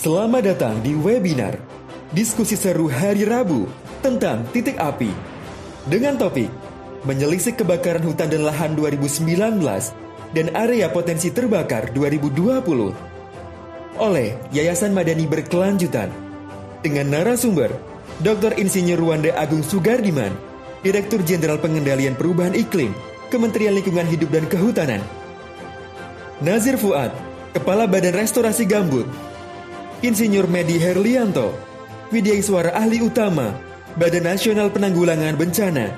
[0.00, 1.60] Selamat datang di webinar
[2.16, 3.68] Diskusi Seru Hari Rabu
[4.00, 5.12] tentang titik api
[5.92, 6.48] dengan topik
[7.04, 9.60] Menyelisik kebakaran hutan dan lahan 2019
[10.32, 16.08] dan area potensi terbakar 2020 oleh Yayasan Madani Berkelanjutan
[16.80, 17.68] dengan narasumber
[18.24, 18.56] Dr.
[18.56, 20.32] Insinyur Wanda Agung Sugardiman,
[20.80, 22.96] Direktur Jenderal Pengendalian Perubahan Iklim,
[23.28, 25.04] Kementerian Lingkungan Hidup dan Kehutanan.
[26.40, 27.12] Nazir Fuad,
[27.52, 29.04] Kepala Badan Restorasi Gambut.
[30.00, 31.52] Insinyur Medi Herlianto,
[32.08, 33.52] Widya Iswara Ahli Utama,
[34.00, 35.92] Badan Nasional Penanggulangan Bencana.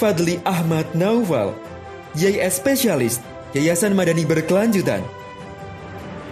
[0.00, 1.52] Fadli Ahmad Naufal,
[2.16, 3.20] YS Spesialis,
[3.52, 5.04] Yayasan Madani Berkelanjutan.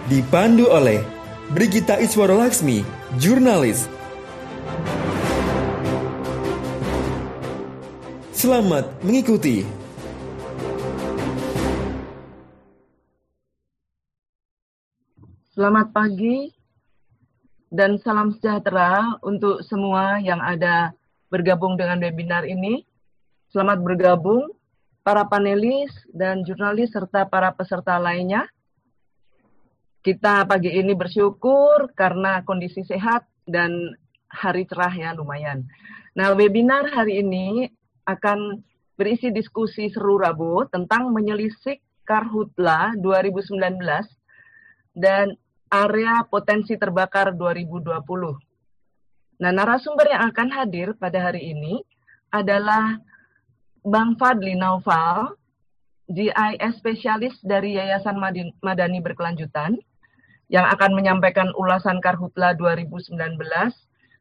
[0.09, 1.05] Dipandu oleh
[1.53, 2.81] Brigita Iswara Laksmi,
[3.21, 3.85] jurnalis.
[8.33, 9.69] Selamat mengikuti.
[15.53, 16.62] Selamat pagi
[17.73, 20.93] dan salam sejahtera untuk semua yang ada
[21.33, 22.85] bergabung dengan webinar ini.
[23.49, 24.53] Selamat bergabung
[25.01, 28.45] para panelis dan jurnalis serta para peserta lainnya.
[30.05, 33.97] Kita pagi ini bersyukur karena kondisi sehat dan
[34.29, 35.65] hari cerah ya lumayan.
[36.13, 37.73] Nah, webinar hari ini
[38.05, 38.61] akan
[39.01, 43.81] berisi diskusi seru Rabu tentang menyelisik Karhutla 2019
[44.93, 45.33] dan
[45.73, 49.41] area potensi terbakar 2020.
[49.41, 51.81] Nah, narasumber yang akan hadir pada hari ini
[52.29, 53.01] adalah
[53.83, 55.35] Bang Fadli Naufal,
[56.13, 58.21] GIS spesialis dari Yayasan
[58.61, 59.81] Madani Berkelanjutan,
[60.53, 63.17] yang akan menyampaikan ulasan Karhutla 2019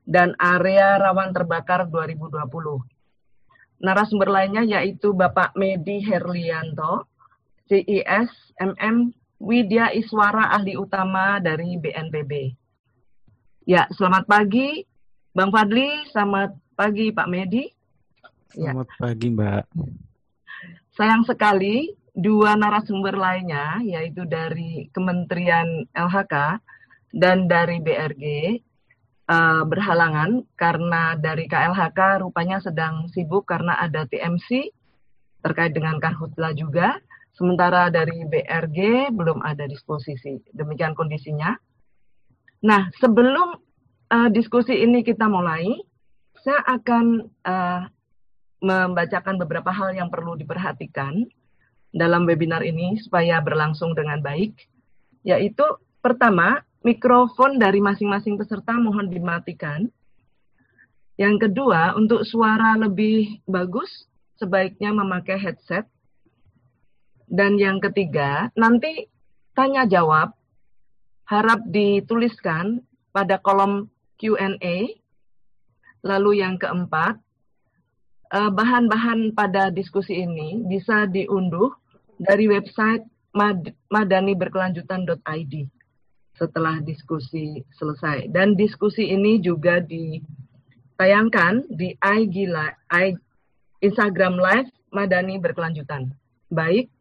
[0.08, 2.80] dan area rawan terbakar 2020.
[3.84, 7.12] Narasumber lainnya yaitu Bapak Medi Herlianto,
[7.68, 8.32] CIS
[8.64, 9.12] MM
[9.42, 12.54] Widya Iswara ahli utama dari BNPB.
[13.66, 14.86] Ya, selamat pagi
[15.34, 17.66] Bang Fadli, selamat pagi Pak Medi.
[18.54, 18.70] Ya.
[18.70, 18.98] Selamat ya.
[19.02, 19.64] pagi Mbak.
[20.94, 26.62] Sayang sekali dua narasumber lainnya yaitu dari Kementerian LHK
[27.18, 28.24] dan dari BRG
[29.26, 34.70] uh, eh, berhalangan karena dari KLHK rupanya sedang sibuk karena ada TMC
[35.42, 40.44] terkait dengan karhutla juga Sementara dari BRG belum ada disposisi.
[40.52, 41.56] Demikian kondisinya.
[42.62, 43.58] Nah, sebelum
[44.12, 45.80] uh, diskusi ini kita mulai,
[46.44, 47.06] saya akan
[47.48, 47.82] uh,
[48.62, 51.26] membacakan beberapa hal yang perlu diperhatikan
[51.92, 54.54] dalam webinar ini supaya berlangsung dengan baik.
[55.26, 55.66] Yaitu
[56.04, 59.90] pertama, mikrofon dari masing-masing peserta mohon dimatikan.
[61.18, 64.10] Yang kedua, untuk suara lebih bagus,
[64.42, 65.86] sebaiknya memakai headset
[67.32, 69.08] dan yang ketiga, nanti
[69.56, 70.36] tanya jawab
[71.24, 72.84] harap dituliskan
[73.16, 73.88] pada kolom
[74.20, 75.00] Q&A.
[76.04, 77.16] Lalu yang keempat,
[78.36, 81.72] eh, bahan-bahan pada diskusi ini bisa diunduh
[82.20, 83.08] dari website
[83.88, 85.54] madaniberkelanjutan.id
[86.36, 88.28] setelah diskusi selesai.
[88.28, 92.52] Dan diskusi ini juga ditayangkan di IG,
[93.80, 96.12] Instagram Live Madani Berkelanjutan.
[96.52, 96.92] Baik,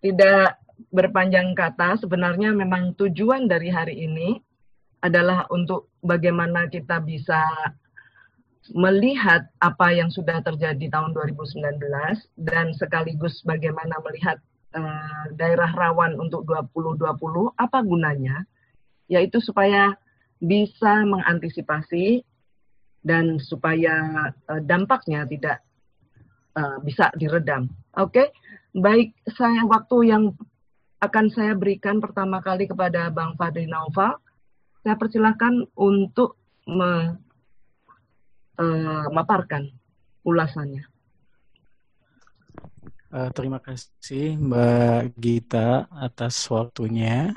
[0.00, 4.40] tidak berpanjang kata, sebenarnya memang tujuan dari hari ini
[5.00, 7.40] adalah untuk bagaimana kita bisa
[8.76, 11.80] melihat apa yang sudah terjadi tahun 2019
[12.44, 14.36] dan sekaligus bagaimana melihat
[14.76, 18.44] uh, daerah rawan untuk 2020 apa gunanya
[19.10, 19.96] yaitu supaya
[20.38, 22.22] bisa mengantisipasi
[23.00, 25.64] dan supaya uh, dampaknya tidak
[26.54, 27.72] uh, bisa diredam.
[27.96, 28.12] Oke.
[28.12, 28.28] Okay?
[28.70, 30.30] Baik, saya waktu yang
[31.02, 34.14] akan saya berikan pertama kali kepada Bang Fadli Naufal.
[34.86, 36.38] Saya persilahkan untuk
[36.70, 40.86] memaparkan eh, uh, ulasannya.
[43.10, 47.34] Uh, terima kasih Mbak Gita atas waktunya.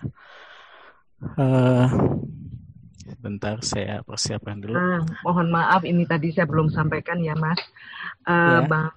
[1.17, 1.89] Uh,
[3.09, 4.77] sebentar saya persiapkan dulu.
[4.77, 7.57] Uh, mohon maaf ini tadi saya belum sampaikan ya Mas.
[8.21, 8.69] Uh, ya.
[8.69, 8.93] Bang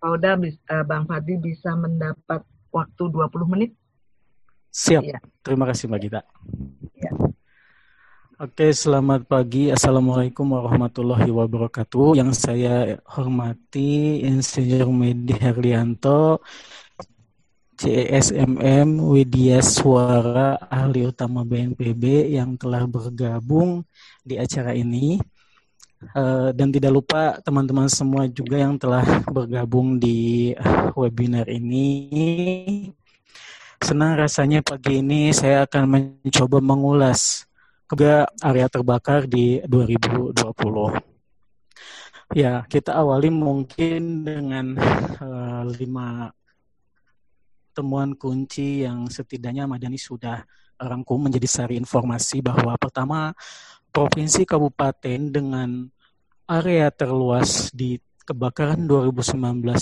[0.00, 2.40] Pauda, uh, Bang Fadli bisa mendapat
[2.72, 3.76] waktu 20 menit.
[4.72, 5.02] Siap.
[5.04, 5.20] Ya.
[5.44, 6.20] Terima kasih Mbak Gita.
[6.96, 7.12] Ya.
[8.40, 9.68] Oke, selamat pagi.
[9.68, 12.16] Assalamualaikum warahmatullahi wabarakatuh.
[12.16, 16.40] Yang saya hormati Insinyur Medi Herlianto,
[17.76, 23.84] CSMM Widya Suara, ahli utama BNPB yang telah bergabung
[24.24, 25.20] di acara ini.
[26.00, 30.56] Uh, dan tidak lupa teman-teman semua juga yang telah bergabung di
[30.96, 32.88] webinar ini.
[33.84, 35.84] Senang rasanya pagi ini saya akan
[36.24, 37.44] mencoba mengulas
[37.84, 40.36] ke area terbakar di 2020.
[42.32, 44.78] Ya, kita awali mungkin dengan
[45.20, 46.32] uh, lima
[47.74, 50.44] temuan kunci yang setidaknya Madani sudah
[50.78, 53.34] rangkum menjadi sari informasi bahwa pertama
[53.90, 55.90] provinsi kabupaten dengan
[56.46, 59.34] area terluas di kebakaran 2019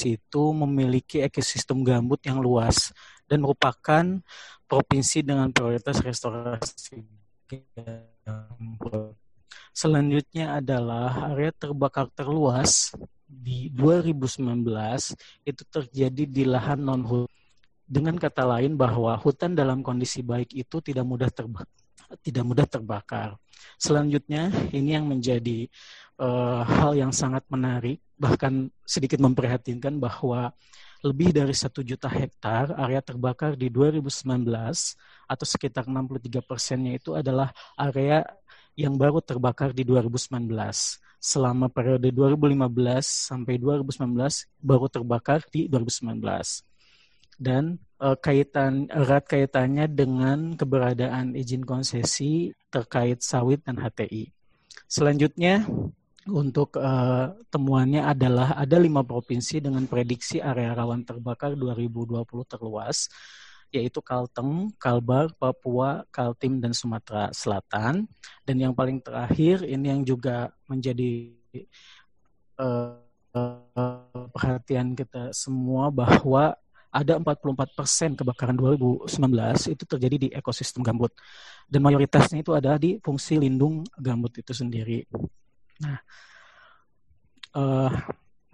[0.09, 2.97] itu memiliki ekosistem gambut yang luas
[3.29, 4.05] dan merupakan
[4.65, 7.05] provinsi dengan prioritas restorasi
[7.49, 9.17] gambut.
[9.73, 12.93] Selanjutnya adalah area terbakar terluas
[13.29, 14.65] di 2019
[15.45, 17.37] itu terjadi di lahan non hutan.
[17.89, 21.73] Dengan kata lain bahwa hutan dalam kondisi baik itu tidak mudah terbakar,
[22.21, 23.41] tidak mudah terbakar.
[23.79, 25.71] Selanjutnya ini yang menjadi
[26.19, 30.53] uh, hal yang sangat menarik, bahkan sedikit memprihatinkan bahwa
[31.07, 34.43] lebih dari satu juta hektar area terbakar di 2019
[35.31, 38.27] atau sekitar 63 persennya itu adalah area
[38.75, 40.51] yang baru terbakar di 2019.
[41.19, 42.71] Selama periode 2015
[43.03, 46.68] sampai 2019 baru terbakar di 2019.
[47.39, 54.35] Dan uh, kaitan erat kaitannya dengan keberadaan izin konsesi terkait sawit dan HTI.
[54.91, 55.63] Selanjutnya
[56.29, 63.09] untuk uh, temuannya adalah ada lima provinsi dengan prediksi area rawan terbakar 2020 terluas
[63.69, 68.09] yaitu Kalteng, Kalbar, Papua, Kaltim, dan Sumatera Selatan.
[68.41, 71.37] Dan yang paling terakhir ini yang juga menjadi
[72.57, 72.97] uh,
[74.33, 76.57] perhatian kita semua bahwa
[76.89, 79.09] ada 44 persen kebakaran 2019
[79.77, 81.13] itu terjadi di ekosistem gambut.
[81.69, 85.05] Dan mayoritasnya itu ada di fungsi lindung gambut itu sendiri.
[85.85, 86.01] Nah,
[87.55, 87.93] uh,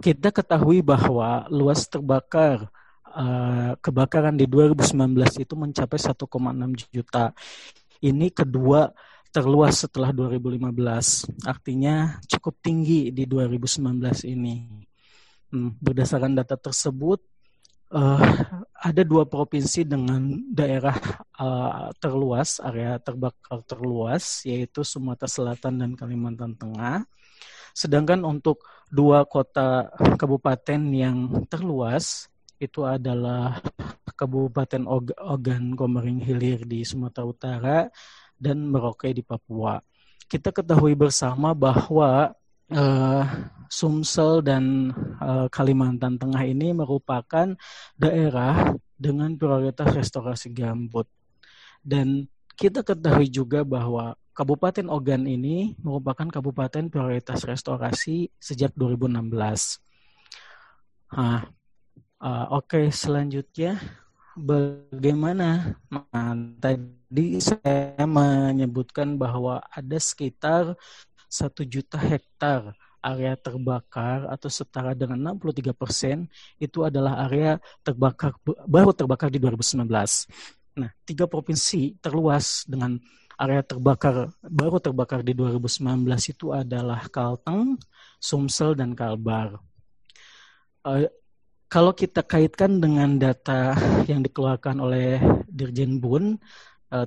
[0.03, 2.67] kita ketahui bahwa luas terbakar
[3.15, 4.91] uh, kebakaran di 2019
[5.39, 7.31] itu mencapai 1,6 juta.
[8.03, 8.91] Ini kedua
[9.35, 10.71] terluas setelah 2015.
[11.47, 14.87] Artinya cukup tinggi di 2019 ini.
[15.51, 17.23] Hmm, berdasarkan data tersebut,
[17.95, 18.21] uh,
[18.89, 20.21] ada dua provinsi dengan
[20.51, 20.99] daerah
[21.41, 27.07] uh, terluas, area terbakar terluas, yaitu Sumatera Selatan dan Kalimantan Tengah.
[27.73, 29.89] Sedangkan untuk dua kota
[30.21, 32.29] kabupaten yang terluas,
[32.61, 33.59] itu adalah
[34.15, 34.87] Kabupaten
[35.19, 37.79] Ogan Komering Hilir di Sumatera Utara
[38.39, 39.83] dan Merauke di Papua.
[40.31, 42.31] Kita ketahui bersama bahwa
[42.71, 43.25] uh,
[43.75, 47.59] Sumsel dan uh, Kalimantan Tengah ini merupakan
[47.99, 51.11] daerah dengan prioritas restorasi gambut.
[51.83, 59.31] Dan kita ketahui juga bahwa Kabupaten Ogan ini merupakan kabupaten prioritas restorasi sejak 2016.
[61.15, 61.47] Nah,
[62.25, 63.77] Uh, Oke, okay, selanjutnya
[64.33, 65.77] bagaimana?
[65.93, 70.73] Nah, tadi saya menyebutkan bahwa ada sekitar
[71.29, 72.73] satu juta hektar
[73.05, 76.25] area terbakar atau setara dengan 63 persen
[76.57, 78.33] itu adalah area terbakar
[78.65, 79.85] baru terbakar di 2019.
[80.75, 82.97] Nah, tiga provinsi terluas dengan
[83.37, 87.77] area terbakar baru terbakar di 2019 itu adalah Kalteng,
[88.19, 89.61] Sumsel, dan Kalbar.
[90.85, 91.07] Uh,
[91.69, 93.75] kalau kita kaitkan dengan data
[94.07, 95.19] yang dikeluarkan oleh
[95.51, 96.39] Dirjen Bun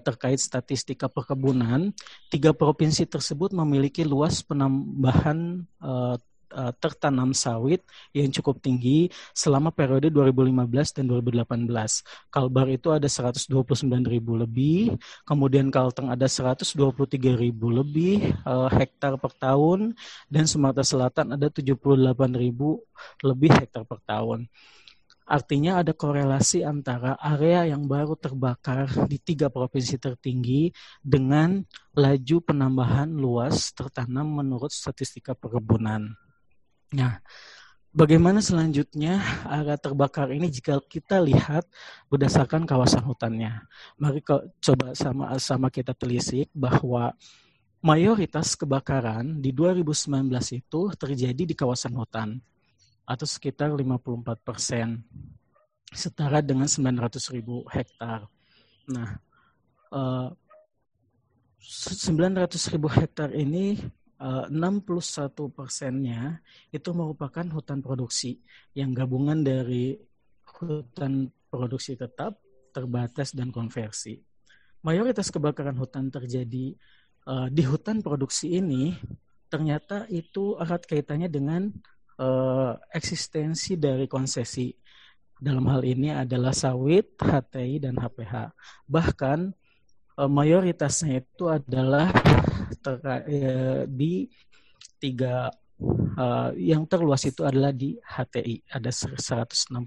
[0.03, 1.95] terkait statistika perkebunan,
[2.27, 6.19] tiga provinsi tersebut memiliki luas penambahan uh,
[6.53, 7.83] uh, tertanam sawit
[8.15, 12.31] yang cukup tinggi selama periode 2015 dan 2018.
[12.31, 14.95] Kalbar itu ada 129 ribu lebih,
[15.27, 16.77] kemudian Kalteng ada 123
[17.35, 19.95] ribu lebih uh, hektar per tahun,
[20.31, 21.75] dan Sumatera Selatan ada 78
[22.35, 22.83] ribu
[23.23, 24.47] lebih hektar per tahun.
[25.27, 30.71] Artinya ada korelasi antara area yang baru terbakar di tiga provinsi tertinggi
[31.03, 31.59] dengan
[31.99, 36.15] laju penambahan luas tertanam menurut statistika perkebunan.
[36.95, 37.19] Nah,
[37.91, 41.67] bagaimana selanjutnya area terbakar ini jika kita lihat
[42.07, 43.67] berdasarkan kawasan hutannya?
[43.99, 44.23] Mari
[44.63, 47.11] coba sama-sama kita telisik bahwa
[47.83, 52.39] mayoritas kebakaran di 2019 itu terjadi di kawasan hutan
[53.07, 54.99] atau sekitar 54 persen,
[55.95, 58.27] setara dengan 900 ribu hektar.
[58.91, 59.15] Nah,
[59.87, 60.35] 900
[62.51, 63.79] eh, ribu hektar ini
[64.19, 66.43] 61 eh, persennya
[66.75, 68.43] itu merupakan hutan produksi
[68.75, 69.95] yang gabungan dari
[70.59, 72.43] hutan produksi tetap,
[72.75, 74.19] terbatas, dan konversi.
[74.83, 76.77] Mayoritas kebakaran hutan terjadi
[77.25, 78.93] uh, di hutan produksi ini
[79.47, 81.71] ternyata itu erat kaitannya dengan
[82.19, 84.73] uh, eksistensi dari konsesi.
[85.37, 88.57] Dalam hal ini adalah sawit, HTI, dan HPH.
[88.89, 89.39] Bahkan
[90.17, 92.09] uh, mayoritasnya itu adalah
[92.81, 94.25] terka, uh, di
[94.97, 95.53] tiga
[96.17, 99.77] uh, yang terluas itu adalah di HTI ada 167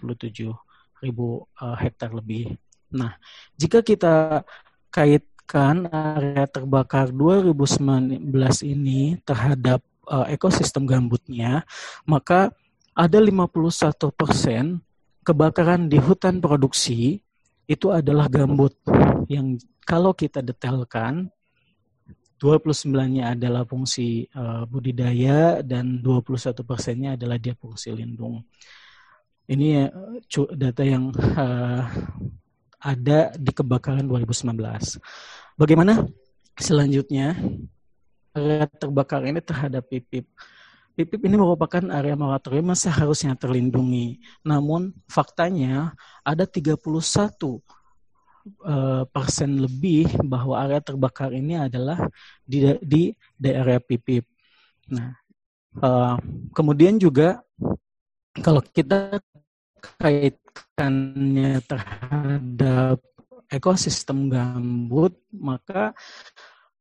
[1.03, 2.55] ribu uh, hektar lebih.
[2.95, 3.19] Nah,
[3.59, 4.47] jika kita
[4.91, 8.23] kaitkan area terbakar 2019
[8.67, 11.63] ini terhadap uh, ekosistem gambutnya,
[12.05, 12.51] maka
[12.93, 14.83] ada 51 persen
[15.23, 17.23] kebakaran di hutan produksi
[17.71, 18.75] itu adalah gambut
[19.31, 19.55] yang
[19.87, 21.31] kalau kita detailkan
[22.41, 28.43] 29-nya adalah fungsi uh, budidaya dan 21 persennya adalah dia fungsi lindung.
[29.45, 31.85] Ini uh, data yang uh,
[32.81, 34.57] ada di kebakaran 2019.
[35.61, 36.01] Bagaimana
[36.57, 37.37] selanjutnya
[38.35, 40.27] area terbakar ini terhadap PIPIP?
[40.95, 44.21] PIPIP ini merupakan area moratorium yang seharusnya terlindungi.
[44.45, 45.97] Namun faktanya
[46.27, 47.61] ada 31 uh,
[49.09, 52.05] persen lebih bahwa area terbakar ini adalah
[52.45, 54.25] di di daerah PIPIP.
[54.93, 55.15] Nah,
[55.81, 56.17] uh,
[56.53, 57.41] kemudian juga
[58.43, 59.23] kalau kita
[59.97, 62.99] kaitkannya terhadap
[63.51, 65.91] ekosistem gambut, maka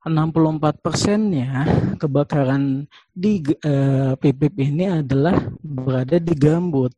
[0.10, 1.64] 64 persennya
[2.02, 6.92] kebakaran di uh, PIPIP ini adalah berada di gambut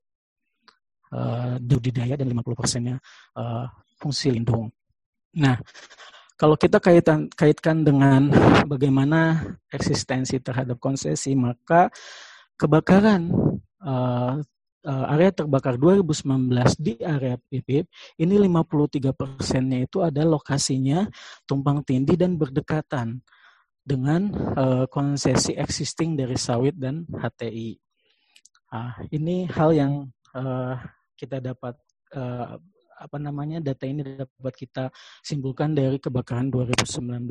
[1.14, 2.96] uh, budidaya dan 50 persennya
[3.36, 3.68] uh,
[4.00, 4.72] fungsi lindung.
[5.38, 5.60] Nah,
[6.36, 8.34] kalau kita kaitan, kaitkan dengan
[8.66, 11.94] bagaimana eksistensi terhadap konsesi, maka
[12.58, 13.30] kebakaran
[13.86, 14.42] uh,
[14.86, 17.86] uh, area terbakar 2019 di area PIPIP,
[18.22, 21.06] ini 53 persennya itu ada lokasinya
[21.46, 23.22] tumpang tindih dan berdekatan
[23.82, 27.78] dengan uh, konsesi existing dari sawit dan HTI.
[28.72, 29.94] Uh, ini hal yang
[30.38, 30.78] uh,
[31.18, 31.76] kita dapat
[32.16, 32.56] uh,
[33.02, 34.94] apa namanya data ini dapat kita
[35.26, 37.26] simpulkan dari kebakaran 2019.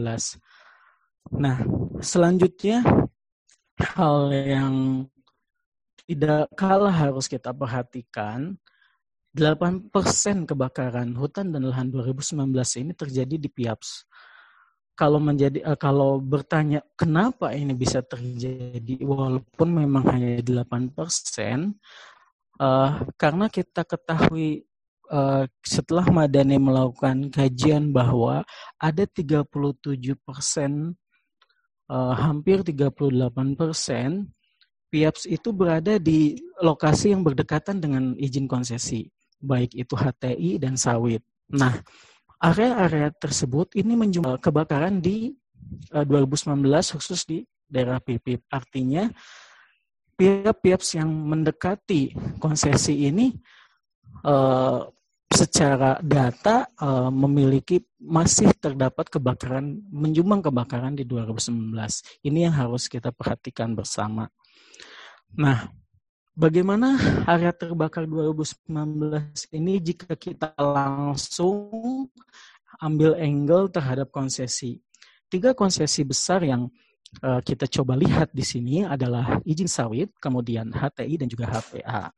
[1.39, 1.63] Nah,
[2.03, 2.83] selanjutnya
[3.79, 5.07] hal yang
[6.11, 8.59] tidak kalah harus kita perhatikan
[9.31, 9.95] 8%
[10.43, 12.51] kebakaran hutan dan lahan 2019
[12.83, 14.11] ini terjadi di PIAPS.
[14.99, 21.79] Kalau menjadi uh, kalau bertanya kenapa ini bisa terjadi walaupun memang hanya 8%,
[22.59, 24.67] uh, karena kita ketahui
[25.15, 28.43] uh, setelah Madani melakukan kajian bahwa
[28.83, 29.47] ada 37
[30.27, 30.99] persen,
[31.87, 34.27] uh, hampir 38 persen,
[34.91, 39.07] PIAPS itu berada di lokasi yang berdekatan dengan izin konsesi,
[39.39, 41.23] baik itu HTI dan sawit.
[41.51, 41.79] Nah,
[42.43, 45.31] area-area tersebut ini menjumlah kebakaran di
[45.95, 46.59] uh, 2019
[46.99, 48.51] khusus di daerah PIPIP.
[48.51, 49.07] Artinya,
[50.21, 53.33] PIAPS yang mendekati konsesi ini
[54.27, 54.85] uh,
[55.31, 61.73] secara data uh, memiliki masih terdapat kebakaran menjumbang kebakaran di 2019.
[62.27, 64.29] Ini yang harus kita perhatikan bersama.
[65.37, 65.71] Nah,
[66.35, 68.67] bagaimana area terbakar 2019
[69.55, 72.11] ini jika kita langsung
[72.83, 74.81] ambil angle terhadap konsesi?
[75.31, 76.67] Tiga konsesi besar yang
[77.23, 82.11] uh, kita coba lihat di sini adalah izin sawit, kemudian HTI dan juga HPA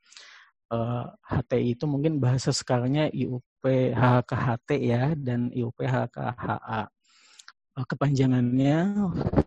[0.73, 6.89] uh, eh, HTI itu mungkin bahasa sekarangnya IUP HKHT ya dan IUP HKHA.
[7.73, 8.79] Uh, eh, kepanjangannya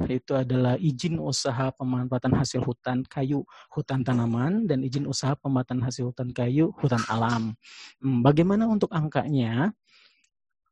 [0.10, 6.10] itu adalah izin usaha pemanfaatan hasil hutan kayu hutan tanaman dan izin usaha pemanfaatan hasil
[6.10, 7.54] hutan kayu hutan alam.
[8.02, 9.70] Hmm, bagaimana untuk angkanya?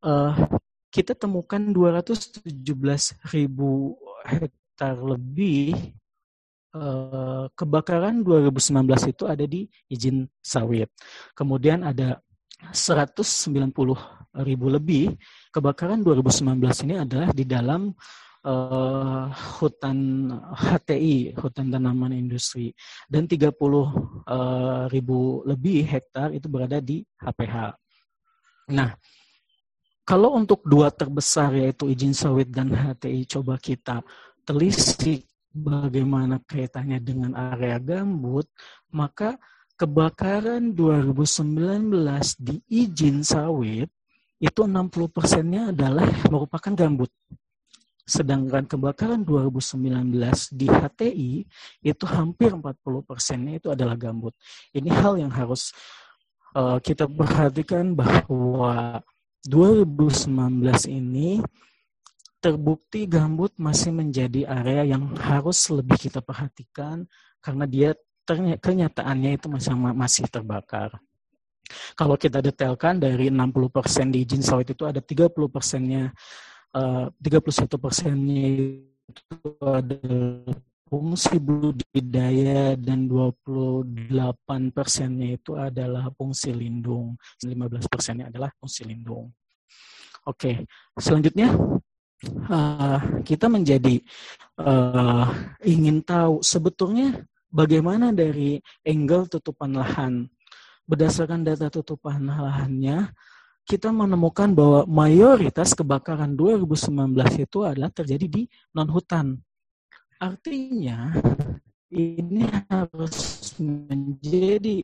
[0.01, 0.33] Uh,
[0.89, 2.49] kita temukan 217
[3.31, 5.93] ribu hektar lebih
[6.73, 10.89] Eh, kebakaran 2019 itu ada di izin sawit.
[11.37, 12.17] Kemudian ada
[12.73, 13.93] 190
[14.41, 15.13] ribu lebih
[15.53, 16.57] kebakaran 2019
[16.89, 17.93] ini adalah di dalam
[18.43, 19.25] uh,
[19.59, 22.73] hutan HTI, hutan tanaman industri,
[23.07, 27.55] dan 30 uh, eh, ribu lebih hektar itu berada di HPH.
[28.73, 28.91] Nah,
[30.03, 34.03] kalau untuk dua terbesar yaitu izin sawit dan HTI coba kita
[34.43, 35.23] telisik
[35.53, 38.49] bagaimana kaitannya dengan area gambut,
[38.91, 39.39] maka
[39.79, 41.87] kebakaran 2019
[42.39, 43.87] di izin sawit
[44.43, 47.07] itu 60 persennya adalah merupakan gambut.
[48.03, 50.11] Sedangkan kebakaran 2019
[50.51, 51.33] di HTI
[51.87, 52.75] itu hampir 40
[53.07, 54.35] persennya itu adalah gambut.
[54.75, 55.71] Ini hal yang harus
[56.59, 58.99] uh, kita perhatikan bahwa
[59.47, 60.27] 2019
[60.91, 61.39] ini
[62.43, 67.07] terbukti gambut masih menjadi area yang harus lebih kita perhatikan
[67.39, 67.95] karena dia
[68.59, 70.91] kenyataannya itu masih, masih terbakar.
[71.93, 76.13] Kalau kita detailkan dari 60% di izin sawit itu ada 30 persennya
[76.73, 78.47] uh, 31 persennya
[79.03, 80.55] itu adalah
[80.93, 87.17] fungsi budidaya dan 28 persennya itu adalah fungsi lindung.
[87.41, 89.33] 15 persennya adalah fungsi lindung.
[90.29, 91.51] Oke, selanjutnya
[92.47, 93.99] uh, kita menjadi
[94.61, 95.27] uh,
[95.65, 100.29] ingin tahu sebetulnya bagaimana dari angle tutupan lahan.
[100.83, 103.11] Berdasarkan data tutupan lahannya,
[103.63, 108.43] kita menemukan bahwa mayoritas kebakaran 2019 itu adalah terjadi di
[108.75, 109.39] non-hutan.
[110.19, 111.15] Artinya,
[111.93, 113.15] ini harus
[113.59, 114.83] menjadi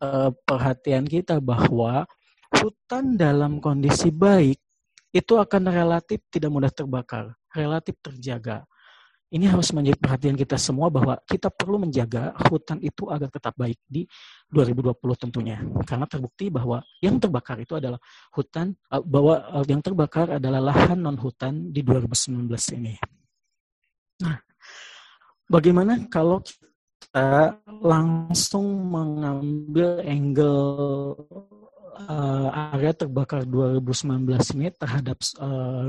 [0.00, 2.08] uh, perhatian kita bahwa
[2.54, 4.56] hutan dalam kondisi baik
[5.14, 8.66] itu akan relatif tidak mudah terbakar, relatif terjaga.
[9.34, 13.82] Ini harus menjadi perhatian kita semua bahwa kita perlu menjaga hutan itu agar tetap baik
[13.82, 14.06] di
[14.46, 15.58] 2020 tentunya.
[15.82, 17.98] Karena terbukti bahwa yang terbakar itu adalah
[18.30, 22.46] hutan, eh, bahwa eh, yang terbakar adalah lahan non-hutan di 2019
[22.78, 22.94] ini.
[24.22, 24.38] Nah,
[25.50, 30.62] bagaimana kalau kita langsung mengambil angle
[32.06, 35.18] uh, area terbakar 2019 ini terhadap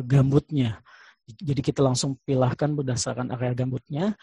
[0.10, 0.82] gambutnya.
[1.26, 4.14] Jadi kita langsung pilahkan berdasarkan area gambutnya.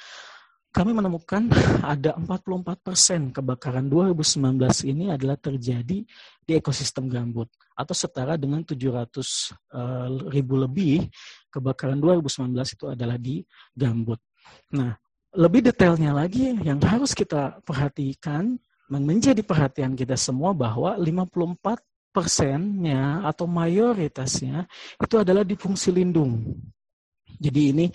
[0.72, 1.52] Kami menemukan
[1.84, 5.98] ada 44% kebakaran 2019 ini adalah terjadi
[6.42, 11.08] di ekosistem gambut atau setara dengan 700 uh, eh, ribu lebih
[11.52, 13.44] kebakaran 2019 itu adalah di
[13.76, 14.16] gambut.
[14.72, 14.96] Nah,
[15.36, 18.56] lebih detailnya lagi yang harus kita perhatikan
[18.88, 21.80] menjadi perhatian kita semua bahwa 54
[22.12, 24.68] persennya atau mayoritasnya
[25.00, 26.44] itu adalah di fungsi lindung.
[27.38, 27.86] Jadi ini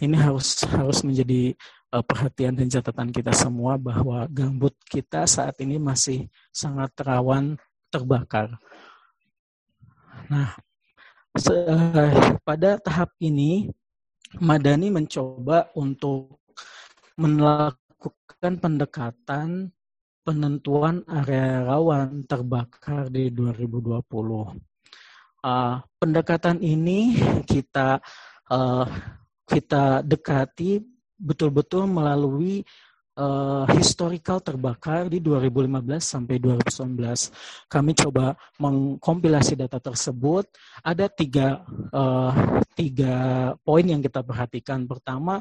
[0.00, 1.52] ini harus harus menjadi
[1.92, 7.56] uh, perhatian dan catatan kita semua bahwa gambut kita saat ini masih sangat rawan
[7.88, 8.56] terbakar.
[10.26, 10.58] Nah,
[12.42, 13.70] pada tahap ini
[14.42, 16.42] Madani mencoba untuk
[17.14, 19.70] melakukan pendekatan
[20.26, 24.02] penentuan area rawan terbakar di 2020.
[25.46, 27.14] Uh, pendekatan ini
[27.46, 28.02] kita
[28.50, 28.86] uh,
[29.46, 30.82] kita dekati
[31.16, 32.60] betul-betul melalui
[33.16, 37.32] uh, historical terbakar di 2015 sampai 2019.
[37.66, 40.46] Kami coba mengkompilasi data tersebut.
[40.84, 42.32] Ada tiga uh,
[42.76, 43.14] tiga
[43.64, 44.84] poin yang kita perhatikan.
[44.84, 45.40] Pertama,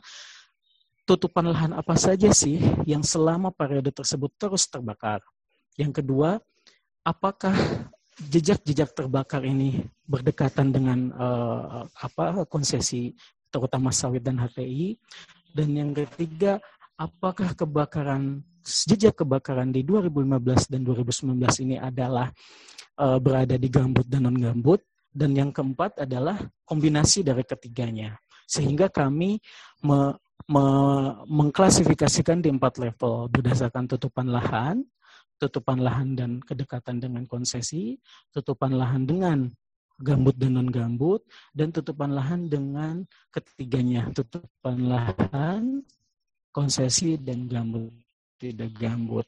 [1.04, 5.20] tutupan lahan apa saja sih yang selama periode tersebut terus terbakar?
[5.76, 6.40] Yang kedua,
[7.04, 7.54] apakah
[8.16, 13.12] jejak-jejak terbakar ini berdekatan dengan uh, apa konsesi
[13.52, 14.96] terutama sawit dan HTI?
[15.56, 16.60] Dan yang ketiga,
[17.00, 22.32] apakah kebakaran jejak kebakaran di 2015 dan 2019 ini adalah
[23.00, 24.84] uh, berada di gambut dan non gambut?
[25.16, 26.36] Dan yang keempat adalah
[26.68, 28.20] kombinasi dari ketiganya.
[28.44, 29.40] Sehingga kami
[29.88, 30.12] me
[30.46, 30.66] me
[31.26, 34.84] mengklasifikasikan di empat level berdasarkan tutupan lahan,
[35.36, 38.00] tutupan lahan dan kedekatan dengan konsesi,
[38.32, 39.52] tutupan lahan dengan
[40.00, 41.24] gambut dan non gambut,
[41.56, 45.84] dan tutupan lahan dengan ketiganya, tutupan lahan,
[46.52, 47.92] konsesi dan gambut.
[48.36, 49.24] Tidak gambut.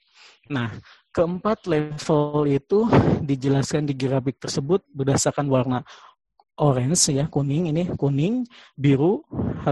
[0.51, 0.67] Nah,
[1.15, 2.83] keempat level itu
[3.23, 5.79] dijelaskan di grafik tersebut berdasarkan warna
[6.57, 8.41] orange ya kuning ini kuning
[8.73, 9.21] biru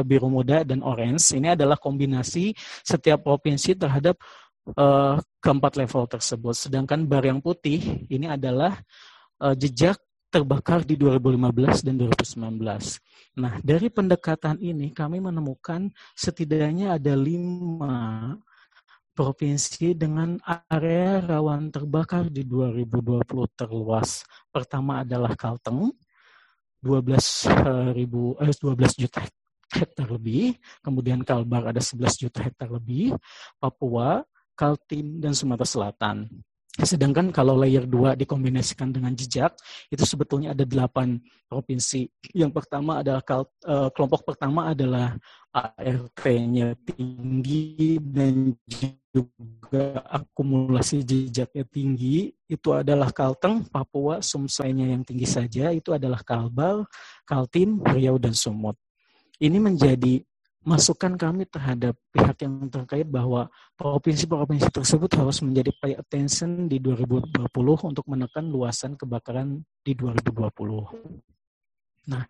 [0.06, 1.36] biru muda dan orange.
[1.36, 4.16] Ini adalah kombinasi setiap provinsi terhadap
[4.74, 8.74] uh, keempat level tersebut sedangkan bar yang putih ini adalah
[9.42, 10.02] uh, jejak
[10.36, 12.60] terbakar di 2015 dan 2019.
[13.40, 18.36] Nah, dari pendekatan ini kami menemukan setidaknya ada lima
[19.16, 20.36] provinsi dengan
[20.68, 23.24] area rawan terbakar di 2020
[23.56, 24.28] terluas.
[24.52, 25.96] Pertama adalah Kalteng,
[26.84, 29.24] 12 eh, ribu eh, 12 juta
[29.72, 33.16] hektar lebih, kemudian Kalbar ada 11 juta hektar lebih,
[33.56, 34.20] Papua,
[34.56, 36.32] Kaltim, dan Sumatera Selatan.
[36.76, 39.56] Sedangkan kalau layer 2 dikombinasikan dengan jejak,
[39.88, 42.04] itu sebetulnya ada 8 provinsi.
[42.36, 43.24] Yang pertama adalah
[43.64, 45.16] uh, kelompok pertama adalah
[45.56, 48.52] ART-nya tinggi dan
[49.16, 52.36] juga akumulasi jejaknya tinggi.
[52.44, 56.84] Itu adalah Kalteng, Papua, Sumsainya yang tinggi saja, itu adalah Kalbar,
[57.24, 58.76] Kaltim, Riau, dan Sumut.
[59.40, 60.20] Ini menjadi
[60.66, 63.46] masukan kami terhadap pihak yang terkait bahwa
[63.78, 67.54] provinsi-provinsi tersebut harus menjadi pay attention di 2020
[67.86, 72.10] untuk menekan luasan kebakaran di 2020.
[72.10, 72.26] Nah,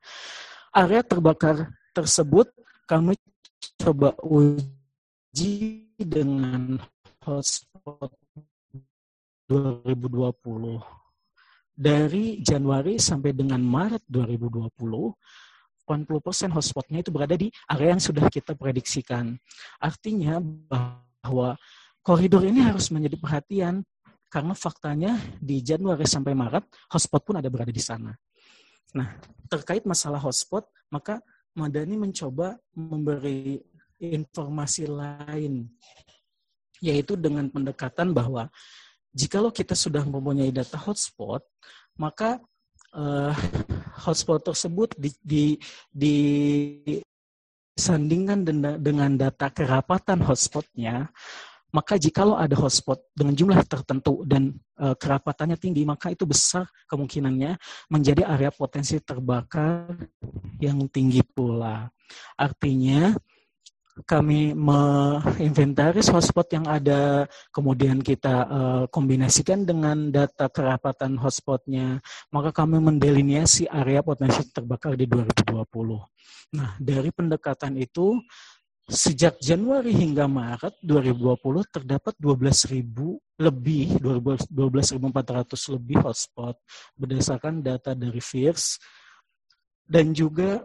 [0.75, 2.51] area terbakar tersebut
[2.83, 3.15] kami
[3.79, 6.75] coba uji dengan
[7.23, 8.11] hotspot
[9.47, 10.83] 2020.
[11.75, 15.11] Dari Januari sampai dengan Maret 2020,
[15.85, 19.37] 80% hotspotnya itu berada di area yang sudah kita prediksikan.
[19.77, 21.53] Artinya bahwa
[22.01, 23.85] koridor ini harus menjadi perhatian
[24.33, 28.11] karena faktanya di Januari sampai Maret hotspot pun ada berada di sana.
[28.97, 29.15] Nah,
[29.47, 31.21] terkait masalah hotspot, maka
[31.55, 33.63] Madani mencoba memberi
[33.95, 35.71] informasi lain,
[36.83, 38.51] yaitu dengan pendekatan bahwa
[39.15, 41.39] jikalau kita sudah mempunyai data hotspot,
[41.95, 42.43] maka
[42.91, 43.31] uh,
[43.95, 45.45] hotspot tersebut di, di,
[45.89, 46.17] di
[47.75, 48.47] sandingkan
[48.79, 51.11] dengan data kerapatan hotspotnya,
[51.75, 57.59] maka jikalau ada hotspot dengan jumlah tertentu dan uh, kerapatannya tinggi, maka itu besar kemungkinannya
[57.91, 59.91] menjadi area potensi terbakar
[60.63, 61.91] yang tinggi pula.
[62.39, 63.11] Artinya,
[64.03, 67.23] kami menginventaris hotspot yang ada,
[67.55, 75.07] kemudian kita uh, kombinasikan dengan data kerapatan hotspotnya, maka kami mendeliniasi area potensi terbakar di
[75.07, 75.63] 2020.
[76.59, 78.19] Nah, dari pendekatan itu,
[78.85, 81.39] sejak Januari hingga Maret 2020
[81.79, 82.83] terdapat 12.000
[83.39, 86.59] lebih, 12.400 lebih hotspot
[86.99, 88.77] berdasarkan data dari FIRS.
[89.87, 90.59] Dan juga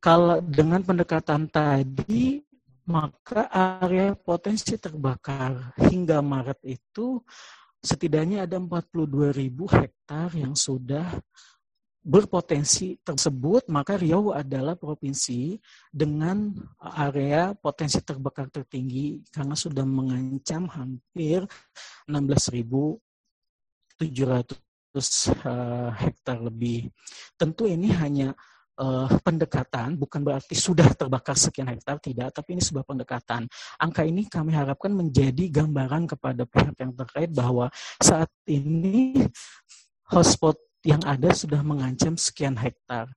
[0.00, 2.42] kalau dengan pendekatan tadi
[2.84, 3.48] maka
[3.80, 7.20] area potensi terbakar hingga Maret itu
[7.80, 11.04] setidaknya ada 42 ribu hektar yang sudah
[12.04, 15.56] berpotensi tersebut, maka Riau adalah provinsi
[15.88, 21.48] dengan area potensi terbakar tertinggi karena sudah mengancam hampir
[22.04, 23.00] 16.700
[24.04, 26.92] eh, hektar lebih.
[27.40, 28.36] Tentu ini hanya
[28.80, 33.46] uh, pendekatan, bukan berarti sudah terbakar sekian hektar, tidak, tapi ini sebuah pendekatan.
[33.78, 37.70] Angka ini kami harapkan menjadi gambaran kepada pihak yang terkait bahwa
[38.02, 39.14] saat ini
[40.10, 43.08] hotspot yang ada sudah mengancam sekian hektar.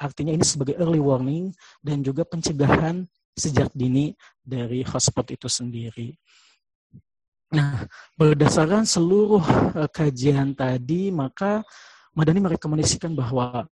[0.00, 6.14] Artinya ini sebagai early warning dan juga pencegahan sejak dini dari hotspot itu sendiri.
[7.54, 7.86] Nah,
[8.18, 9.44] berdasarkan seluruh
[9.78, 11.62] uh, kajian tadi, maka
[12.14, 13.66] Madani merekomendasikan bahwa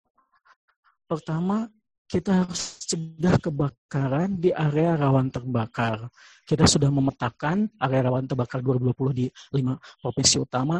[1.09, 1.65] Pertama,
[2.05, 6.05] kita harus cegah kebakaran di area rawan terbakar.
[6.45, 9.25] Kita sudah memetakan area rawan terbakar 2020 di
[9.57, 10.77] lima provinsi utama.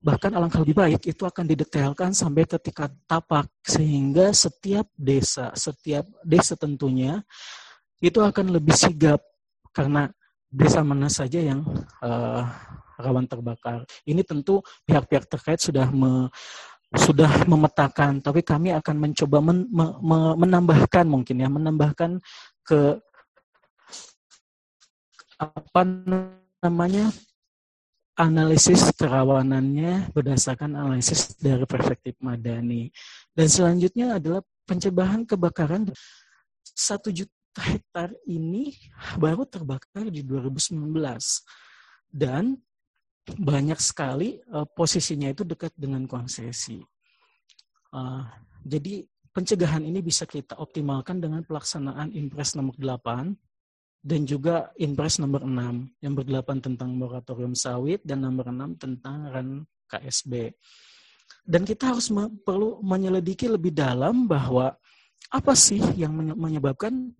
[0.00, 6.04] Bahkan alangkah lebih baik itu akan didetailkan sampai ke tingkat tapak sehingga setiap desa, setiap
[6.24, 7.20] desa tentunya
[8.00, 9.20] itu akan lebih sigap
[9.72, 10.12] karena
[10.48, 11.64] desa mana saja yang
[12.04, 12.44] uh,
[13.00, 13.88] rawan terbakar.
[14.04, 16.28] Ini tentu pihak-pihak terkait sudah me,
[16.90, 22.18] sudah memetakan, tapi kami akan mencoba men, me, me, menambahkan mungkin ya, menambahkan
[22.66, 22.98] ke
[25.40, 25.82] apa
[26.60, 27.14] namanya
[28.18, 32.90] analisis kerawanannya berdasarkan analisis dari perspektif madani.
[33.32, 35.88] Dan selanjutnya adalah pencegahan kebakaran
[36.60, 37.30] satu juta
[37.64, 38.76] hektar ini
[39.16, 40.76] baru terbakar di 2019
[42.10, 42.58] dan
[43.26, 46.80] banyak sekali uh, posisinya itu dekat dengan konsesi.
[47.90, 48.24] Uh,
[48.64, 53.34] jadi pencegahan ini bisa kita optimalkan dengan pelaksanaan Impres nomor 8
[54.00, 59.48] dan juga Impres nomor 6 yang berdelapan tentang moratorium sawit dan nomor 6 tentang RAN
[59.86, 60.56] KSB.
[61.44, 64.74] Dan kita harus me perlu menyelidiki lebih dalam bahwa
[65.30, 67.12] apa sih yang menyebabkan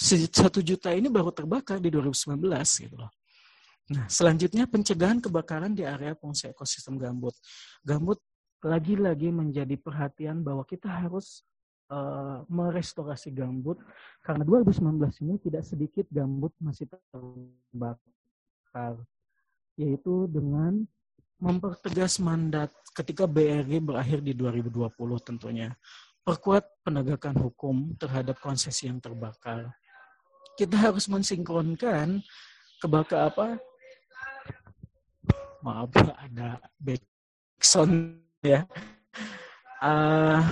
[0.00, 2.40] satu juta ini baru terbakar di 2019
[2.88, 3.10] gitu loh.
[3.90, 7.34] Nah, selanjutnya pencegahan kebakaran di area fungsi ekosistem gambut.
[7.82, 8.22] Gambut
[8.62, 11.42] lagi-lagi menjadi perhatian bahwa kita harus
[11.90, 13.82] uh, merestorasi gambut
[14.22, 14.94] karena 2019
[15.26, 18.94] ini tidak sedikit gambut masih terbakar
[19.74, 20.86] yaitu dengan
[21.40, 24.86] mempertegas mandat ketika BRG berakhir di 2020
[25.24, 25.74] tentunya.
[26.20, 29.72] Perkuat penegakan hukum terhadap konsesi yang terbakar.
[30.54, 32.20] Kita harus mensinkronkan
[32.76, 33.56] kebakar apa
[35.60, 38.64] maaf ada backsound ya.
[39.80, 40.44] Uh,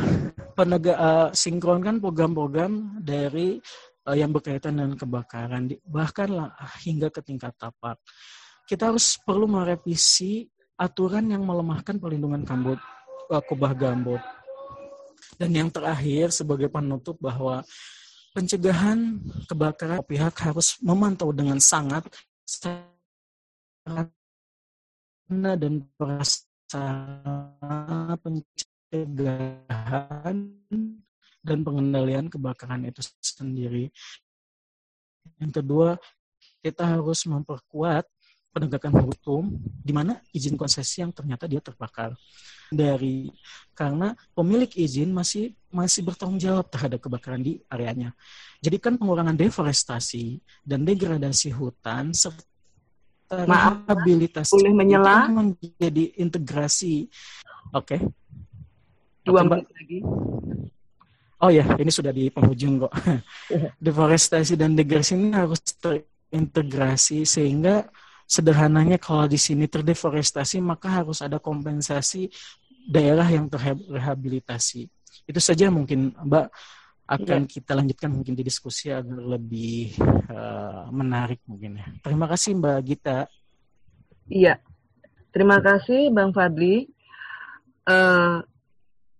[0.57, 3.61] penegak uh, sinkronkan program-program dari
[4.09, 6.49] uh, yang berkaitan dengan kebakaran bahkan lah,
[6.81, 8.01] hingga ke tingkat tapak.
[8.65, 10.49] Kita harus perlu merevisi
[10.81, 12.81] aturan yang melemahkan perlindungan gambut
[13.29, 14.21] uh, kubah gambut.
[15.37, 17.63] Dan yang terakhir sebagai penutup bahwa
[18.33, 22.07] pencegahan kebakaran pihak harus memantau dengan sangat
[25.29, 30.49] dan prasarana pencegahan
[31.45, 33.93] dan pengendalian kebakaran itu sendiri.
[35.37, 36.01] Yang kedua,
[36.65, 38.09] kita harus memperkuat
[38.49, 42.17] penegakan hukum di mana izin konsesi yang ternyata dia terbakar
[42.73, 43.29] dari
[43.77, 48.17] karena pemilik izin masih masih bertanggung jawab terhadap kebakaran di areanya.
[48.65, 52.49] Jadi kan pengurangan deforestasi dan degradasi hutan serta
[53.29, 55.29] Maaf, rehabilitasi boleh menyela?
[55.29, 57.13] menjadi integrasi.
[57.77, 57.97] Oke.
[57.97, 58.01] Okay.
[59.21, 59.99] Dua okay, menit lagi.
[61.39, 62.93] Oh ya, ini sudah di penghujung kok.
[63.85, 67.87] Deforestasi dan degradasi ini harus terintegrasi sehingga
[68.25, 72.33] sederhananya kalau di sini terdeforestasi maka harus ada kompensasi
[72.89, 74.89] daerah yang terrehabilitasi.
[75.29, 76.47] Itu saja mungkin Mbak
[77.09, 77.49] akan ya.
[77.49, 79.97] kita lanjutkan mungkin di diskusi agar lebih
[80.29, 81.89] uh, menarik mungkin ya.
[82.05, 83.19] Terima kasih Mbak Gita.
[84.29, 84.61] Iya,
[85.33, 86.85] terima kasih Bang Fadli.
[87.89, 88.45] Uh,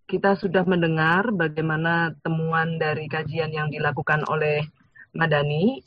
[0.05, 4.69] kita sudah mendengar bagaimana temuan dari kajian yang dilakukan oleh
[5.17, 5.81] Madani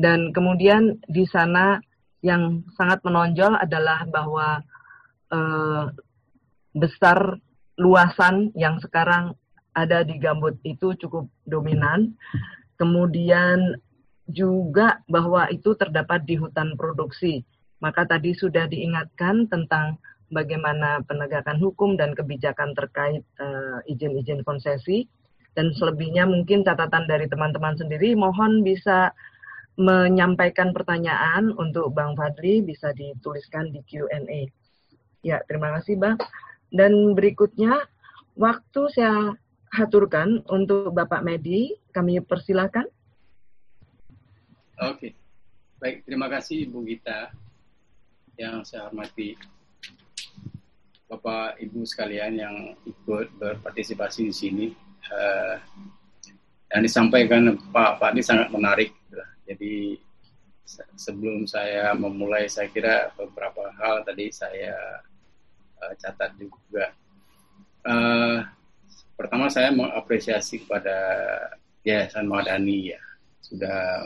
[0.00, 1.76] dan kemudian di sana
[2.24, 4.64] yang sangat menonjol adalah bahwa
[5.28, 5.92] uh,
[6.72, 7.36] besar
[7.76, 9.36] luasan yang sekarang
[9.74, 12.14] ada di gambut itu cukup dominan.
[12.78, 13.78] Kemudian
[14.30, 17.44] juga bahwa itu terdapat di hutan produksi.
[17.82, 20.00] Maka tadi sudah diingatkan tentang
[20.32, 25.04] bagaimana penegakan hukum dan kebijakan terkait eh, izin-izin uh, konsesi.
[25.54, 29.14] Dan selebihnya mungkin catatan dari teman-teman sendiri, mohon bisa
[29.78, 34.50] menyampaikan pertanyaan untuk Bang Fadli, bisa dituliskan di Q&A.
[35.22, 36.18] Ya, terima kasih Bang.
[36.74, 37.86] Dan berikutnya,
[38.34, 39.38] waktu saya
[39.74, 41.74] haturkan untuk Bapak Medi.
[41.90, 42.86] Kami persilahkan.
[44.82, 45.14] Oke,
[45.82, 46.06] baik.
[46.06, 47.30] Terima kasih Bu Gita
[48.38, 49.34] yang saya hormati.
[51.06, 52.56] Bapak Ibu sekalian yang
[52.86, 54.66] ikut berpartisipasi di sini.
[55.10, 55.60] Uh,
[56.74, 58.90] yang disampaikan Pak Pak ini sangat menarik.
[59.44, 60.00] Jadi
[60.96, 64.74] sebelum saya memulai, saya kira beberapa hal tadi saya
[65.78, 66.90] uh, catat juga.
[67.84, 68.42] Uh,
[69.14, 70.94] pertama saya mengapresiasi kepada
[71.84, 73.00] Yayasan Madani ya
[73.44, 74.02] sudah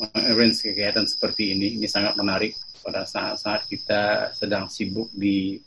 [0.00, 1.78] mengarrange kegiatan seperti ini.
[1.78, 5.60] Ini sangat menarik pada saat-saat kita sedang sibuk di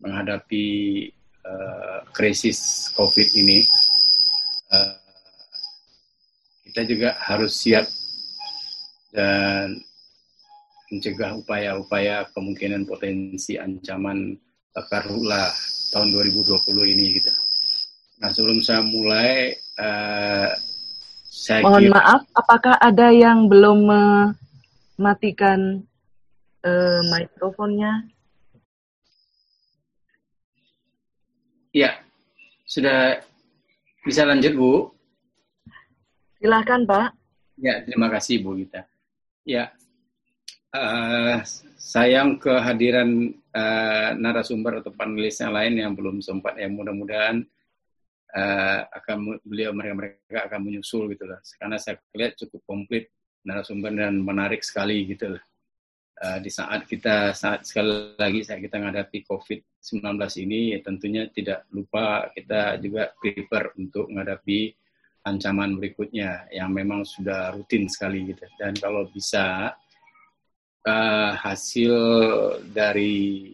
[0.00, 0.66] menghadapi
[1.44, 3.66] uh, krisis COVID ini.
[4.70, 4.96] Uh,
[6.70, 7.88] kita juga harus siap
[9.16, 9.80] dan
[10.92, 14.38] mencegah upaya-upaya kemungkinan potensi ancaman
[14.84, 15.48] karhutlah
[15.92, 17.32] tahun 2020 ini gitu.
[18.20, 20.52] Nah sebelum saya mulai, uh,
[21.24, 21.94] saya mohon kira...
[21.96, 23.88] maaf, apakah ada yang belum
[24.96, 25.80] mematikan
[26.64, 28.08] uh, mikrofonnya?
[31.76, 32.00] Iya,
[32.64, 33.20] sudah
[34.00, 34.72] bisa lanjut Bu.
[36.40, 37.12] Silahkan Pak.
[37.60, 38.88] Ya, terima kasih Bu Gita.
[39.44, 39.76] Ya,
[40.76, 41.36] uh,
[41.76, 47.40] sayang kehadiran uh, narasumber atau panelis yang lain yang belum sempat ya mudah-mudahan
[48.36, 51.40] uh, akan beliau mereka mereka akan menyusul gitu lah.
[51.56, 53.08] Karena saya lihat cukup komplit
[53.46, 55.44] narasumber dan menarik sekali gitu lah.
[56.16, 60.16] Uh, di saat kita saat sekali lagi saat kita menghadapi COVID-19
[60.48, 64.72] ini ya tentunya tidak lupa kita juga prepare untuk menghadapi
[65.28, 68.48] ancaman berikutnya yang memang sudah rutin sekali gitu.
[68.56, 69.76] Dan kalau bisa
[70.86, 71.94] uh, hasil
[72.70, 73.52] dari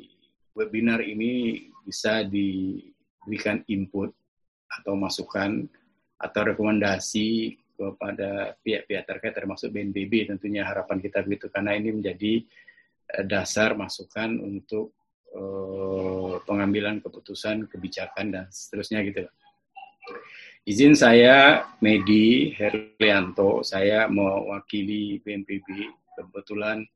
[0.52, 4.12] webinar ini bisa diberikan input
[4.68, 5.66] atau masukan
[6.20, 12.44] atau rekomendasi kepada pihak-pihak terkait termasuk BNPB tentunya harapan kita begitu karena ini menjadi
[13.18, 14.94] uh, dasar masukan untuk
[15.34, 19.26] uh, pengambilan keputusan kebijakan dan seterusnya gitu.
[20.62, 26.86] Izin saya Medi Herlianto, saya mewakili BNPB kebetulan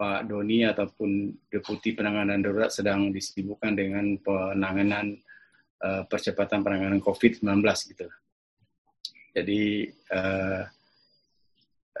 [0.00, 5.12] Pak Doni ataupun Deputi Penanganan Darurat sedang disibukkan dengan penanganan
[5.84, 7.60] uh, percepatan penanganan COVID-19
[7.92, 8.08] gitu.
[9.36, 10.64] Jadi uh,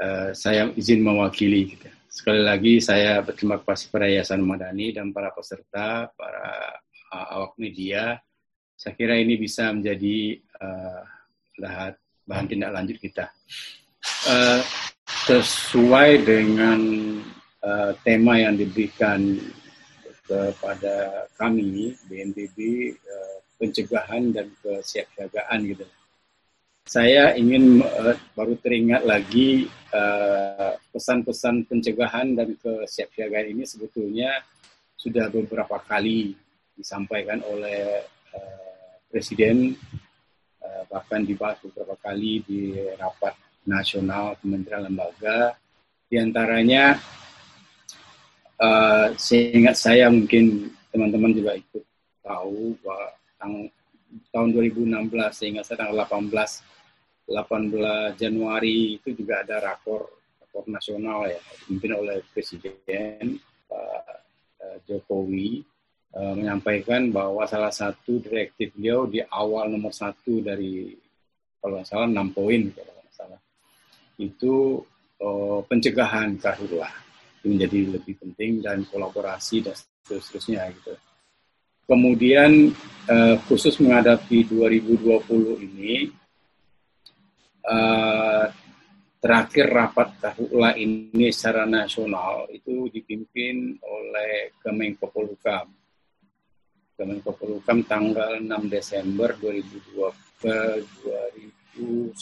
[0.00, 1.92] uh, saya izin mewakili gitu.
[2.08, 6.80] Sekali lagi saya berterima kasih pada Yayasan Madani dan para peserta, para
[7.12, 8.16] uh, awak media.
[8.80, 11.04] Saya kira ini bisa menjadi uh,
[12.24, 13.28] bahan tindak lanjut kita.
[14.24, 14.64] Uh,
[15.28, 16.80] sesuai dengan
[17.64, 19.40] uh, tema yang diberikan
[20.24, 22.58] kepada kami BNPB
[22.94, 25.86] uh, pencegahan dan kesiapsiagaan gitu.
[26.88, 29.68] Saya ingin uh, baru teringat lagi
[30.90, 34.42] pesan-pesan uh, pencegahan dan kesiapsiagaan ini sebetulnya
[34.96, 36.36] sudah beberapa kali
[36.76, 39.74] disampaikan oleh uh, Presiden
[40.62, 43.34] uh, bahkan dibahas beberapa kali di rapat
[43.66, 45.52] nasional Kementerian Lembaga
[46.10, 46.98] Di antaranya
[48.60, 51.84] uh, seingat saya mungkin teman-teman juga ikut
[52.20, 53.08] tahu bahwa
[54.34, 54.90] tahun 2016
[55.32, 56.30] sehingga saya tanggal 18
[57.30, 60.10] 18 Januari itu juga ada rakor
[60.42, 63.38] rakor nasional ya dipimpin oleh Presiden
[63.70, 64.02] Pak
[64.60, 65.62] uh, Jokowi
[66.18, 70.90] uh, menyampaikan bahwa salah satu direktif beliau di awal nomor satu dari
[71.62, 73.40] kalau nggak salah enam poin kalau nggak salah.
[74.16, 74.84] Itu
[75.68, 77.09] pencegahan karhutlah
[77.40, 79.72] itu menjadi lebih penting dan kolaborasi dan
[80.04, 80.92] seterusnya gitu.
[81.88, 82.70] Kemudian
[83.08, 86.12] uh, khusus menghadapi 2020 ini,
[87.66, 88.46] uh,
[89.18, 95.72] terakhir rapat kahula ini secara nasional itu dipimpin oleh Kemenko Polhukam.
[96.94, 102.20] Kemenko Polhukam tanggal 6 Desember 2020, 2019.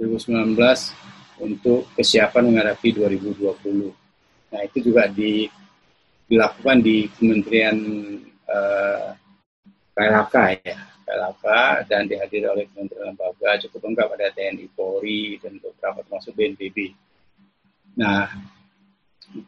[0.00, 4.52] 2019 untuk kesiapan menghadapi 2020.
[4.52, 5.48] Nah itu juga di,
[6.28, 7.76] dilakukan di Kementerian
[8.44, 9.08] eh,
[9.92, 11.46] KLHK ya, KLHK
[11.88, 16.96] dan dihadiri oleh Kementerian Lembaga cukup lengkap ada TNI Polri dan beberapa termasuk BNPB.
[18.00, 18.24] Nah,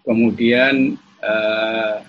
[0.04, 2.04] kemudian uh,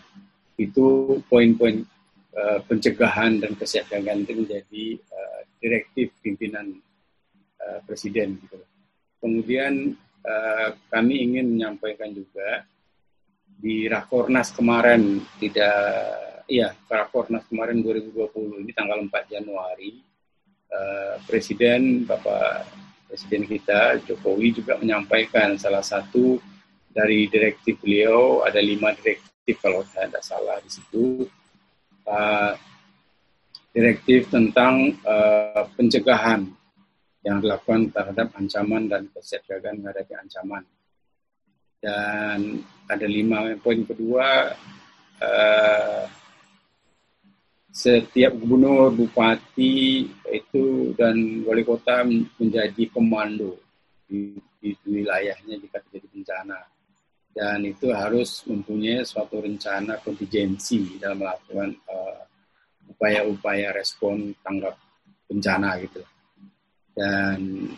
[0.60, 1.88] itu poin-poin
[2.36, 6.76] uh, pencegahan dan kesiapsiagaan itu menjadi uh, direktif pimpinan
[7.64, 8.60] uh, presiden gitu.
[9.26, 12.62] Kemudian uh, kami ingin menyampaikan juga
[13.58, 15.82] di Rakornas kemarin tidak
[16.46, 19.98] iya Rakornas kemarin 2020 ini tanggal 4 Januari
[20.70, 22.70] uh, Presiden Bapak
[23.10, 26.38] Presiden kita Jokowi juga menyampaikan salah satu
[26.94, 31.26] dari direktif beliau ada lima direktif kalau saya tidak salah di situ.
[32.06, 32.54] Uh,
[33.76, 36.48] direktif tentang uh, pencegahan
[37.26, 40.64] yang dilakukan terhadap ancaman dan kesiapsiagaan menghadapi ancaman
[41.82, 44.54] dan ada lima poin kedua
[45.22, 46.06] uh,
[47.76, 52.08] setiap gubernur, bupati itu dan wali kota
[52.40, 53.60] menjadi komando
[54.08, 54.32] di,
[54.64, 56.60] di, wilayahnya jika terjadi bencana.
[57.36, 62.20] Dan itu harus mempunyai suatu rencana kontingensi dalam melakukan eh,
[62.96, 64.80] upaya-upaya respon tanggap
[65.28, 66.00] bencana gitu.
[66.96, 67.70] Dan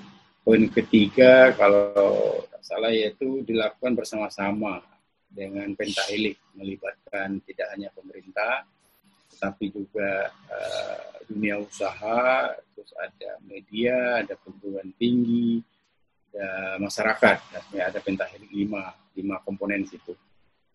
[0.45, 4.85] poin ketiga kalau tak salah yaitu dilakukan bersama-sama
[5.27, 8.63] dengan pentahelik melibatkan tidak hanya pemerintah
[9.37, 15.61] tapi juga uh, dunia usaha, terus ada media, ada perguruan tinggi,
[16.33, 20.17] ada masyarakat, dan ada pentahelik lima, lima komponen situ.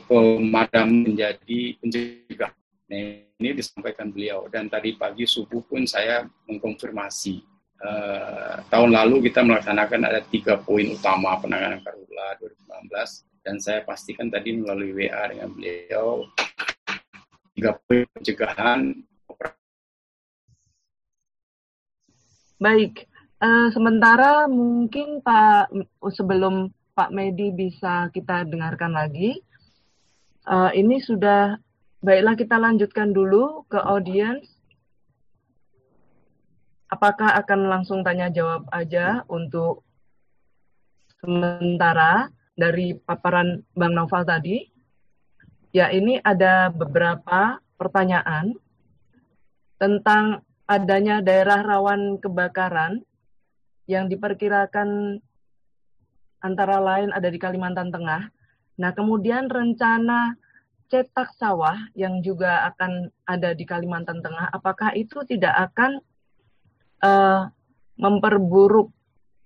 [0.10, 2.52] pemadam menjadi pencegah.
[2.90, 2.98] Nah,
[3.38, 7.46] ini disampaikan beliau dan tadi pagi subuh pun saya mengkonfirmasi.
[7.80, 14.28] Uh, tahun lalu kita melaksanakan ada tiga poin utama penanganan karhutla 2019 dan saya pastikan
[14.28, 16.28] tadi melalui WA dengan beliau
[17.56, 18.96] tiga pencegahan.
[22.60, 23.08] Baik,
[23.40, 25.72] uh, sementara mungkin Pak
[26.12, 29.40] sebelum Pak Medi bisa kita dengarkan lagi,
[30.48, 31.56] uh, ini sudah
[32.04, 34.44] baiklah kita lanjutkan dulu ke audiens.
[36.90, 39.86] Apakah akan langsung tanya jawab aja untuk
[41.22, 44.68] sementara dari paparan Bang Noval tadi?
[45.72, 48.52] Ya, ini ada beberapa pertanyaan
[49.80, 53.00] tentang adanya daerah rawan kebakaran
[53.88, 55.18] yang diperkirakan
[56.44, 58.28] antara lain ada di Kalimantan Tengah.
[58.80, 60.36] Nah, kemudian rencana
[60.90, 66.02] cetak sawah yang juga akan ada di Kalimantan Tengah, apakah itu tidak akan
[67.06, 67.50] uh,
[67.96, 68.90] memperburuk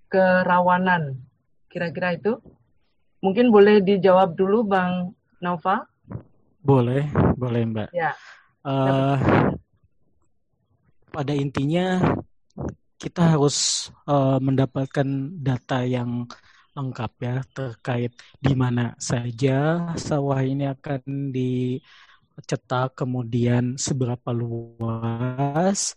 [0.07, 1.20] kerawanan?
[1.68, 2.39] Kira-kira itu?
[3.24, 5.88] Mungkin boleh dijawab dulu, Bang Nova.
[6.59, 7.07] Boleh,
[7.39, 7.89] boleh Mbak.
[7.95, 8.11] Ya.
[8.67, 9.15] Uh,
[11.07, 12.03] pada intinya
[12.99, 15.07] kita harus uh, mendapatkan
[15.39, 16.28] data yang
[16.74, 18.11] lengkap ya terkait
[18.41, 25.93] di mana saja sawah ini akan dicetak, kemudian seberapa luas,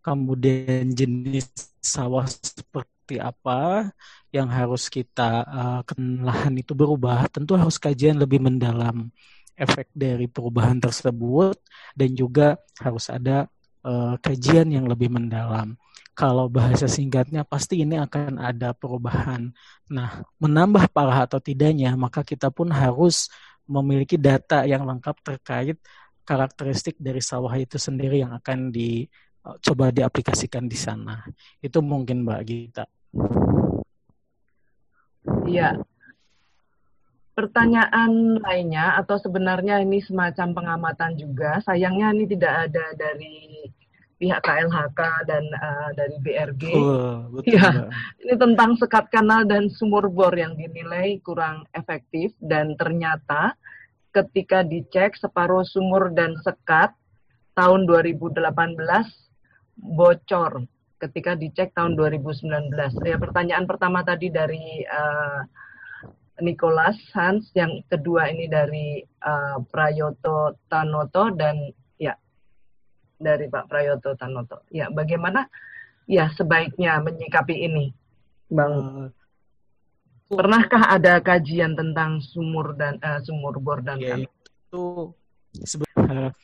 [0.00, 1.50] kemudian jenis
[1.82, 3.92] sawah seperti apa
[4.32, 5.80] yang harus kita uh,
[6.24, 9.12] lahan itu berubah, tentu harus kajian lebih mendalam
[9.54, 11.54] efek dari perubahan tersebut
[11.94, 13.46] dan juga harus ada
[13.86, 15.78] uh, kajian yang lebih mendalam.
[16.14, 19.50] Kalau bahasa singkatnya pasti ini akan ada perubahan.
[19.90, 23.26] Nah, menambah parah atau tidaknya, maka kita pun harus
[23.66, 25.76] memiliki data yang lengkap terkait
[26.24, 31.20] karakteristik dari sawah itu sendiri yang akan dicoba eh, diaplikasikan di sana.
[31.60, 32.84] Itu mungkin Mbak Gita.
[35.44, 35.80] Iya,
[37.34, 41.60] pertanyaan lainnya atau sebenarnya ini semacam pengamatan juga.
[41.66, 43.66] Sayangnya ini tidak ada dari
[44.14, 46.62] pihak KLHK dan uh, dari BRG.
[46.78, 47.90] Oh, betul, ya,
[48.22, 53.58] ini tentang sekat kanal dan sumur bor yang dinilai kurang efektif dan ternyata
[54.14, 56.94] ketika dicek separuh sumur dan sekat
[57.58, 58.38] tahun 2018
[59.76, 60.64] bocor
[60.98, 62.72] ketika dicek tahun 2019.
[63.04, 65.44] Ya pertanyaan pertama tadi dari uh,
[66.42, 72.16] Nicholas Hans, yang kedua ini dari uh, Prayoto Tanoto dan ya
[73.20, 74.66] dari Pak Prayoto Tanoto.
[74.74, 75.46] Ya, bagaimana
[76.10, 77.94] ya sebaiknya menyikapi ini,
[78.50, 78.74] Bang?
[78.74, 79.08] Uh,
[80.24, 85.14] Pernahkah ada kajian tentang sumur dan uh, sumur bor dan ya, itu
[85.62, 86.34] sebenarnya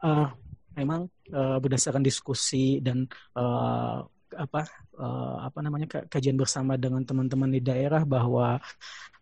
[0.00, 0.32] uh,
[0.78, 4.04] memang uh, berdasarkan diskusi dan uh,
[4.36, 4.68] apa
[5.00, 8.60] uh, apa namanya kajian bersama dengan teman-teman di daerah bahwa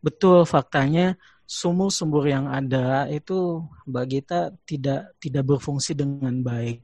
[0.03, 1.15] betul faktanya
[1.47, 6.83] sumur-sumur yang ada itu bagi kita tidak tidak berfungsi dengan baik.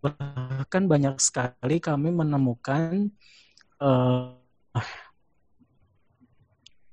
[0.00, 3.12] Bahkan banyak sekali kami menemukan
[3.80, 4.32] uh,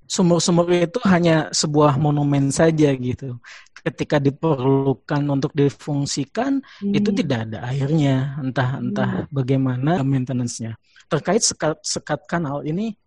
[0.06, 3.38] sumur-sumur itu hanya sebuah monumen saja gitu.
[3.86, 6.94] Ketika diperlukan untuk difungsikan hmm.
[6.98, 9.30] itu tidak ada airnya, entah entah hmm.
[9.30, 10.74] bagaimana maintenance-nya.
[11.06, 12.98] Terkait sekat sekat kanal ini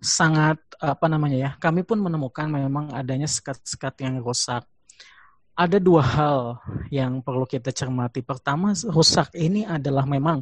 [0.00, 4.64] sangat apa namanya ya, kami pun menemukan memang adanya sekat-sekat yang rusak.
[5.56, 6.40] Ada dua hal
[6.88, 8.24] yang perlu kita cermati.
[8.24, 10.40] Pertama, rusak ini adalah memang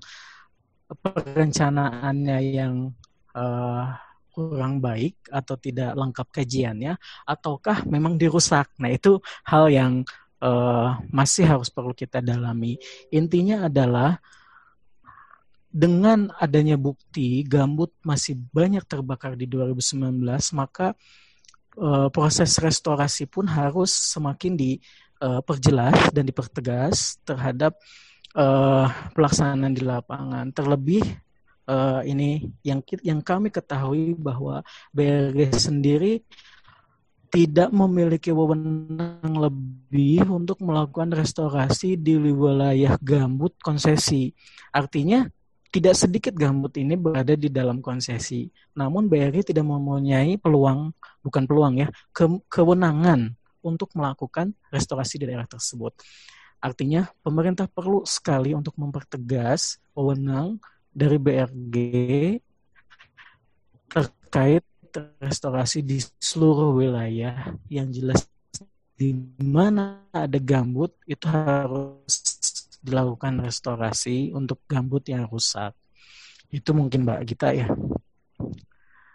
[0.94, 2.94] perencanaannya yang
[3.34, 3.98] uh,
[4.38, 6.94] kurang baik atau tidak lengkap kajiannya
[7.26, 8.70] ataukah memang dirusak.
[8.78, 10.06] Nah, itu hal yang
[10.38, 12.78] uh, masih harus perlu kita dalami.
[13.10, 14.22] Intinya adalah
[15.68, 20.22] dengan adanya bukti gambut masih banyak terbakar di 2019,
[20.54, 20.94] maka
[21.74, 27.74] uh, proses restorasi pun harus semakin diperjelas uh, dan dipertegas terhadap
[28.38, 28.86] uh,
[29.18, 30.54] pelaksanaan di lapangan.
[30.54, 31.02] Terlebih
[31.68, 34.64] uh, ini yang yang kami ketahui bahwa
[34.96, 36.24] BRG sendiri
[37.28, 44.32] tidak memiliki wewenang lebih untuk melakukan restorasi di wilayah gambut konsesi.
[44.72, 45.28] Artinya
[45.68, 48.48] tidak sedikit gambut ini berada di dalam konsesi.
[48.72, 55.44] Namun BRI tidak mempunyai peluang, bukan peluang ya, ke, kewenangan untuk melakukan restorasi di daerah
[55.44, 55.92] tersebut.
[56.58, 60.56] Artinya pemerintah perlu sekali untuk mempertegas wewenang
[60.92, 61.76] dari BRG
[63.88, 64.64] terkait
[65.20, 68.28] restorasi di seluruh wilayah yang jelas
[68.98, 72.18] di mana ada gambut itu harus
[72.82, 75.70] dilakukan restorasi untuk gambut yang rusak.
[76.50, 77.68] Itu mungkin Mbak Gita ya.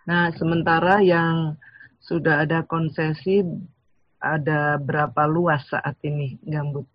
[0.07, 1.59] Nah, sementara yang
[1.99, 3.43] sudah ada konsesi
[4.23, 6.87] ada berapa luas saat ini gambut?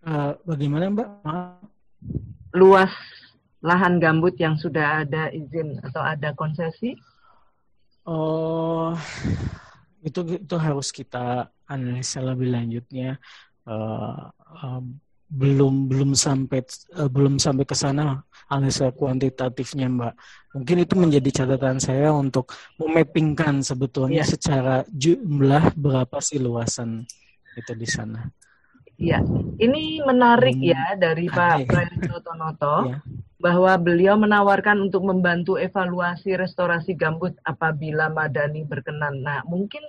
[0.00, 1.08] Uh, bagaimana Mbak?
[2.56, 2.92] Luas
[3.62, 6.98] lahan gambut yang sudah ada izin atau ada konsesi?
[8.02, 8.98] Oh,
[10.02, 13.22] itu itu harus kita analisa lebih lanjutnya.
[13.62, 14.82] Uh, uh,
[15.32, 16.60] belum belum sampai
[16.98, 18.20] uh, belum sampai ke sana
[18.52, 20.12] analisa kuantitatifnya mbak
[20.52, 24.28] mungkin itu menjadi catatan saya untuk memappingkan sebetulnya yeah.
[24.28, 27.08] secara jumlah berapa sih luasan
[27.56, 28.28] itu di sana
[29.00, 29.24] Iya,
[29.58, 30.68] ini menarik hmm.
[30.68, 32.98] ya dari Pak Prayoto Tonoto ya.
[33.40, 39.24] bahwa beliau menawarkan untuk membantu evaluasi restorasi gambut apabila Madani berkenan.
[39.24, 39.82] Nah, mungkin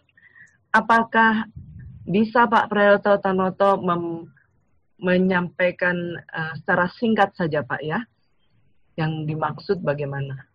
[0.74, 1.46] apakah
[2.08, 3.80] bisa Pak Prayoto Tonoto
[4.98, 8.02] menyampaikan uh, secara singkat saja Pak ya,
[8.98, 10.48] yang dimaksud bagaimana?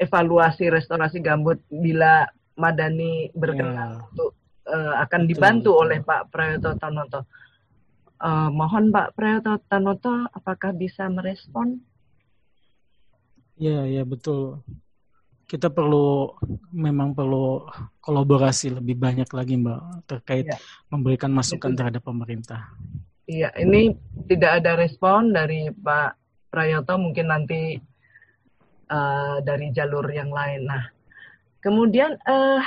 [0.00, 2.26] Evaluasi restorasi gambut bila
[2.56, 4.04] Madani berkenan ya.
[4.08, 7.20] untuk uh, akan dibantu betul, oleh Pak Prayoto Tanoto.
[8.22, 11.82] Uh, mohon Pak Prayoto Tanoto, apakah bisa merespon?
[13.58, 14.62] Ya, ya betul.
[15.46, 16.32] Kita perlu
[16.72, 17.68] memang perlu
[18.00, 20.58] kolaborasi lebih banyak lagi Mbak terkait ya.
[20.88, 22.72] memberikan masukan terhadap pemerintah.
[23.28, 23.94] Iya, ini
[24.26, 26.18] tidak ada respon dari Pak
[26.50, 27.78] Prayoto, mungkin nanti
[28.90, 30.66] uh, dari jalur yang lain.
[30.66, 30.84] Nah,
[31.62, 32.60] kemudian uh,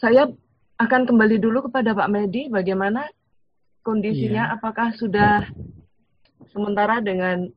[0.00, 0.24] saya
[0.80, 3.04] akan kembali dulu kepada Pak Medi, bagaimana
[3.84, 4.48] kondisinya?
[4.48, 4.56] Yeah.
[4.56, 5.44] Apakah sudah
[6.48, 7.52] sementara dengan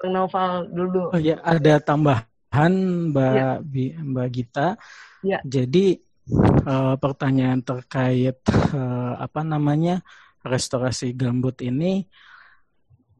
[0.00, 1.12] Bang Noval dulu?
[1.12, 2.72] Oh ya, ada tambahan
[3.12, 3.34] Mbak
[3.68, 4.00] yeah.
[4.00, 4.80] Mbak Gita.
[5.20, 5.44] Yeah.
[5.44, 6.00] Jadi
[6.64, 8.40] uh, pertanyaan terkait
[8.72, 10.00] uh, apa namanya
[10.40, 12.08] restorasi gambut ini,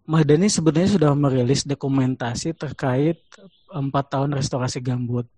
[0.09, 3.21] Madani sebenarnya sudah merilis dokumentasi terkait
[3.69, 5.29] empat tahun restorasi gambut.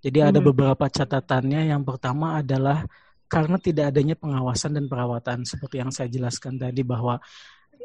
[0.00, 0.28] Jadi hmm.
[0.32, 1.70] ada beberapa catatannya.
[1.70, 2.84] Yang pertama adalah
[3.30, 7.22] karena tidak adanya pengawasan dan perawatan seperti yang saya jelaskan tadi bahwa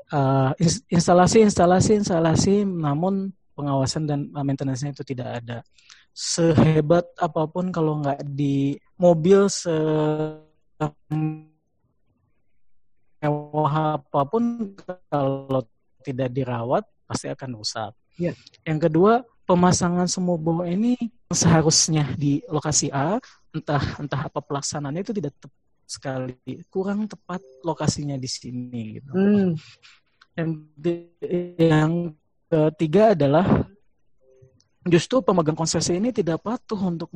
[0.09, 0.51] uh,
[0.89, 5.57] instalasi instalasi instalasi namun pengawasan dan maintenance-nya itu tidak ada.
[6.15, 9.75] Sehebat apa pun kalau nggak di mobil se
[13.19, 14.75] mewah apa pun
[15.09, 15.61] kalau
[16.03, 17.91] tidak dirawat pasti akan rusak.
[18.15, 18.31] Ya.
[18.63, 19.13] Yang kedua,
[19.45, 20.97] pemasangan semobo ini
[21.29, 23.21] seharusnya di lokasi A,
[23.53, 28.99] entah entah apa pelaksanaannya itu tidak tepat sekali, kurang tepat lokasinya di sini.
[28.99, 29.11] Gitu.
[29.13, 29.49] Hmm.
[30.35, 30.51] Yang,
[31.55, 31.91] yang
[32.49, 33.45] ketiga adalah
[34.85, 37.09] justru pemegang konsesi ini tidak patuh untuk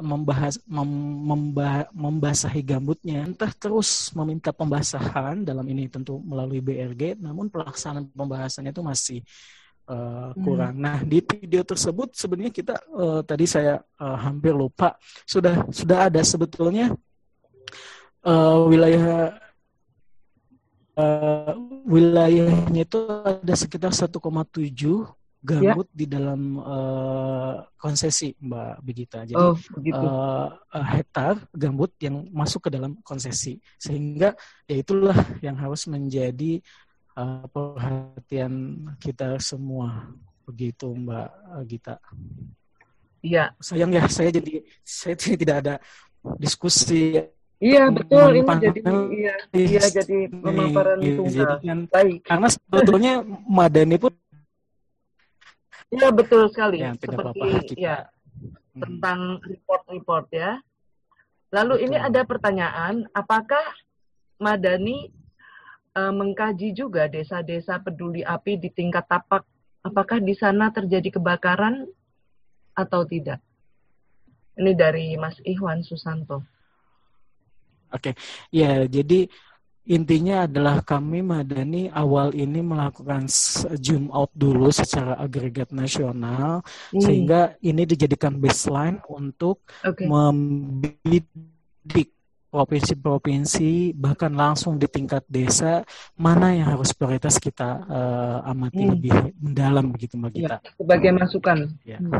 [0.00, 8.08] membahas membah, membasahi gambutnya entah terus meminta pembasahan dalam ini tentu melalui BRG namun pelaksanaan
[8.08, 9.20] pembahasannya itu masih
[9.88, 10.76] uh, kurang.
[10.76, 10.84] Hmm.
[10.84, 16.20] Nah di video tersebut sebenarnya kita uh, tadi saya uh, hampir lupa sudah sudah ada
[16.22, 16.92] sebetulnya
[18.22, 19.34] uh, wilayah
[20.94, 21.52] uh,
[21.88, 24.12] wilayahnya itu ada sekitar 1,7
[25.38, 25.94] gambut ya.
[25.94, 29.22] di dalam uh, konsesi Mbak Begita.
[29.22, 29.54] Jadi oh,
[29.94, 34.34] uh, hektar gambut yang masuk ke dalam konsesi sehingga
[34.66, 36.58] ya itulah yang harus menjadi
[37.18, 40.14] uh, perhatian kita semua
[40.46, 41.30] begitu Mbak
[41.66, 41.96] Gita.
[43.18, 43.50] Iya.
[43.58, 45.74] Sayang ya saya jadi saya tidak ada
[46.38, 47.18] diskusi
[47.58, 51.58] Iya betul ini jadi iya, iya jadi pemaparan tunggal.
[51.58, 52.20] Jadi kan, Baik.
[52.22, 53.12] Karena sebetulnya
[53.50, 54.14] Madani pun
[55.90, 56.86] Iya betul sekali.
[56.86, 58.78] Ya, Seperti ya hmm.
[58.78, 60.62] tentang report-report ya.
[61.50, 61.86] Lalu betul.
[61.90, 63.64] ini ada pertanyaan, apakah
[64.38, 65.10] Madani
[65.98, 69.42] e, mengkaji juga desa-desa peduli api di tingkat tapak?
[69.82, 71.82] Apakah di sana terjadi kebakaran
[72.78, 73.42] atau tidak?
[74.58, 76.46] Ini dari Mas Ikhwan Susanto.
[77.88, 78.14] Oke, okay.
[78.52, 79.24] ya jadi
[79.88, 83.24] intinya adalah kami Madani awal ini melakukan
[83.80, 86.60] zoom out dulu secara agregat nasional
[86.92, 87.00] hmm.
[87.00, 90.04] sehingga ini dijadikan baseline untuk okay.
[90.04, 92.12] membidik
[92.48, 95.84] provinsi-provinsi bahkan langsung di tingkat desa
[96.16, 98.92] mana yang harus prioritas kita uh, amati hmm.
[98.96, 100.56] lebih mendalam begitu Mbak Gita.
[100.56, 101.58] Ya, sebagai masukan.
[101.84, 101.98] Ya.
[102.00, 102.12] Hmm.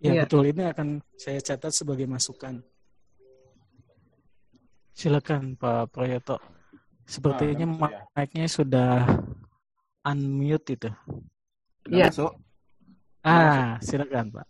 [0.00, 2.64] Ya, ya betul ini akan saya catat sebagai masukan.
[4.96, 6.40] Silakan Pak Proyoto.
[7.04, 9.04] Sepertinya nah, mic-nya sudah
[10.08, 10.90] unmute itu.
[11.92, 12.08] Iya.
[13.20, 14.46] Ah, silakan Pak.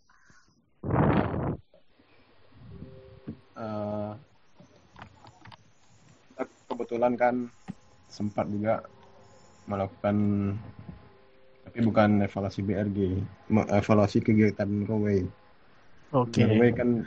[3.61, 4.17] Uh,
[6.65, 7.35] kebetulan kan
[8.09, 8.81] sempat juga
[9.69, 10.17] melakukan
[11.69, 12.99] tapi bukan evaluasi BRG,
[13.53, 14.67] evaluasi kegiatan.
[14.89, 15.29] Oke.
[16.11, 16.43] Okay.
[16.49, 17.05] Roway kan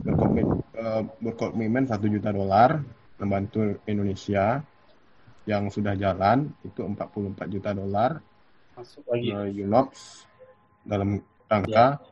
[0.00, 2.80] berkomitmen, uh, berkomitmen satu juta dolar
[3.18, 4.62] membantu Indonesia
[5.44, 8.20] yang sudah jalan itu 44 juta dolar
[8.78, 10.28] masuk lagi uh, UNOPS
[10.86, 11.18] dalam
[11.50, 12.04] rangka ya.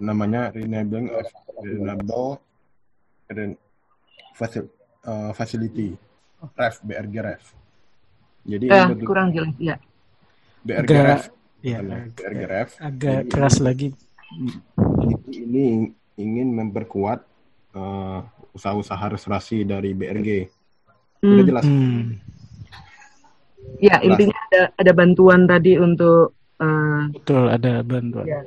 [0.00, 1.06] namanya renewable
[1.62, 2.42] renewable
[3.30, 5.94] uh, facility
[6.56, 7.44] ref BRG ref
[8.44, 9.76] jadi eh, kurang jelas ya
[10.64, 11.24] BRG agak, ref
[11.60, 13.92] ya, BRG ref agak keras lagi
[15.00, 15.64] ini ini
[16.20, 17.24] ingin memperkuat
[17.74, 18.20] uh,
[18.52, 20.28] usaha-usaha restorasi dari BRG.
[21.24, 21.34] Hmm.
[21.36, 21.64] Udah jelas.
[21.66, 22.20] Hmm.
[23.80, 28.26] Ya, intinya ada ada bantuan tadi untuk uh, betul ada bantuan.
[28.28, 28.40] Ya.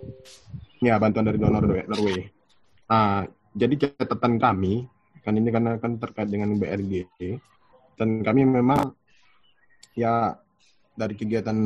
[0.84, 2.30] ya, bantuan dari donor Norway.
[2.92, 4.86] Uh, jadi catatan kami
[5.24, 7.08] kan ini karena kan terkait dengan BRG
[7.96, 8.92] dan kami memang
[9.94, 10.36] ya
[10.94, 11.58] dari kegiatan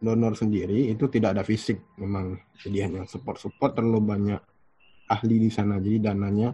[0.00, 2.36] donor sendiri itu tidak ada fisik memang.
[2.60, 4.40] Jadi hanya support support terlalu banyak
[5.08, 5.80] ahli di sana.
[5.80, 6.52] Jadi dananya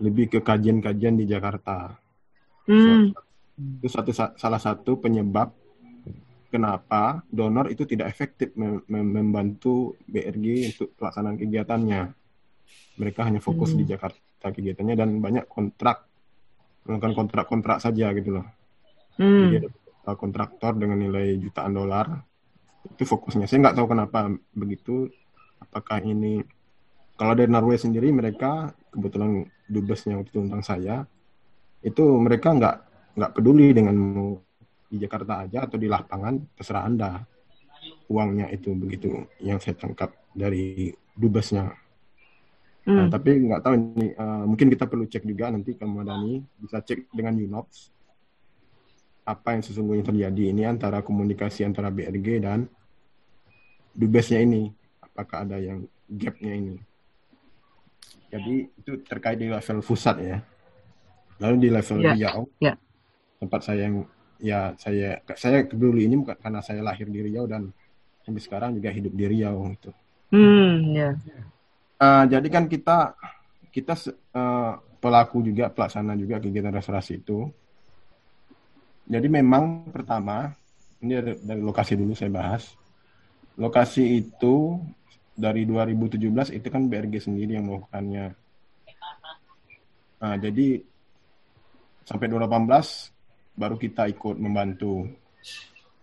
[0.00, 1.96] lebih ke kajian-kajian di Jakarta.
[2.70, 3.10] Hmm.
[3.60, 5.52] itu satu salah satu penyebab
[6.48, 12.00] kenapa donor itu tidak efektif mem membantu BRG untuk pelaksanaan kegiatannya
[13.00, 13.78] mereka hanya fokus hmm.
[13.80, 16.04] di Jakarta kegiatannya dan banyak kontrak.
[16.84, 18.46] Melakukan kontrak-kontrak saja gitu loh.
[19.20, 19.52] Hmm.
[19.52, 22.24] jadi ada kontraktor dengan nilai jutaan dolar.
[22.88, 23.44] Itu fokusnya.
[23.44, 25.12] Saya nggak tahu kenapa begitu.
[25.60, 26.40] Apakah ini
[27.20, 30.96] kalau dari Norway sendiri mereka kebetulan dubesnya waktu itu tentang saya.
[31.84, 32.76] Itu mereka nggak
[33.20, 33.96] nggak peduli dengan
[34.90, 37.12] di Jakarta aja atau di lapangan terserah anda.
[38.08, 41.70] Uangnya itu begitu yang saya tangkap dari dubesnya
[42.80, 42.96] Hmm.
[42.96, 46.80] Nah, tapi nggak tahu ini uh, mungkin kita perlu cek juga nanti ke Madani bisa
[46.80, 48.00] cek dengan UNOPS
[49.28, 52.66] apa yang sesungguhnya terjadi ini antara komunikasi antara BRG dan
[53.92, 54.72] dubesnya ini
[55.04, 56.76] apakah ada yang gapnya ini
[58.30, 60.38] jadi itu terkait di level pusat ya
[61.38, 62.14] lalu di level yeah.
[62.16, 62.76] Riau yeah.
[63.38, 63.96] tempat saya yang
[64.40, 67.68] ya saya saya dulu ini bukan karena saya lahir di Riau dan
[68.24, 69.90] sampai sekarang juga hidup di Riau itu
[70.32, 71.12] hmm, yeah.
[72.00, 73.12] Uh, jadi kan kita
[73.68, 73.92] kita
[74.32, 77.44] uh, pelaku juga pelaksana juga kegiatan restorasi itu.
[79.04, 80.48] Jadi memang pertama
[81.04, 82.72] ini dari, lokasi dulu saya bahas.
[83.60, 84.80] Lokasi itu
[85.36, 88.32] dari 2017 itu kan BRG sendiri yang melakukannya.
[90.20, 90.80] Nah, jadi
[92.04, 95.08] sampai 2018 baru kita ikut membantu.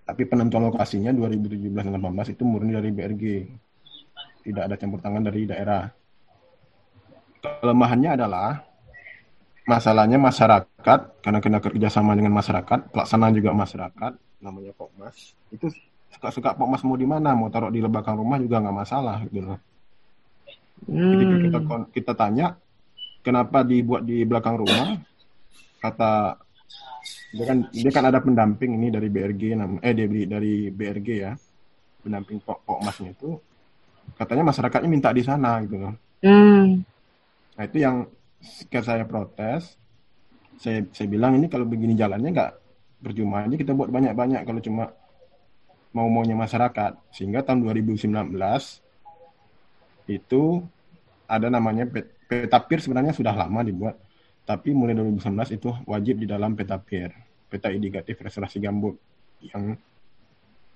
[0.08, 3.24] Tapi penentuan lokasinya 2017-2018 itu murni dari BRG
[4.48, 5.92] tidak ada campur tangan dari daerah.
[7.44, 8.64] Kelemahannya adalah
[9.68, 15.36] masalahnya masyarakat karena kena kerjasama dengan masyarakat, pelaksanaan juga masyarakat, namanya Pokmas.
[15.52, 15.68] Itu
[16.16, 19.60] suka-suka Pokmas mau di mana, mau taruh di belakang rumah juga nggak masalah gitu loh.
[20.88, 21.12] Hmm.
[21.12, 21.60] Ketika kita
[21.92, 22.48] kita tanya
[23.20, 24.96] kenapa dibuat di belakang rumah,
[25.84, 26.40] kata
[27.36, 29.44] dia kan dia kan ada pendamping ini dari BRG
[29.84, 31.36] eh dari dari BRG ya
[32.00, 33.36] pendamping pok pokmasnya itu
[34.16, 35.94] katanya masyarakatnya minta di sana gitu loh.
[36.24, 36.82] Hmm.
[37.58, 38.08] Nah itu yang
[38.40, 39.76] ketika saya protes,
[40.62, 42.52] saya saya bilang ini kalau begini jalannya nggak
[43.02, 44.94] percuma aja kita buat banyak-banyak kalau cuma
[45.92, 46.98] mau maunya masyarakat.
[47.14, 48.14] Sehingga tahun 2019
[50.08, 50.64] itu
[51.28, 51.84] ada namanya
[52.28, 54.00] peta PIR sebenarnya sudah lama dibuat,
[54.48, 57.12] tapi mulai 2019 itu wajib di dalam peta PIR,
[57.52, 58.96] peta indikatif restorasi gambut
[59.44, 59.76] yang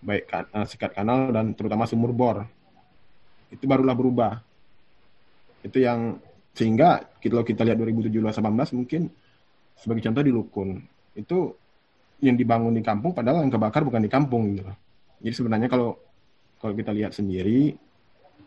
[0.01, 2.43] baik kan, sikat kanal dan terutama sumur bor
[3.51, 4.39] itu barulah berubah
[5.61, 6.17] itu yang
[6.51, 9.01] sehingga kalau kita lihat 2017-18 mungkin
[9.77, 10.69] sebagai contoh di Lukun
[11.15, 11.37] itu
[12.21, 14.71] yang dibangun di kampung padahal yang kebakar bukan di kampung gitu
[15.21, 15.97] Jadi sebenarnya kalau
[16.57, 17.73] kalau kita lihat sendiri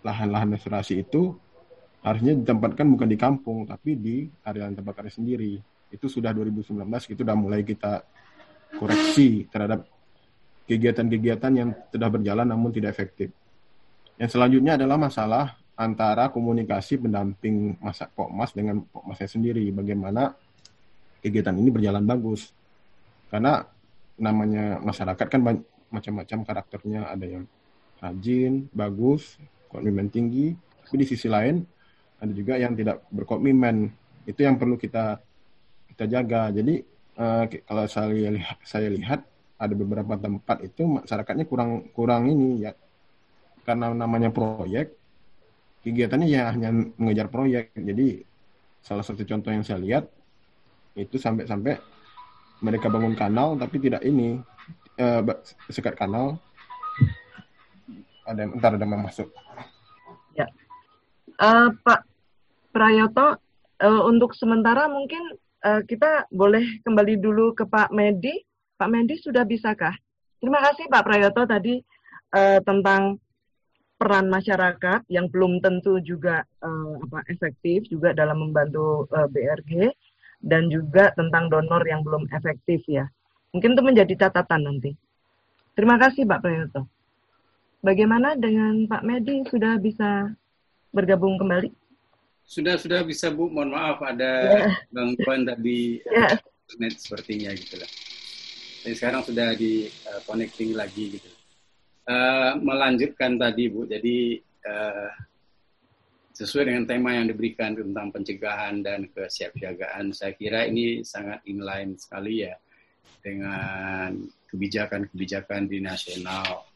[0.05, 1.34] lahan-lahan restorasi itu
[2.05, 5.57] harusnya ditempatkan bukan di kampung tapi di area yang terbakar sendiri.
[5.88, 8.05] Itu sudah 2019 itu sudah mulai kita
[8.76, 9.88] koreksi terhadap
[10.68, 13.32] kegiatan-kegiatan yang sudah berjalan namun tidak efektif.
[14.15, 19.67] Yang selanjutnya adalah masalah antara komunikasi pendamping masa Pokmas dengan Pokmasnya sendiri.
[19.75, 20.31] Bagaimana
[21.19, 22.55] kegiatan ini berjalan bagus.
[23.27, 23.67] Karena
[24.15, 25.41] namanya masyarakat kan
[25.91, 27.11] macam-macam karakternya.
[27.11, 27.45] Ada yang
[27.99, 29.35] rajin, bagus,
[29.67, 30.55] komitmen tinggi.
[30.55, 31.59] Tapi di sisi lain
[32.23, 33.91] ada juga yang tidak berkomitmen.
[34.31, 35.19] Itu yang perlu kita
[35.91, 36.55] kita jaga.
[36.55, 36.87] Jadi
[37.19, 39.27] uh, kalau saya lihat, saya lihat
[39.59, 42.75] ada beberapa tempat itu masyarakatnya kurang kurang ini ya
[43.65, 44.93] karena namanya proyek
[45.85, 47.77] kegiatannya ya hanya mengejar proyek.
[47.77, 48.25] Jadi
[48.81, 50.09] salah satu contoh yang saya lihat
[50.97, 51.77] itu sampai-sampai
[52.65, 54.41] mereka bangun kanal tapi tidak ini
[54.97, 55.21] eh,
[55.69, 56.41] sekat kanal.
[58.25, 59.29] Ada entar ada yang masuk.
[60.33, 60.49] Ya.
[61.37, 62.09] Uh, Pak
[62.73, 63.37] Prayoto
[63.85, 68.41] uh, untuk sementara mungkin uh, kita boleh kembali dulu ke Pak Medi.
[68.81, 69.93] Pak Medi sudah bisakah?
[70.41, 71.85] Terima kasih Pak Prayoto tadi
[72.33, 73.21] uh, tentang
[73.95, 79.72] peran masyarakat yang belum tentu juga uh, apa efektif juga dalam membantu uh, eh, BRG
[80.45, 83.07] dan juga tentang donor yang belum efektif ya.
[83.55, 84.92] Mungkin itu menjadi catatan nanti.
[85.78, 86.90] Terima kasih Pak Prayoto.
[87.80, 90.32] Bagaimana dengan Pak Medi sudah bisa
[90.90, 91.84] bergabung kembali?
[92.45, 94.32] sudah sudah bisa Bu, mohon maaf ada
[94.68, 94.72] yeah.
[94.92, 96.36] gangguan tadi yeah.
[96.68, 97.90] internet sepertinya gitu lah.
[98.84, 101.30] Jadi sekarang sudah di uh, connecting lagi gitu.
[102.05, 104.36] Uh, melanjutkan tadi Bu, jadi
[104.68, 105.09] uh,
[106.36, 112.44] sesuai dengan tema yang diberikan tentang pencegahan dan kesiapsiagaan, saya kira ini sangat inline sekali
[112.44, 112.61] ya
[113.24, 114.20] dengan
[114.52, 116.68] kebijakan-kebijakan di nasional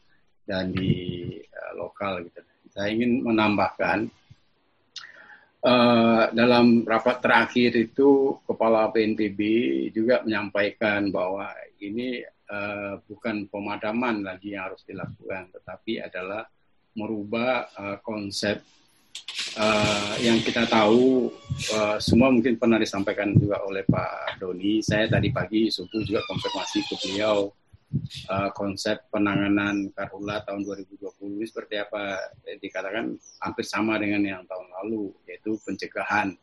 [0.49, 2.41] dan di uh, lokal gitu.
[2.73, 4.09] Saya ingin menambahkan
[5.61, 9.39] uh, dalam rapat terakhir itu Kepala BNPB
[9.93, 16.43] juga menyampaikan bahwa ini uh, bukan pemadaman lagi yang harus dilakukan, tetapi adalah
[16.97, 18.59] merubah uh, konsep
[19.55, 21.29] uh, yang kita tahu
[21.77, 24.81] uh, semua mungkin pernah disampaikan juga oleh Pak Doni.
[24.81, 27.49] Saya tadi pagi subuh juga konfirmasi ke beliau
[28.29, 34.43] uh, konsep penanganan karhula tahun 2020 ini seperti apa eh, dikatakan hampir sama dengan yang
[34.45, 36.37] tahun lalu yaitu pencegahan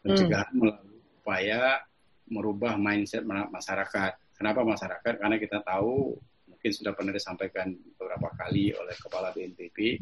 [0.00, 0.58] pencegahan hmm.
[0.58, 1.84] melalui upaya
[2.28, 4.16] merubah mindset masyarakat.
[4.38, 5.14] Kenapa masyarakat?
[5.18, 6.14] Karena kita tahu
[6.46, 9.98] mungkin sudah pernah disampaikan beberapa kali oleh kepala BNPB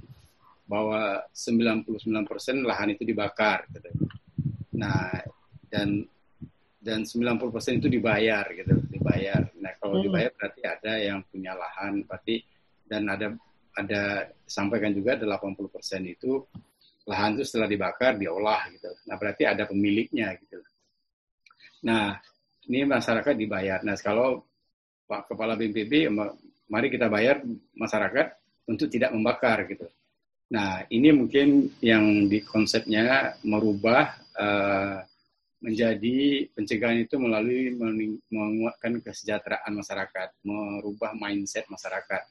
[0.68, 1.88] bahwa 99%
[2.68, 3.90] lahan itu dibakar gitu.
[4.76, 5.24] Nah,
[5.72, 6.04] dan
[6.76, 9.42] dan 90% itu dibayar gitu, dibayar.
[9.58, 10.04] Nah, kalau hmm.
[10.06, 12.44] dibayar berarti ada yang punya lahan, berarti
[12.86, 13.34] dan ada
[13.76, 16.44] ada sampaikan juga 80% itu
[17.06, 18.90] lahan itu setelah dibakar diolah gitu.
[19.06, 20.58] Nah, berarti ada pemiliknya gitu.
[21.86, 22.18] Nah,
[22.66, 23.80] ini masyarakat dibayar.
[23.82, 24.42] Nah, kalau
[25.06, 26.10] Pak Kepala BNPB
[26.66, 27.42] mari kita bayar
[27.78, 28.34] masyarakat
[28.66, 29.86] untuk tidak membakar gitu.
[30.50, 35.02] Nah, ini mungkin yang di konsepnya merubah uh,
[35.62, 37.74] menjadi pencegahan itu melalui
[38.30, 42.22] menguatkan kesejahteraan masyarakat, merubah mindset masyarakat,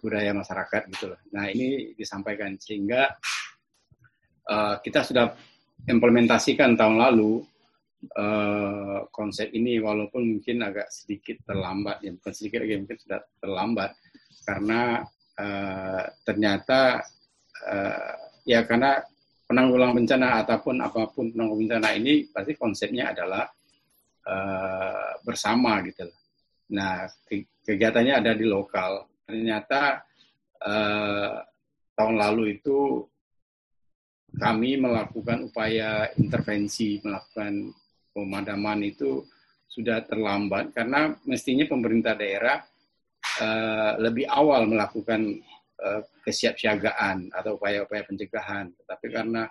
[0.00, 1.20] budaya masyarakat gitu loh.
[1.30, 3.12] Nah ini disampaikan sehingga
[4.48, 5.36] uh, kita sudah
[5.86, 7.44] implementasikan tahun lalu
[8.16, 13.90] uh, konsep ini walaupun mungkin agak sedikit terlambat, ya bukan sedikit lagi mungkin sudah terlambat
[14.46, 14.80] karena
[15.38, 17.02] uh, ternyata
[17.66, 18.14] uh,
[18.46, 19.02] ya karena
[19.46, 23.46] penanggulang bencana ataupun apa pun penanggulang bencana ini pasti konsepnya adalah
[24.26, 26.06] uh, bersama gitu
[26.72, 27.06] Nah,
[27.62, 29.06] kegiatannya ada di lokal.
[29.26, 30.02] Ternyata
[30.66, 31.34] uh,
[31.94, 33.06] tahun lalu itu
[34.36, 37.70] kami melakukan upaya intervensi, melakukan
[38.16, 39.20] pemadaman itu
[39.68, 42.64] sudah terlambat karena mestinya pemerintah daerah
[43.44, 45.36] uh, lebih awal melakukan
[45.84, 48.72] uh, kesiapsiagaan atau upaya-upaya pencegahan.
[48.72, 49.44] Tetapi karena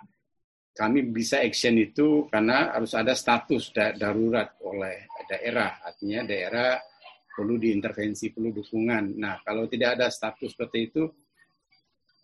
[0.74, 5.78] kami bisa action itu karena harus ada status da darurat oleh daerah.
[5.86, 6.74] Artinya daerah
[7.30, 9.14] perlu diintervensi, perlu dukungan.
[9.14, 11.04] Nah, kalau tidak ada status seperti itu,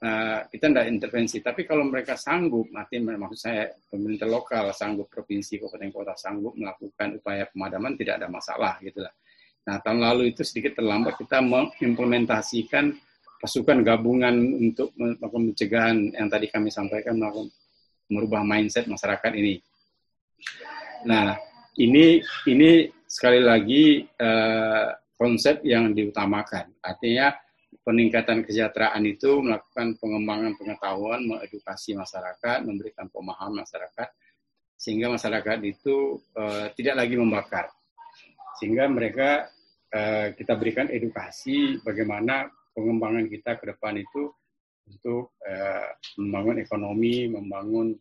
[0.03, 1.39] uh, kita tidak intervensi.
[1.39, 7.23] Tapi kalau mereka sanggup, artinya maksud saya pemerintah lokal sanggup, provinsi, kabupaten kota sanggup melakukan
[7.23, 8.77] upaya pemadaman, tidak ada masalah.
[8.83, 9.15] gitu lah.
[9.63, 12.99] Nah, tahun lalu itu sedikit terlambat kita mengimplementasikan
[13.39, 17.51] pasukan gabungan untuk melakukan pencegahan yang tadi kami sampaikan melakukan
[18.11, 19.63] merubah mindset masyarakat ini.
[21.07, 21.39] Nah,
[21.79, 26.71] ini ini sekali lagi uh, konsep yang diutamakan.
[26.83, 27.35] Artinya
[27.83, 34.09] peningkatan kesejahteraan itu melakukan pengembangan pengetahuan, mengedukasi masyarakat, memberikan pemahaman masyarakat
[34.79, 37.71] sehingga masyarakat itu uh, tidak lagi membakar.
[38.59, 39.47] Sehingga mereka
[39.95, 44.31] uh, kita berikan edukasi bagaimana pengembangan kita ke depan itu
[44.91, 45.87] untuk uh,
[46.19, 47.95] membangun ekonomi, membangun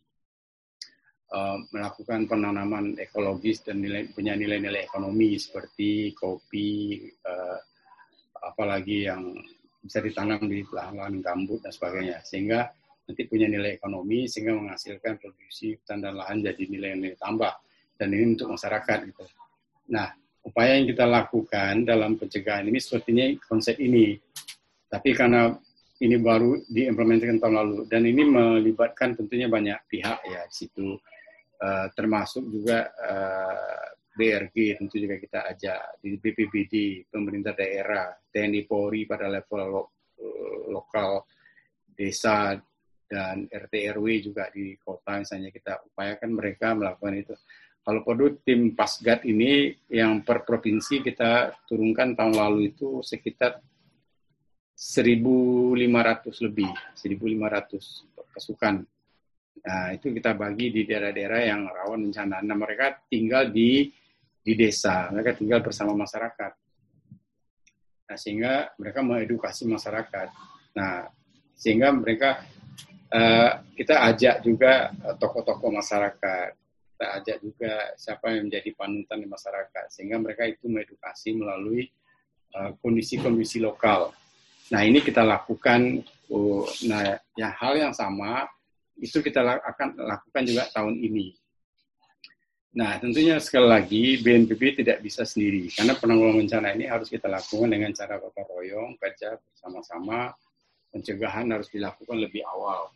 [1.72, 7.56] melakukan penanaman ekologis dan nilai, punya nilai-nilai ekonomi seperti kopi, uh,
[8.36, 9.32] apalagi yang
[9.82, 12.70] bisa ditanam di lahan-lahan gambut dan sebagainya, sehingga
[13.02, 17.50] nanti punya nilai ekonomi sehingga menghasilkan produksi hutan dan lahan jadi nilai-nilai tambah.
[17.98, 19.24] Dan ini untuk masyarakat gitu.
[19.90, 20.10] Nah,
[20.46, 24.18] upaya yang kita lakukan dalam pencegahan ini sepertinya konsep ini.
[24.90, 25.54] Tapi karena
[26.02, 30.98] ini baru diimplementasikan tahun lalu dan ini melibatkan tentunya banyak pihak ya di situ.
[31.62, 39.08] Uh, termasuk juga eh, BRG tentu juga kita ajak di BPBD pemerintah daerah TNI Polri
[39.08, 39.82] pada level lo,
[40.20, 41.24] uh, lokal
[41.92, 42.56] desa
[43.08, 47.34] dan RT RW juga di kota misalnya kita upayakan mereka melakukan itu
[47.82, 53.58] kalau perlu tim Pasgat ini yang per provinsi kita turunkan tahun lalu itu sekitar
[54.78, 58.74] 1.500 lebih, 1.500 pasukan.
[59.62, 62.42] Nah, itu kita bagi di daerah-daerah yang rawan bencana.
[62.42, 63.90] Nah, mereka tinggal di
[64.42, 66.52] di desa, mereka tinggal bersama masyarakat.
[68.10, 70.28] Nah, sehingga mereka mengedukasi masyarakat.
[70.74, 71.06] Nah,
[71.54, 72.42] sehingga mereka
[73.14, 79.84] uh, kita ajak juga tokoh-tokoh masyarakat, kita ajak juga siapa yang menjadi panutan di masyarakat,
[79.94, 81.88] sehingga mereka itu mengedukasi melalui
[82.84, 84.12] kondisi-kondisi uh, lokal.
[84.74, 88.44] Nah ini kita lakukan, uh, nah ya hal yang sama
[88.98, 91.32] itu kita akan lakukan juga tahun ini.
[92.72, 97.68] Nah, tentunya sekali lagi BNPB tidak bisa sendiri karena penanggulangan bencana ini harus kita lakukan
[97.68, 100.32] dengan cara gotong royong, kerja bersama-sama,
[100.88, 102.88] pencegahan harus dilakukan lebih awal.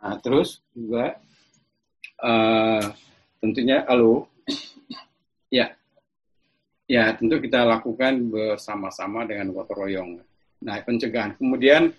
[0.00, 1.20] Nah, terus juga
[2.24, 2.84] uh,
[3.44, 4.24] tentunya halo,
[5.52, 5.76] ya,
[6.88, 10.10] ya tentu kita lakukan bersama-sama dengan gotong royong.
[10.64, 11.36] Nah, pencegahan.
[11.36, 11.92] Kemudian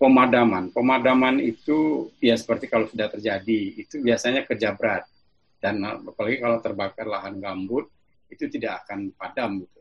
[0.00, 0.72] pemadaman.
[0.72, 5.04] Pemadaman itu ya seperti kalau sudah terjadi, itu biasanya kerja berat.
[5.60, 7.92] Dan apalagi kalau terbakar lahan gambut,
[8.32, 9.60] itu tidak akan padam.
[9.60, 9.80] Gitu.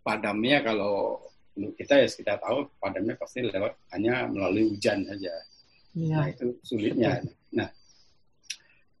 [0.00, 1.20] Padamnya kalau
[1.52, 5.28] menurut kita ya kita tahu padamnya pasti lewat hanya melalui hujan saja.
[5.92, 6.16] Ya.
[6.16, 7.20] Nah itu sulitnya.
[7.52, 7.68] Nah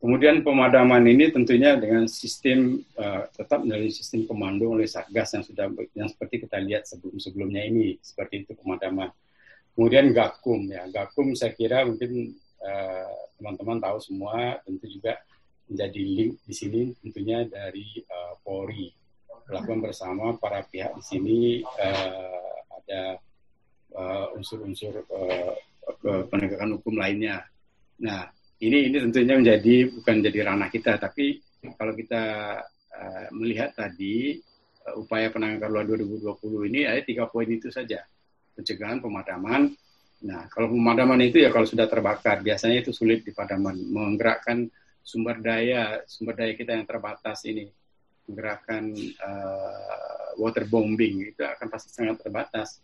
[0.02, 5.66] kemudian pemadaman ini tentunya dengan sistem uh, tetap melalui sistem komando oleh satgas yang sudah
[5.94, 9.08] yang seperti kita lihat sebelum sebelumnya ini seperti itu pemadaman.
[9.78, 15.22] Kemudian Gakum ya, Gakum saya kira mungkin eh, teman-teman uh, tahu semua tentu juga
[15.70, 18.90] menjadi link di sini tentunya dari uh, Polri.
[19.46, 23.22] Melakukan bersama para pihak di sini uh, ada
[24.34, 25.54] unsur-unsur uh,
[26.10, 27.46] uh, penegakan hukum lainnya.
[28.02, 28.26] Nah
[28.58, 31.38] ini ini tentunya menjadi bukan jadi ranah kita, tapi
[31.78, 32.24] kalau kita
[32.98, 34.42] uh, melihat tadi
[34.90, 38.02] uh, upaya penanganan luar 2020 ini ada tiga poin itu saja
[38.58, 39.70] pencegahan pemadaman.
[40.26, 43.78] Nah, kalau pemadaman itu ya kalau sudah terbakar, biasanya itu sulit di padaman.
[43.78, 44.66] Menggerakkan
[45.06, 47.70] sumber daya, sumber daya kita yang terbatas ini,
[48.26, 48.90] menggerakkan
[49.22, 52.82] uh, waterbombing itu akan pasti sangat terbatas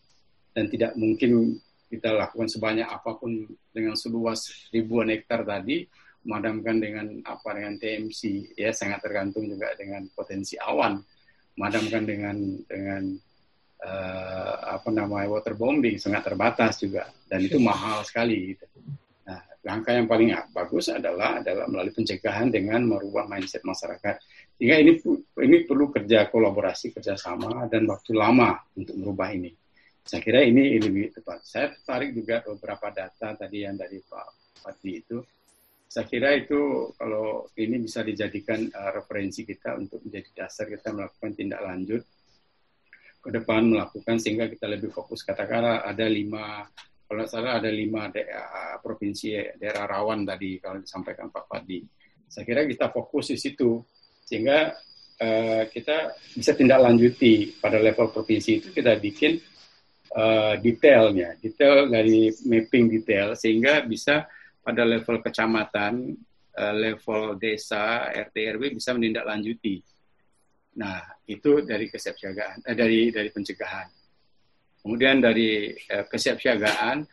[0.55, 1.59] dan tidak mungkin
[1.91, 5.87] kita lakukan sebanyak apa pun dengan seluas ribuan hektar tadi
[6.25, 10.99] memadamkan dengan apa dengan TMC ya sangat tergantung juga dengan potensi awan
[11.55, 13.03] memadamkan dengan dengan
[13.83, 18.67] uh, apa namanya waterbombing sangat terbatas juga dan itu mahal sekali gitu.
[19.25, 24.21] Nah, langkah yang paling bagus adalah adalah melalui pencegahan dengan merubah mindset masyarakat.
[24.55, 25.01] Sehingga ini
[25.43, 29.51] ini perlu kerja kolaborasi, kerjasama dan waktu lama untuk merubah ini.
[30.05, 31.41] Saya kira ini lebih tepat.
[31.49, 35.19] Saya tarik juga beberapa data tadi yang dari Pak Fatih itu.
[35.89, 41.33] Saya kira itu kalau ini bisa dijadikan uh, referensi kita untuk menjadi dasar kita melakukan
[41.39, 42.03] tindak lanjut
[43.25, 46.69] ke depan melakukan sehingga kita lebih fokus katakanlah ada lima
[47.09, 51.81] kalau salah ada lima daerah, provinsi daerah rawan tadi kalau disampaikan Pak Fadi.
[52.29, 53.81] Saya kira kita fokus di situ
[54.25, 54.73] sehingga
[55.21, 59.37] uh, kita bisa tindak lanjuti pada level provinsi itu kita bikin
[60.17, 64.25] uh, detailnya, detail dari mapping detail sehingga bisa
[64.65, 66.19] pada level kecamatan,
[66.57, 69.94] uh, level desa, RT RW bisa menindaklanjuti
[70.75, 70.99] Nah,
[71.31, 73.89] itu dari kesiapsiagaan, eh, dari dari pencegahan.
[74.83, 77.07] Kemudian dari eh, kesiapsiagaan,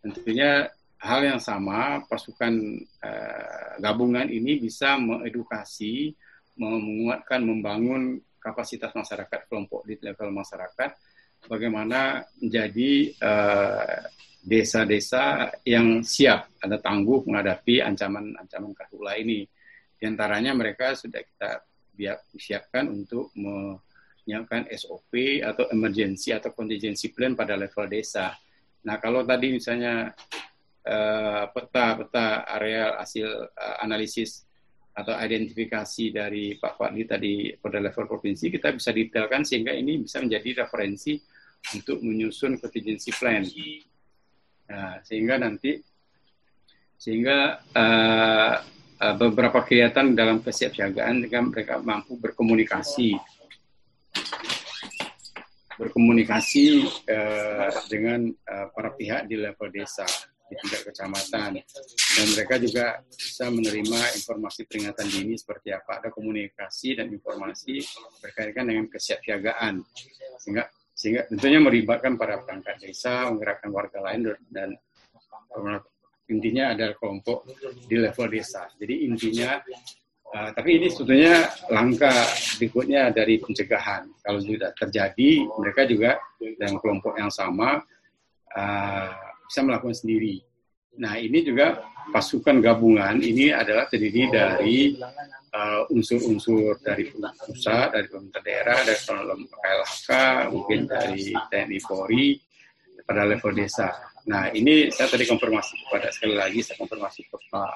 [0.00, 2.54] tentunya hal yang sama, pasukan
[3.02, 6.14] eh, gabungan ini bisa mengedukasi,
[6.60, 10.90] menguatkan, membangun kapasitas masyarakat kelompok di level masyarakat,
[11.48, 14.00] bagaimana menjadi eh,
[14.40, 19.44] desa-desa yang siap, ada tangguh menghadapi ancaman-ancaman karhutla ini.
[20.00, 21.60] Di antaranya mereka sudah kita
[22.32, 28.32] disiapkan untuk menyiapkan SOP atau emergency atau contingency plan pada level desa.
[28.88, 30.16] Nah, kalau tadi misalnya
[30.84, 34.48] eh, peta-peta uh, area hasil uh, analisis
[34.96, 40.18] atau identifikasi dari Pak Fadli tadi pada level provinsi, kita bisa detailkan sehingga ini bisa
[40.18, 41.20] menjadi referensi
[41.76, 43.44] untuk menyusun contingency plan.
[44.70, 45.76] Nah, sehingga nanti
[47.00, 48.54] sehingga uh,
[49.00, 53.16] uh, beberapa kegiatan dalam kesiapsiagaan jika mereka mampu berkomunikasi.
[55.80, 60.04] Berkomunikasi uh, dengan uh, para pihak di level desa
[60.50, 61.62] di tingkat kecamatan.
[62.18, 67.80] Dan mereka juga bisa menerima informasi peringatan dini seperti apa ada komunikasi dan informasi
[68.20, 69.80] berkaitan dengan kesiapsiagaan.
[70.36, 70.68] Sehingga
[71.00, 74.76] sehingga tentunya melibatkan para perangkat desa menggerakkan warga lain dan
[76.30, 77.50] intinya ada kelompok
[77.84, 78.70] di level desa.
[78.78, 79.58] Jadi intinya,
[80.30, 82.14] uh, tapi ini sebetulnya langkah
[82.56, 84.06] berikutnya dari pencegahan.
[84.22, 87.82] Kalau sudah terjadi, mereka juga dengan kelompok yang sama
[88.54, 89.10] uh,
[89.50, 90.38] bisa melakukan sendiri.
[91.02, 94.98] Nah ini juga pasukan gabungan ini adalah terdiri dari
[95.54, 98.98] uh, unsur-unsur uh, dari pusat, dari pemerintah daerah, dari
[99.46, 100.10] KLHK,
[100.50, 102.38] mungkin dari TNI Polri,
[103.06, 104.09] pada level desa.
[104.28, 107.72] Nah ini saya tadi konfirmasi kepada sekali lagi saya konfirmasi ke Pak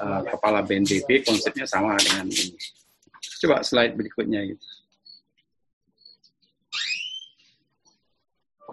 [0.00, 2.56] uh, Kepala BNPB konsepnya sama dengan ini.
[3.42, 4.66] Coba slide berikutnya gitu.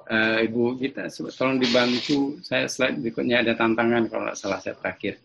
[0.04, 1.08] Uh, Ibu kita
[1.40, 5.20] tolong dibantu saya slide berikutnya ada tantangan kalau nggak salah saya terakhir.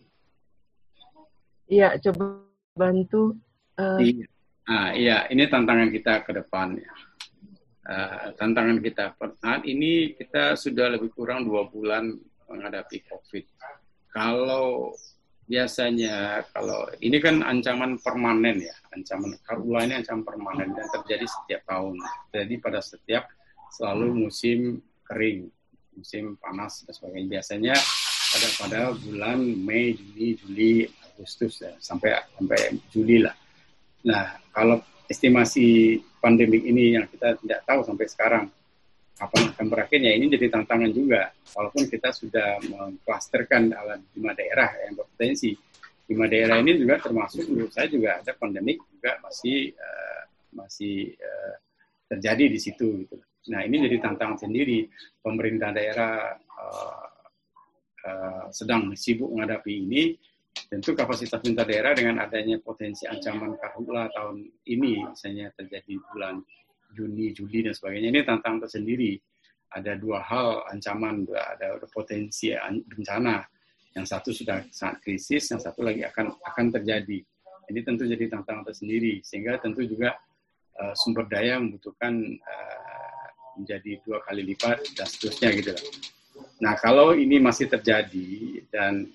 [1.69, 2.41] Iya, coba
[2.73, 3.37] bantu.
[3.77, 4.01] Uh...
[4.01, 4.25] Iya.
[4.69, 6.93] Ah, iya, ini tantangan kita ke depan ya.
[7.89, 12.13] Uh, tantangan kita saat ini kita sudah lebih kurang dua bulan
[12.45, 13.41] menghadapi COVID.
[14.13, 14.93] Kalau
[15.49, 21.65] biasanya kalau ini kan ancaman permanen ya, ancaman karhutla ini ancaman permanen dan terjadi setiap
[21.65, 21.97] tahun.
[22.29, 23.25] Jadi pada setiap
[23.73, 25.49] selalu musim kering,
[25.97, 27.41] musim panas dan sebagainya.
[27.41, 27.73] Biasanya
[28.29, 30.73] pada pada bulan Mei, Juni, Juli,
[31.09, 33.33] Agustus ya, sampai sampai Juli lah.
[34.05, 34.77] Nah, kalau
[35.09, 38.45] estimasi pandemik ini yang kita tidak tahu sampai sekarang
[39.19, 40.15] kapan akan berakhirnya.
[40.15, 45.57] Ini jadi tantangan juga walaupun kita sudah mengklasterkan dalam lima daerah yang berpotensi.
[46.09, 50.21] Lima daerah ini juga termasuk menurut saya juga ada pandemik juga masih uh,
[50.55, 51.55] masih uh,
[52.09, 53.17] terjadi di situ gitu.
[53.49, 54.89] Nah ini jadi tantangan sendiri.
[55.21, 57.05] Pemerintah daerah uh,
[58.05, 60.17] uh, sedang sibuk menghadapi ini
[60.67, 66.43] tentu kapasitas pemerintah daerah dengan adanya potensi ancaman karhutla tahun ini misalnya terjadi bulan
[66.89, 69.15] Juni, Juli dan sebagainya ini tantangan tersendiri.
[69.69, 72.49] Ada dua hal ancaman, ada, ada potensi
[72.89, 73.45] bencana.
[73.93, 77.21] Yang satu sudah sangat krisis, yang satu lagi akan akan terjadi.
[77.69, 80.17] Ini tentu jadi tantangan tersendiri sehingga tentu juga
[80.81, 83.25] uh, sumber daya membutuhkan uh,
[83.61, 85.73] menjadi dua kali lipat dan seterusnya gitu
[86.63, 89.07] Nah kalau ini masih terjadi dan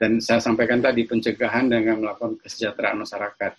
[0.00, 3.52] dan saya sampaikan tadi pencegahan dengan melakukan kesejahteraan masyarakat,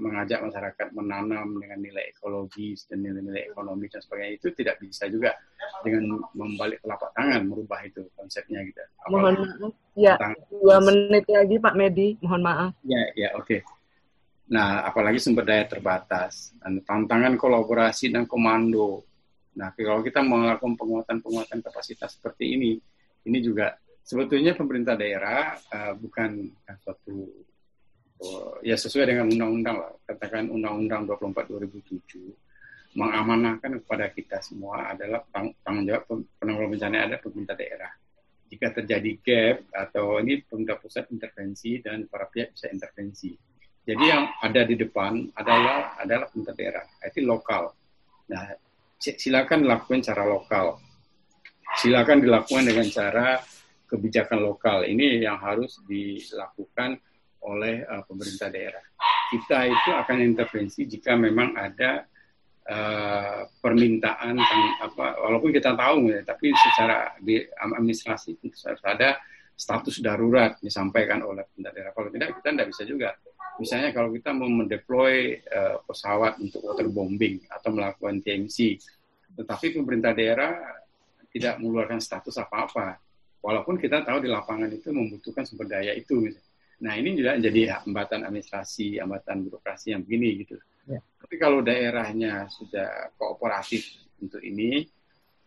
[0.00, 5.36] mengajak masyarakat menanam dengan nilai ekologis dan nilai-nilai ekonomi dan sebagainya itu tidak bisa juga
[5.84, 8.80] dengan membalik telapak tangan merubah itu konsepnya gitu.
[9.04, 10.14] Apalagi mohon maaf, ya
[10.50, 12.72] dua menit lagi Pak Medi, mohon maaf.
[12.82, 13.44] Ya, ya oke.
[13.44, 13.60] Okay.
[14.48, 19.04] Nah, apalagi sumber daya terbatas dan tantangan kolaborasi dan komando.
[19.52, 22.72] Nah, kalau kita melakukan penguatan-penguatan kapasitas seperti ini,
[23.28, 23.76] ini juga
[24.08, 26.48] sebetulnya pemerintah daerah uh, bukan
[26.80, 27.28] suatu
[28.24, 29.92] uh, ya sesuai dengan undang-undang lah.
[30.08, 31.44] Katakan undang-undang 24
[31.76, 36.08] 2007 mengamanahkan kepada kita semua adalah tang tanggung jawab
[36.40, 37.92] penanggulangan bencana ada pemerintah daerah.
[38.48, 43.36] Jika terjadi gap atau ini pemerintah pusat intervensi dan para pihak bisa intervensi.
[43.84, 47.76] Jadi yang ada di depan adalah adalah pemerintah daerah itu lokal.
[48.32, 48.56] Nah
[48.96, 50.80] silakan lakukan cara lokal.
[51.76, 53.36] Silakan dilakukan dengan cara
[53.88, 57.00] kebijakan lokal ini yang harus dilakukan
[57.42, 58.84] oleh uh, pemerintah daerah.
[59.28, 62.04] Kita itu akan intervensi jika memang ada
[62.68, 64.36] uh, permintaan
[64.84, 69.16] apa walaupun kita tahu ya, tapi secara di administrasi harus ada
[69.58, 71.92] status darurat disampaikan oleh pemerintah daerah.
[71.96, 73.10] Kalau tidak kita tidak bisa juga.
[73.58, 78.78] Misalnya kalau kita mau mendeploy uh, pesawat untuk waterbombing atau melakukan TMC,
[79.34, 80.78] tetapi pemerintah daerah
[81.34, 83.07] tidak mengeluarkan status apa-apa
[83.38, 86.26] Walaupun kita tahu di lapangan itu membutuhkan sumber daya itu.
[86.82, 90.58] Nah ini juga jadi hambatan administrasi, hambatan birokrasi yang begini gitu.
[90.86, 90.98] Ya.
[91.22, 94.86] Tapi kalau daerahnya sudah kooperatif untuk ini,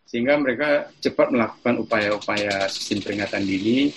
[0.08, 3.92] sehingga mereka cepat melakukan upaya-upaya sistem peringatan dini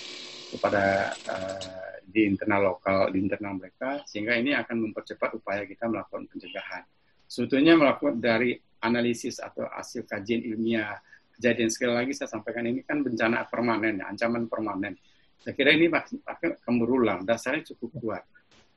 [0.52, 6.24] kepada uh, di internal lokal, di internal mereka, sehingga ini akan mempercepat upaya kita melakukan
[6.32, 6.88] pencegahan.
[7.28, 10.96] Sebetulnya melakukan dari analisis atau hasil kajian ilmiah
[11.36, 14.96] kejadian sekali lagi saya sampaikan ini kan bencana permanen, ya, ancaman permanen.
[15.40, 18.24] Saya kira ini akan berulang, dasarnya cukup kuat.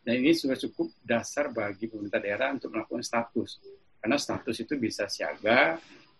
[0.04, 3.60] Dan ini sudah cukup dasar bagi pemerintah daerah untuk melakukan status.
[4.00, 5.76] Karena status itu bisa siaga,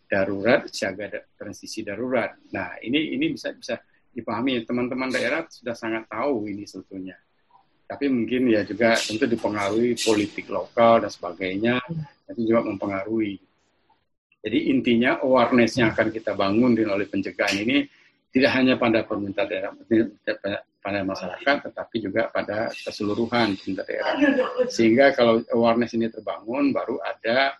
[0.10, 2.36] darurat, siaga transisi darurat.
[2.52, 3.78] Nah, ini ini bisa bisa
[4.10, 7.16] dipahami teman-teman daerah sudah sangat tahu ini sebetulnya.
[7.90, 11.82] Tapi mungkin ya juga tentu dipengaruhi politik lokal dan sebagainya,
[12.30, 13.49] itu juga mempengaruhi.
[14.40, 17.84] Jadi intinya awareness yang akan kita bangun di oleh pencegahan ini
[18.30, 19.74] tidak hanya pada pemerintah daerah,
[20.80, 24.16] pada masyarakat, tetapi juga pada keseluruhan pemerintah daerah.
[24.70, 27.58] Sehingga kalau awareness ini terbangun, baru ada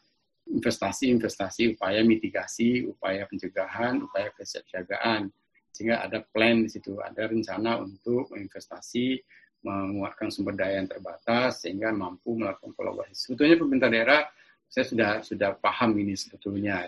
[0.50, 5.30] investasi-investasi, upaya mitigasi, upaya pencegahan, upaya kesiapsiagaan.
[5.74, 9.20] Sehingga ada plan di situ, ada rencana untuk investasi,
[9.60, 13.14] menguatkan sumber daya yang terbatas, sehingga mampu melakukan kolaborasi.
[13.30, 14.22] Sebetulnya pemerintah daerah
[14.70, 16.88] saya sudah sudah paham ini sebetulnya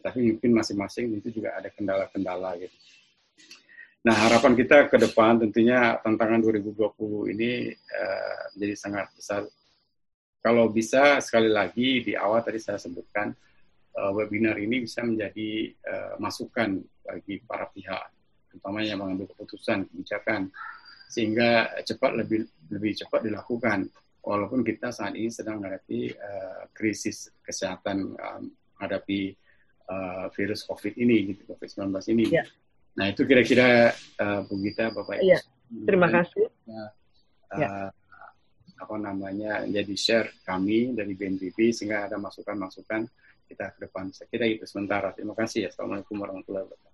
[0.00, 2.76] tapi mungkin masing-masing itu juga ada kendala-kendala gitu.
[4.00, 9.44] Nah harapan kita ke depan tentunya tantangan 2020 ini uh, menjadi sangat besar.
[10.40, 13.28] Kalau bisa sekali lagi di awal tadi saya sebutkan
[14.00, 18.08] uh, webinar ini bisa menjadi uh, masukan bagi para pihak,
[18.48, 20.48] terutama yang mengambil keputusan kebijakan,
[21.12, 23.84] sehingga cepat lebih lebih cepat dilakukan.
[24.20, 29.32] Walaupun kita saat ini sedang menghadapi uh, krisis kesehatan um, menghadapi
[29.88, 32.24] uh, virus COVID ini, gitu, COVID-19 ini.
[32.28, 32.44] Ya.
[33.00, 35.32] Nah itu kira-kira uh, Bu Gita, Bapak Ibu.
[35.32, 35.40] Ya.
[35.86, 36.46] Terima kasih.
[36.66, 36.90] Uh,
[37.56, 37.68] ya.
[38.80, 43.04] apa namanya jadi share kami dari BNPB sehingga ada masukan-masukan
[43.50, 44.08] kita ke depan.
[44.14, 45.10] Saya kira itu sementara.
[45.12, 45.68] Terima kasih ya.
[45.68, 46.90] Assalamualaikum warahmatullahi wabarakatuh.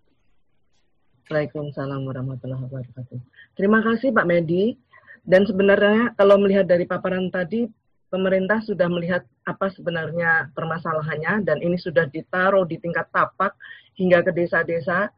[1.26, 3.18] Waalaikumsalam warahmatullahi wabarakatuh.
[3.58, 4.78] Terima kasih Pak Medi.
[5.26, 7.66] Dan sebenarnya kalau melihat dari paparan tadi,
[8.14, 13.50] pemerintah sudah melihat apa sebenarnya permasalahannya dan ini sudah ditaruh di tingkat tapak
[13.98, 15.10] hingga ke desa-desa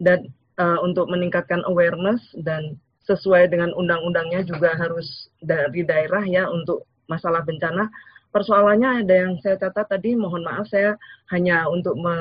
[0.00, 6.88] dan uh, untuk meningkatkan awareness dan sesuai dengan undang-undangnya juga harus dari daerah ya untuk
[7.04, 7.92] masalah bencana.
[8.30, 10.94] Persoalannya ada yang saya catat tadi, mohon maaf saya
[11.34, 12.14] hanya untuk me,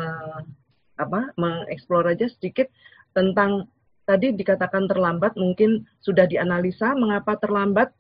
[0.97, 2.65] apa, mengeksplor aja sedikit
[3.13, 3.69] tentang
[4.09, 7.93] tadi dikatakan terlambat, mungkin sudah dianalisa mengapa terlambat,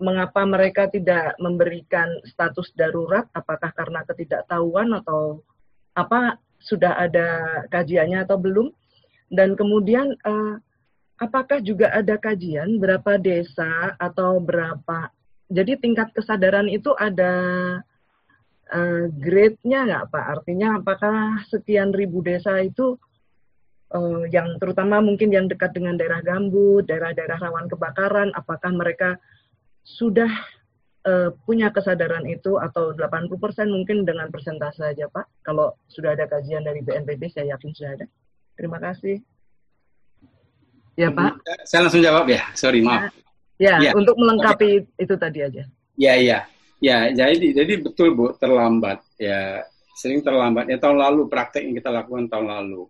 [0.00, 5.44] mengapa mereka tidak memberikan status darurat, apakah karena ketidaktahuan atau
[5.92, 7.28] apa sudah ada
[7.68, 8.72] kajiannya atau belum,
[9.28, 10.56] dan kemudian eh,
[11.20, 15.12] apakah juga ada kajian berapa desa atau berapa?
[15.52, 17.34] Jadi tingkat kesadaran itu ada
[18.70, 20.24] uh, grade-nya nggak Pak?
[20.38, 22.96] Artinya apakah sekian ribu desa itu
[23.94, 29.18] uh, yang terutama mungkin yang dekat dengan daerah gambut, daerah-daerah rawan kebakaran, apakah mereka
[29.82, 30.30] sudah
[31.06, 33.30] uh, punya kesadaran itu atau 80%
[33.70, 35.42] mungkin dengan persentase saja Pak?
[35.42, 38.06] Kalau sudah ada kajian dari BNPB saya yakin sudah ada.
[38.54, 39.18] Terima kasih.
[40.98, 41.40] Ya Pak.
[41.64, 43.10] Saya langsung jawab ya, sorry maaf.
[43.10, 43.20] Ya.
[43.60, 43.92] Ya, ya.
[43.92, 45.04] untuk melengkapi okay.
[45.04, 45.62] itu tadi aja.
[46.00, 46.48] Ya, ya.
[46.80, 49.60] Ya, jadi jadi betul Bu, terlambat ya.
[50.00, 50.72] Sering terlambat.
[50.72, 52.88] Ya tahun lalu praktek yang kita lakukan tahun lalu.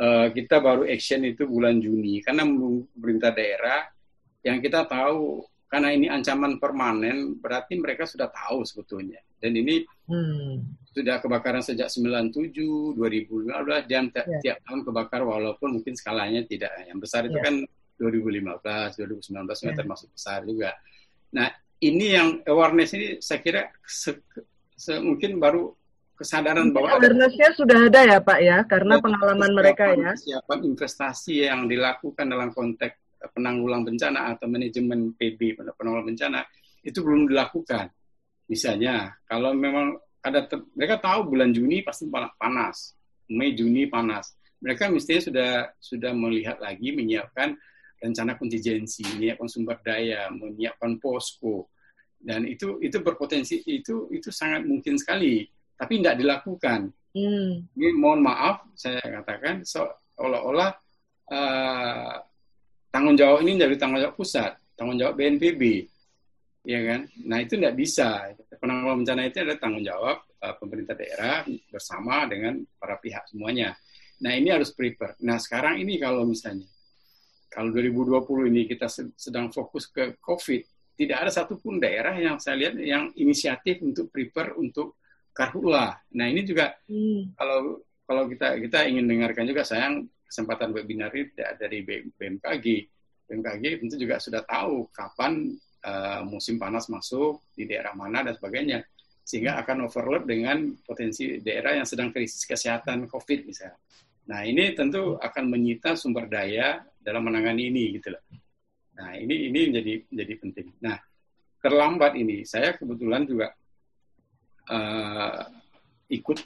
[0.00, 2.48] Uh, kita baru action itu bulan Juni karena
[2.96, 3.84] pemerintah daerah
[4.40, 9.22] yang kita tahu karena ini ancaman permanen berarti mereka sudah tahu sebetulnya.
[9.38, 10.84] Dan ini hmm.
[10.90, 14.40] sudah kebakaran sejak 97, 2015 dan yeah.
[14.42, 17.46] tiap tahun kebakar walaupun mungkin skalanya tidak yang besar itu yeah.
[17.46, 17.54] kan
[18.02, 19.76] 2015, 2019 yeah.
[19.78, 20.74] termasuk besar juga.
[21.38, 21.48] Nah,
[21.80, 24.18] ini yang awareness ini saya kira se,
[24.74, 25.70] se, mungkin baru
[26.20, 30.12] kesadaran bahwa awarenessnya sudah ada ya Pak ya, karena pengalaman mereka ya.
[30.12, 36.44] Siapa investasi yang dilakukan dalam konteks penanggulang bencana atau manajemen PB penanggulang bencana
[36.84, 37.88] itu belum dilakukan.
[38.52, 40.44] Misalnya, kalau memang ada
[40.76, 42.92] mereka tahu bulan Juni pasti panas,
[43.32, 44.36] Mei Juni panas.
[44.60, 45.50] Mereka mestinya sudah
[45.80, 47.56] sudah melihat lagi menyiapkan
[47.96, 51.68] rencana kontingensi, menyiapkan sumber daya, menyiapkan posko,
[52.20, 55.48] dan itu itu berpotensi itu itu sangat mungkin sekali,
[55.80, 56.92] tapi tidak dilakukan.
[57.16, 57.64] Hmm.
[57.72, 60.70] Ini mohon maaf saya katakan seolah-olah
[61.32, 62.14] uh,
[62.92, 65.88] tanggung jawab ini dari tanggung jawab pusat, tanggung jawab BNPB,
[66.68, 67.00] ya kan?
[67.24, 68.28] Nah itu tidak bisa.
[68.60, 73.72] Penanggulangan bencana itu adalah tanggung jawab uh, pemerintah daerah bersama dengan para pihak semuanya.
[74.20, 75.16] Nah ini harus prepare.
[75.24, 76.68] Nah sekarang ini kalau misalnya
[77.50, 78.86] kalau 2020 ini kita
[79.18, 84.54] sedang fokus ke COVID, tidak ada satupun daerah yang saya lihat yang inisiatif untuk prepare
[84.54, 84.99] untuk
[85.32, 85.98] karhula.
[86.16, 87.36] Nah ini juga hmm.
[87.38, 92.66] kalau kalau kita kita ingin dengarkan juga sayang kesempatan webinar ini dari BMKG.
[93.30, 95.54] BMKG tentu juga sudah tahu kapan
[95.86, 98.82] uh, musim panas masuk di daerah mana dan sebagainya,
[99.22, 103.78] sehingga akan overload dengan potensi daerah yang sedang krisis kesehatan COVID misalnya.
[104.26, 108.22] Nah ini tentu akan menyita sumber daya dalam menangani ini gitu loh.
[109.00, 110.68] Nah, ini ini menjadi menjadi penting.
[110.84, 110.96] Nah,
[111.64, 113.48] terlambat ini saya kebetulan juga
[114.70, 115.42] uh,
[116.10, 116.38] ikut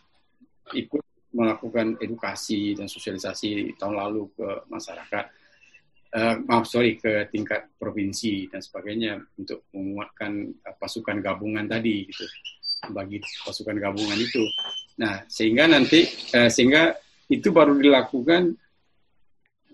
[0.73, 5.25] ikut melakukan edukasi dan sosialisasi tahun lalu ke masyarakat.
[6.15, 12.23] Uh, maaf sorry ke tingkat provinsi dan sebagainya untuk menguatkan uh, pasukan gabungan tadi gitu
[12.95, 14.47] bagi pasukan gabungan itu.
[15.03, 16.07] Nah sehingga nanti
[16.39, 16.95] uh, sehingga
[17.27, 18.55] itu baru dilakukan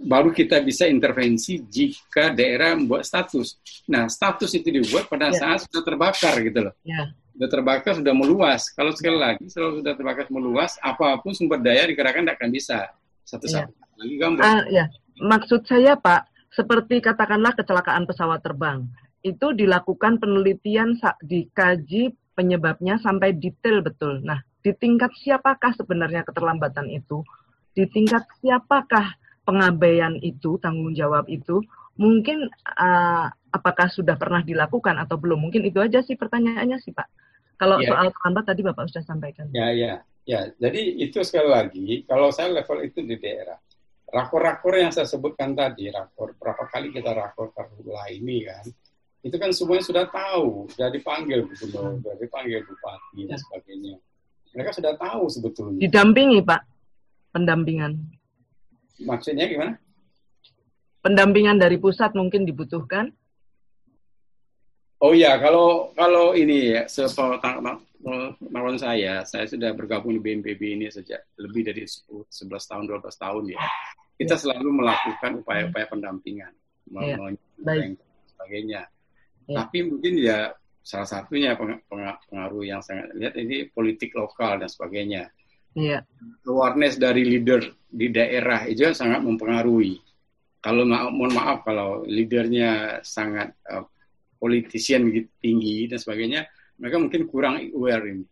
[0.00, 3.60] baru kita bisa intervensi jika daerah membuat status.
[3.92, 5.36] Nah, status itu dibuat pada ya.
[5.36, 6.74] saat sudah terbakar gitu loh.
[6.80, 7.12] Ya.
[7.40, 8.68] Sudah terbakar, sudah meluas.
[8.76, 12.92] Kalau sekali lagi, kalau sudah terbakar meluas, apa pun sumber daya dikerahkan tidak akan bisa.
[13.24, 13.72] Satu-satu.
[13.72, 13.96] Ya.
[13.96, 14.42] Lagi gambar.
[14.44, 14.84] Uh, ya.
[15.24, 18.84] Maksud saya, Pak, seperti katakanlah kecelakaan pesawat terbang.
[19.24, 24.20] Itu dilakukan penelitian, dikaji penyebabnya sampai detail betul.
[24.20, 27.24] Nah, di tingkat siapakah sebenarnya keterlambatan itu?
[27.72, 29.16] Di tingkat siapakah
[29.48, 31.64] pengabaian itu, tanggung jawab itu,
[31.96, 35.48] mungkin uh, apakah sudah pernah dilakukan atau belum?
[35.48, 37.29] Mungkin itu aja sih pertanyaannya sih Pak.
[37.60, 37.92] Kalau ya.
[37.92, 39.46] soal terlambat tadi Bapak sudah sampaikan.
[39.52, 40.00] Ya, ya.
[40.28, 43.58] Ya, jadi itu sekali lagi, kalau saya level itu di daerah.
[44.10, 48.62] Rakor-rakor yang saya sebutkan tadi, rakor berapa kali kita rakor karhula ini kan,
[49.22, 53.96] itu kan semuanya sudah tahu, sudah dipanggil gubernur, sudah dipanggil bupati dan sebagainya.
[54.50, 55.78] Mereka sudah tahu sebetulnya.
[55.78, 56.60] Didampingi Pak,
[57.30, 57.92] pendampingan.
[59.06, 59.72] Maksudnya gimana?
[61.00, 63.14] Pendampingan dari pusat mungkin dibutuhkan.
[65.00, 71.24] Oh iya, kalau kalau ini ya, sepengetahuan saya, saya sudah bergabung di BNPB ini sejak
[71.40, 73.60] lebih dari 10, 11 tahun, 12 tahun ya.
[74.20, 74.40] Kita ya.
[74.44, 76.52] selalu melakukan upaya-upaya pendampingan,
[76.92, 77.16] ya.
[77.16, 77.96] dan
[78.28, 78.82] sebagainya.
[79.48, 79.64] Ya.
[79.64, 80.52] Tapi mungkin ya
[80.84, 81.56] salah satunya
[82.28, 85.32] pengaruh yang sangat lihat ini politik lokal dan sebagainya.
[85.72, 86.04] Ya.
[86.44, 89.96] Awareness dari leader di daerah itu sangat mempengaruhi.
[90.60, 93.88] Kalau mohon maaf kalau leadernya sangat uh,
[94.40, 96.48] politician tinggi dan sebagainya,
[96.80, 98.24] mereka mungkin kurang aware ini.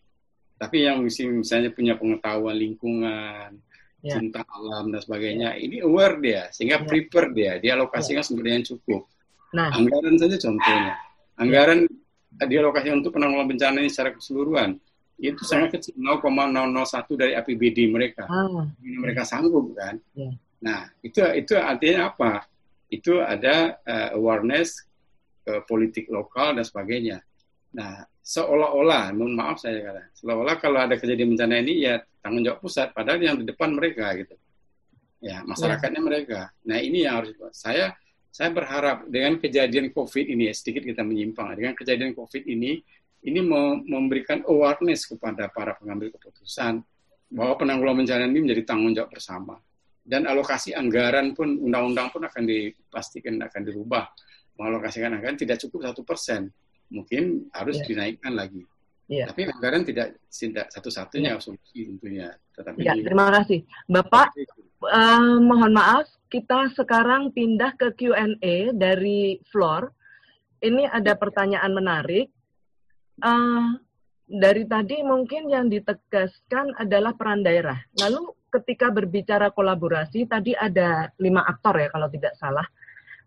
[0.59, 3.61] Tapi yang misalnya punya pengetahuan lingkungan,
[4.01, 4.17] yeah.
[4.17, 5.63] cinta alam dan sebagainya, yeah.
[5.63, 6.89] ini aware dia, sehingga yeah.
[6.89, 8.27] prepare dia, dia alokasikan yeah.
[8.27, 9.07] sumber yang cukup.
[9.55, 9.71] Nah.
[9.77, 10.95] Anggaran saja contohnya,
[11.39, 12.49] anggaran yeah.
[12.49, 14.81] dialokasikan untuk penanggulangan bencana ini secara keseluruhan
[15.19, 15.51] itu yeah.
[15.51, 18.25] sangat kecil 0,001 dari APBD mereka.
[18.31, 18.71] Ah.
[18.79, 19.99] Ini mereka sanggup kan.
[20.15, 20.35] Yeah.
[20.63, 22.47] Nah itu itu artinya apa?
[22.89, 24.88] Itu ada uh, awareness
[25.49, 27.25] ke politik lokal dan sebagainya.
[27.73, 32.61] Nah, seolah-olah, mohon maaf saya kata, seolah-olah kalau ada kejadian bencana ini ya tanggung jawab
[32.61, 34.37] pusat, padahal yang di depan mereka gitu.
[35.25, 36.05] Ya, masyarakatnya ya.
[36.05, 36.41] mereka.
[36.69, 37.97] Nah, ini yang harus saya
[38.29, 41.57] saya berharap dengan kejadian COVID ini ya, sedikit kita menyimpang.
[41.57, 42.85] Dengan kejadian COVID ini,
[43.25, 43.41] ini
[43.89, 46.85] memberikan awareness kepada para pengambil keputusan
[47.33, 49.57] bahwa penanggulangan bencana ini menjadi tanggung jawab bersama.
[50.09, 54.09] Dan alokasi anggaran pun, undang-undang pun akan dipastikan akan dirubah
[54.59, 56.51] mengalokasikan anggaran tidak cukup satu persen,
[56.91, 57.87] mungkin harus yeah.
[57.87, 58.63] dinaikkan lagi.
[59.09, 59.31] Yeah.
[59.31, 61.41] Tapi anggaran tidak tidak satu-satunya yeah.
[61.41, 62.29] solusi tentunya.
[62.59, 64.35] Tetapi ya, terima kasih, Bapak.
[64.79, 69.91] Uh, mohon maaf, kita sekarang pindah ke Q&A dari floor.
[70.59, 72.29] Ini ada pertanyaan menarik.
[73.19, 73.79] Uh,
[74.29, 77.81] dari tadi mungkin yang ditegaskan adalah peran daerah.
[77.97, 82.65] Lalu ketika berbicara kolaborasi, tadi ada lima aktor ya kalau tidak salah.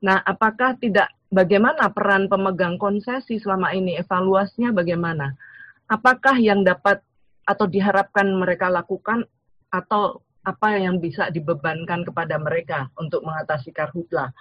[0.02, 4.02] Nah, apakah tidak bagaimana peran pemegang konsesi selama ini?
[4.02, 5.38] Evaluasinya bagaimana?
[5.86, 7.02] Apakah yang dapat
[7.46, 9.26] atau diharapkan mereka lakukan
[9.70, 14.34] atau apa yang bisa dibebankan kepada mereka untuk mengatasi karhutla?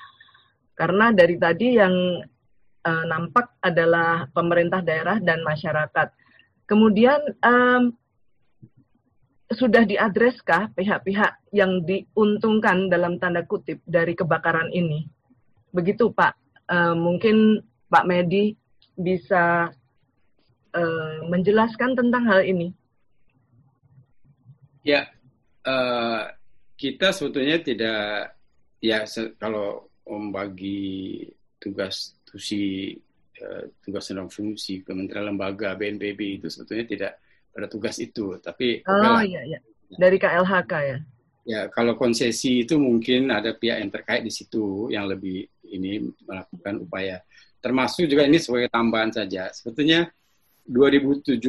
[0.72, 2.24] Karena dari tadi yang
[2.88, 6.08] uh, nampak adalah pemerintah daerah dan masyarakat.
[6.64, 7.92] Kemudian um,
[9.52, 15.19] sudah diadreskah pihak-pihak yang diuntungkan dalam tanda kutip dari kebakaran ini?
[15.70, 16.34] Begitu Pak,
[16.70, 18.54] uh, mungkin Pak Medi
[18.98, 19.70] bisa
[20.74, 22.74] uh, menjelaskan tentang hal ini.
[24.82, 25.10] Ya,
[25.66, 26.30] uh,
[26.80, 28.34] kita sebetulnya tidak
[28.80, 29.04] ya
[29.36, 31.28] kalau membagi
[31.60, 32.96] tugas tusi
[33.38, 37.12] uh, tugas dan fungsi kementerian lembaga BNPB itu sebetulnya tidak
[37.50, 39.60] pada tugas itu, tapi oh iya iya
[39.98, 40.98] dari KLHK ya.
[41.48, 46.84] Ya, kalau konsesi itu mungkin ada pihak yang terkait di situ yang lebih ini melakukan
[46.84, 47.24] upaya.
[47.60, 49.48] Termasuk juga ini sebagai tambahan saja.
[49.52, 50.08] Sebetulnya
[50.68, 51.40] 2017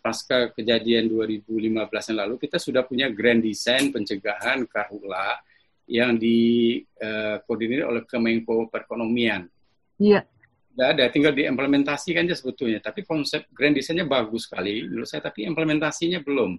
[0.00, 1.68] pasca kejadian 2015
[2.10, 5.42] yang lalu kita sudah punya grand design pencegahan karhula
[5.90, 9.50] yang dikoordinir uh, oleh Kemenko Perekonomian.
[9.98, 10.22] Iya.
[10.70, 12.78] Tidak ada, tinggal diimplementasikan aja sebetulnya.
[12.78, 16.56] Tapi konsep grand design-nya bagus sekali menurut saya, tapi implementasinya belum.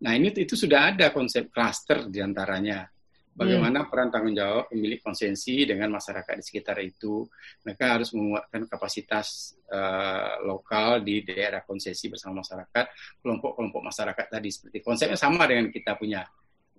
[0.00, 2.88] Nah ini itu sudah ada konsep cluster di antaranya
[3.30, 3.88] Bagaimana hmm.
[3.88, 7.24] peran tanggung jawab pemilik konsensi dengan masyarakat di sekitar itu.
[7.64, 12.84] Mereka harus menguatkan kapasitas uh, lokal di daerah konsesi bersama masyarakat,
[13.24, 16.26] kelompok-kelompok masyarakat tadi seperti konsepnya sama dengan kita punya.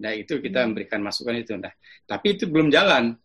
[0.06, 0.68] Nah itu kita hmm.
[0.70, 1.58] memberikan masukan itu.
[1.58, 1.74] Nah
[2.06, 3.16] tapi itu belum jalan.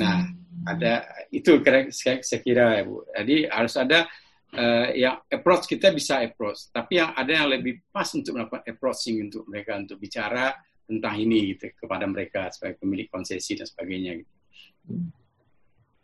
[0.00, 0.66] Nah hmm.
[0.66, 1.62] ada itu
[1.94, 3.04] saya, saya kira ya bu.
[3.14, 4.10] Jadi harus ada
[4.56, 9.28] uh, yang approach kita bisa approach, tapi yang ada yang lebih pas untuk melakukan approaching
[9.28, 10.56] untuk mereka untuk bicara
[10.86, 14.32] tentang ini gitu kepada mereka sebagai pemilik konsesi dan sebagainya gitu.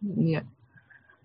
[0.03, 0.43] Iya.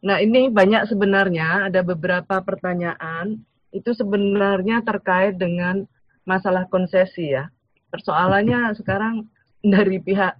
[0.05, 3.41] Nah, ini banyak sebenarnya ada beberapa pertanyaan
[3.73, 5.89] itu sebenarnya terkait dengan
[6.23, 7.49] masalah konsesi ya.
[7.89, 9.25] Persoalannya sekarang
[9.65, 10.37] dari pihak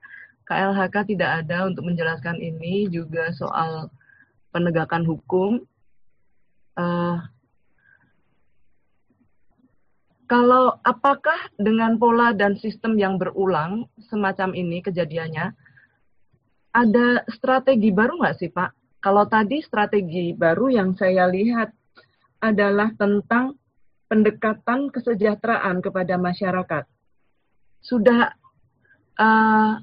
[0.47, 3.91] KLHK tidak ada untuk menjelaskan ini juga soal
[4.55, 5.59] penegakan hukum.
[6.77, 7.17] Uh,
[10.29, 15.55] kalau apakah dengan pola dan sistem yang berulang semacam ini kejadiannya,
[16.75, 19.01] ada strategi baru nggak sih Pak?
[19.01, 21.73] Kalau tadi strategi baru yang saya lihat
[22.43, 23.57] adalah tentang
[24.11, 26.83] pendekatan kesejahteraan kepada masyarakat.
[27.81, 28.35] Sudah
[29.17, 29.73] uh,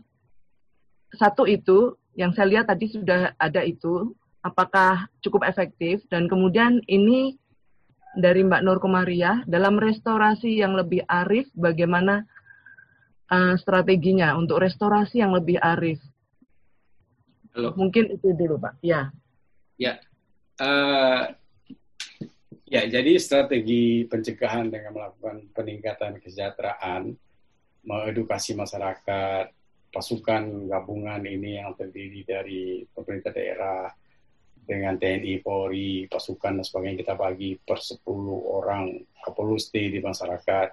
[1.14, 4.14] satu itu yang saya lihat tadi sudah ada itu,
[4.44, 7.40] apakah cukup efektif dan kemudian ini
[8.14, 12.22] dari Mbak Nur Komariah dalam restorasi yang lebih arif bagaimana
[13.32, 15.98] uh, strateginya untuk restorasi yang lebih arif.
[17.56, 17.74] Halo.
[17.74, 18.78] Mungkin itu dulu Pak.
[18.84, 19.10] Ya.
[19.80, 19.98] Ya.
[20.60, 21.34] Uh,
[22.74, 27.14] Ya, jadi strategi pencegahan dengan melakukan peningkatan kesejahteraan,
[27.86, 29.46] mengedukasi masyarakat,
[29.94, 33.94] pasukan gabungan ini yang terdiri dari pemerintah daerah
[34.64, 38.00] dengan TNI, Polri, pasukan dan sebagainya kita bagi per 10
[38.32, 38.90] orang
[39.60, 40.68] stay di masyarakat,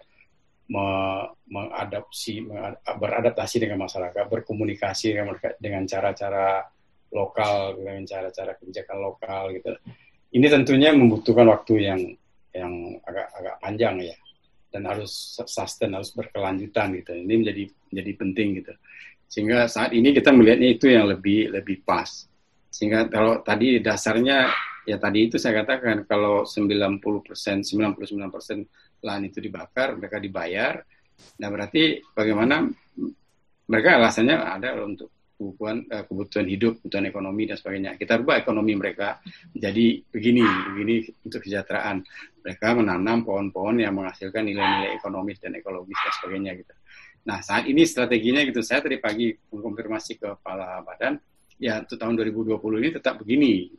[1.51, 2.47] mengadaptasi,
[2.95, 6.63] beradaptasi dengan masyarakat, berkomunikasi dengan dengan cara-cara
[7.11, 9.76] lokal, dengan cara-cara kebijakan lokal gitu.
[10.31, 12.01] Ini tentunya membutuhkan waktu yang
[12.55, 12.73] yang
[13.03, 14.15] agak agak panjang ya.
[14.72, 17.11] Dan harus sustain harus berkelanjutan gitu.
[17.11, 18.73] Ini menjadi menjadi penting gitu.
[19.27, 22.31] Sehingga saat ini kita melihatnya itu yang lebih lebih pas
[22.72, 24.48] sehingga kalau tadi dasarnya
[24.88, 28.64] ya tadi itu saya katakan kalau 90 persen 99 persen
[29.03, 30.80] lahan itu dibakar mereka dibayar
[31.38, 32.65] nah berarti bagaimana
[33.68, 35.11] mereka alasannya ada untuk
[35.41, 37.91] kebutuhan uh, kebutuhan hidup, kebutuhan ekonomi dan sebagainya.
[37.98, 39.18] Kita rubah ekonomi mereka
[39.57, 40.95] jadi begini, begini
[41.26, 42.06] untuk kesejahteraan.
[42.45, 46.73] Mereka menanam pohon-pohon yang menghasilkan nilai-nilai ekonomis dan ekologis dan sebagainya gitu.
[47.26, 48.61] Nah saat ini strateginya gitu.
[48.61, 51.18] Saya tadi pagi mengkonfirmasi ke kepala badan,
[51.61, 53.69] ya untuk tahun 2020 ini tetap begini.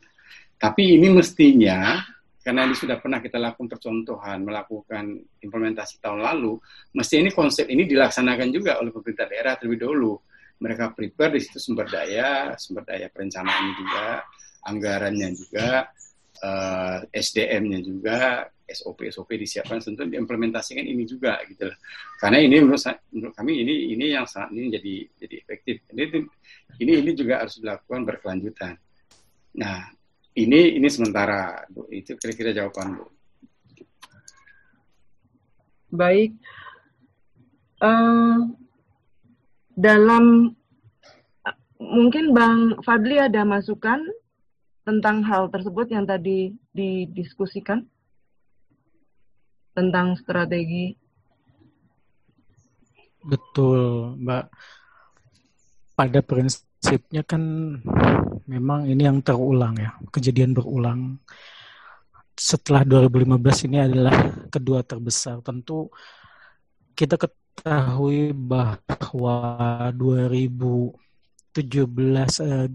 [0.55, 1.99] Tapi ini mestinya
[2.43, 6.59] karena ini sudah pernah kita lakukan percontohan, melakukan implementasi tahun lalu,
[6.95, 10.15] mesti ini konsep ini dilaksanakan juga oleh pemerintah daerah terlebih dahulu
[10.63, 14.23] mereka prepare di situ sumber daya, sumber daya perencanaan juga,
[14.71, 15.91] anggarannya juga,
[16.43, 21.79] uh, eh, SDM-nya juga, SOP-SOP disiapkan tentu diimplementasikan ini juga gitu loh.
[22.17, 22.81] Karena ini menurut,
[23.13, 25.77] menurut kami ini ini yang saat ini jadi jadi efektif.
[25.93, 26.05] Ini
[26.81, 28.79] ini ini juga harus dilakukan berkelanjutan.
[29.59, 29.93] Nah,
[30.33, 31.85] ini ini sementara Bu.
[31.93, 33.07] Itu kira-kira jawaban Bu.
[35.93, 36.33] Baik.
[37.83, 38.49] Uh,
[39.77, 40.55] dalam
[41.77, 44.01] mungkin Bang Fadli ada masukan
[44.87, 47.85] tentang hal tersebut yang tadi didiskusikan
[49.77, 50.95] tentang strategi.
[53.23, 54.45] Betul, Mbak.
[56.03, 57.39] Pada prinsipnya kan
[58.51, 61.23] memang ini yang terulang ya, kejadian berulang.
[62.35, 65.39] Setelah 2015 ini adalah kedua terbesar.
[65.47, 65.95] Tentu
[66.99, 69.39] kita ketahui bahwa
[69.95, 70.91] 2017
[72.43, 72.67] eh,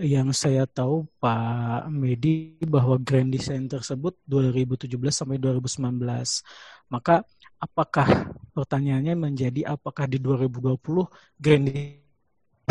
[0.00, 5.84] yang saya tahu Pak Medi bahwa Grand Design tersebut 2017 sampai 2019.
[6.88, 7.28] Maka
[7.60, 10.80] apakah pertanyaannya menjadi apakah di 2020
[11.36, 11.68] Grand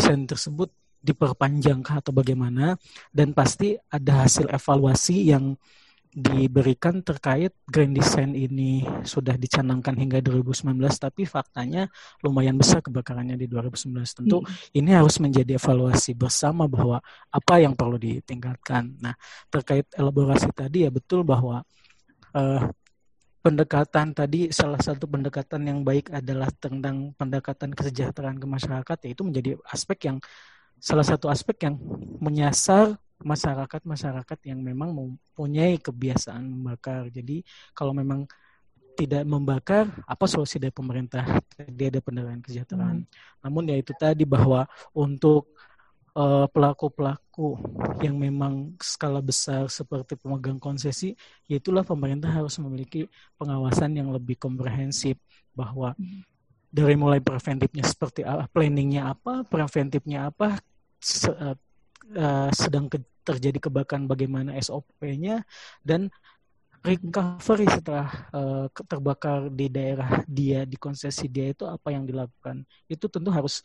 [0.00, 2.76] Design tersebut diperpanjang atau bagaimana?
[3.12, 5.56] Dan pasti ada hasil evaluasi yang
[6.10, 11.86] diberikan terkait grand design ini sudah dicanangkan hingga 2019 tapi faktanya
[12.26, 14.74] lumayan besar kebakarannya di 2019 tentu hmm.
[14.74, 16.98] ini harus menjadi evaluasi bersama bahwa
[17.30, 18.98] apa yang perlu ditingkatkan.
[18.98, 19.14] Nah
[19.54, 21.62] terkait elaborasi tadi ya betul bahwa
[22.34, 22.62] uh,
[23.40, 29.56] pendekatan tadi salah satu pendekatan yang baik adalah tentang pendekatan kesejahteraan ke masyarakat yaitu menjadi
[29.68, 30.16] aspek yang
[30.76, 31.76] salah satu aspek yang
[32.20, 37.12] menyasar masyarakat-masyarakat yang memang mempunyai kebiasaan membakar.
[37.12, 37.44] Jadi
[37.76, 38.24] kalau memang
[38.96, 41.24] tidak membakar, apa solusi dari pemerintah?
[41.68, 42.98] Dia ada pendekatan kesejahteraan.
[43.04, 43.08] Hmm.
[43.44, 45.52] Namun ya itu tadi bahwa untuk
[46.16, 47.58] eh, pelaku-pelaku
[48.04, 51.14] yang memang skala besar seperti pemegang konsesi,
[51.46, 53.06] yaitulah pemerintah harus memiliki
[53.40, 55.16] pengawasan yang lebih komprehensif
[55.54, 56.22] bahwa hmm.
[56.70, 60.58] dari mulai preventifnya seperti apa, planningnya apa, preventifnya apa,
[61.00, 61.56] eh,
[62.16, 65.44] uh, sedang ke, terjadi kebakaran bagaimana SOP-nya
[65.84, 66.10] dan
[66.80, 73.04] recovery setelah uh, terbakar di daerah dia di konsesi dia itu apa yang dilakukan itu
[73.04, 73.60] tentu harus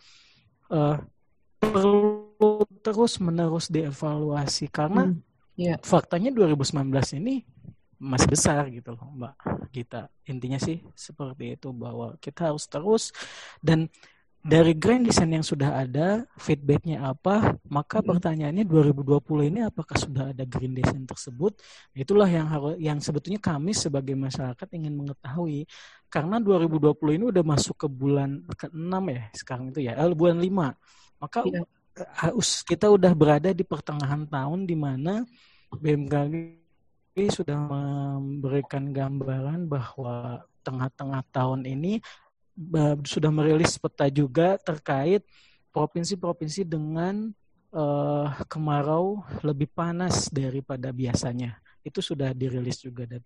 [0.67, 0.99] uh,
[1.63, 2.24] perlu
[2.83, 5.19] terus menerus dievaluasi karena hmm,
[5.55, 5.77] yeah.
[5.81, 6.91] faktanya 2019
[7.21, 7.43] ini
[7.95, 9.33] masih besar gitu loh mbak
[9.71, 13.15] kita intinya sih seperti itu bahwa kita harus terus
[13.63, 13.87] dan
[14.45, 18.13] dari grand design yang sudah ada, feedbacknya apa, maka hmm.
[18.13, 21.57] pertanyaannya 2020 ini apakah sudah ada green design tersebut?
[21.97, 25.65] Itulah yang harus yang sebetulnya kami sebagai masyarakat ingin mengetahui.
[26.13, 30.77] Karena 2020 ini udah masuk ke bulan ke-6 ya sekarang itu ya, eh, bulan 5.
[31.17, 31.65] Maka ya.
[32.15, 35.23] Harus kita udah berada di pertengahan tahun di mana
[35.71, 42.03] BMKG sudah memberikan gambaran bahwa tengah-tengah tahun ini
[43.03, 45.23] sudah merilis peta juga terkait
[45.75, 47.31] provinsi-provinsi dengan
[47.75, 51.59] uh, kemarau lebih panas daripada biasanya.
[51.83, 53.21] Itu sudah dirilis juga dan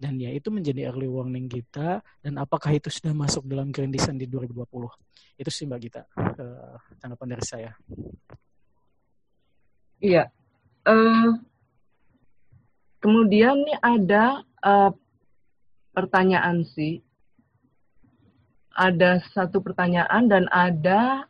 [0.00, 4.16] dan ya itu menjadi early warning kita dan apakah itu sudah masuk dalam Grand Design
[4.16, 4.64] di 2020?
[5.36, 7.70] Itu sih Mbak Gita uh, tanggapan dari saya.
[10.00, 10.32] Iya.
[10.88, 11.36] Uh,
[13.04, 14.90] kemudian nih ada uh,
[15.92, 17.04] pertanyaan sih.
[18.72, 21.28] Ada satu pertanyaan dan ada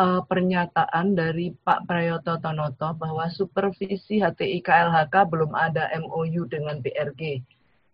[0.00, 7.44] uh, pernyataan dari Pak Prayoto Tonoto bahwa supervisi HTI KLHK belum ada MOU dengan BRG.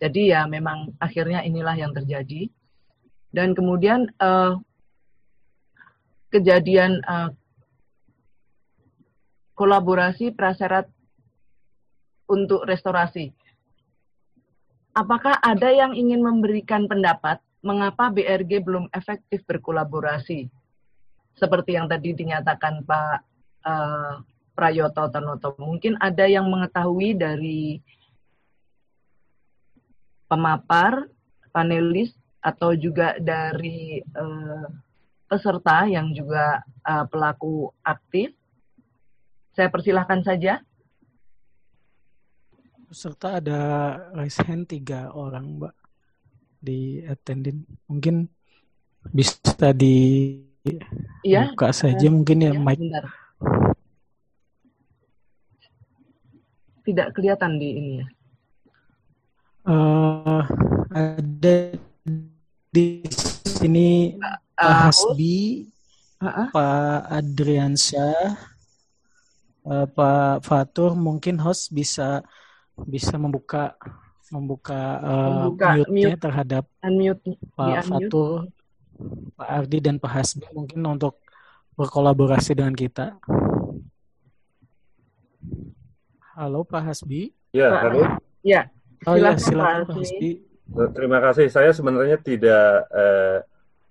[0.05, 2.53] Jadi ya memang akhirnya inilah yang terjadi.
[3.33, 4.61] Dan kemudian uh,
[6.29, 7.33] kejadian uh,
[9.57, 10.85] kolaborasi prasyarat
[12.29, 13.33] untuk restorasi.
[14.93, 20.53] Apakah ada yang ingin memberikan pendapat mengapa BRG belum efektif berkolaborasi?
[21.35, 23.19] Seperti yang tadi dinyatakan Pak
[23.65, 24.21] uh,
[24.53, 25.57] Prayoto Tanoto.
[25.59, 27.81] Mungkin ada yang mengetahui dari
[30.35, 31.07] pemapar,
[31.55, 32.11] panelis,
[32.43, 34.67] atau juga dari uh,
[35.31, 38.35] peserta yang juga uh, pelaku aktif
[39.55, 40.59] saya persilahkan saja.
[42.91, 43.61] Peserta ada
[44.19, 45.75] raise hand tiga orang, Mbak,
[46.59, 47.63] di attending.
[47.87, 48.27] Mungkin
[49.15, 50.35] bisa di
[51.23, 52.79] ya, buka saja ya, mungkin ya, ya mic.
[52.83, 53.07] Bentar.
[56.85, 58.07] Tidak kelihatan di ini ya.
[59.65, 60.45] Uh,
[60.93, 61.73] ada
[62.69, 63.01] di
[63.49, 65.65] sini uh, Pak Hasbi,
[66.21, 68.37] uh, uh, Pak Adriansyah,
[69.65, 72.21] uh, Pak Fatur mungkin host bisa
[72.77, 73.73] bisa membuka
[74.29, 78.53] membuka, uh, mute-nya mute, terhadap unmute, Pak Fatur,
[79.33, 81.25] Pak Ardi dan Pak Hasbi mungkin untuk
[81.73, 83.17] berkolaborasi dengan kita.
[86.37, 87.33] Halo Pak Hasbi.
[87.57, 88.21] Ya, halo.
[88.45, 88.69] Ya.
[89.05, 90.41] Oh ya, silakan Pak Hasbi.
[90.97, 91.47] Terima kasih.
[91.53, 93.39] Saya sebenarnya tidak eh,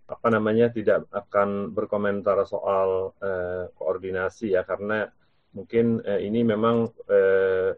[0.10, 5.06] apa namanya tidak akan berkomentar soal eh, koordinasi ya karena
[5.54, 7.72] mungkin eh, ini memang eh,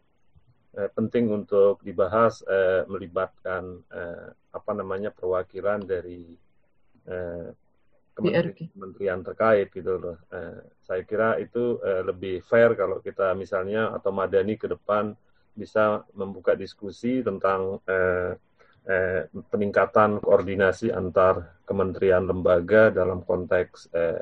[0.80, 6.32] eh, penting untuk dibahas eh, melibatkan eh, apa namanya perwakilan dari
[7.06, 7.48] eh,
[8.16, 10.18] kementerian, kementerian terkait gitu loh.
[10.32, 15.12] Eh, saya kira itu eh, lebih fair kalau kita misalnya atau Madani ke depan
[15.56, 18.36] bisa membuka diskusi tentang eh,
[18.86, 24.22] eh, peningkatan koordinasi antar kementerian lembaga dalam konteks eh,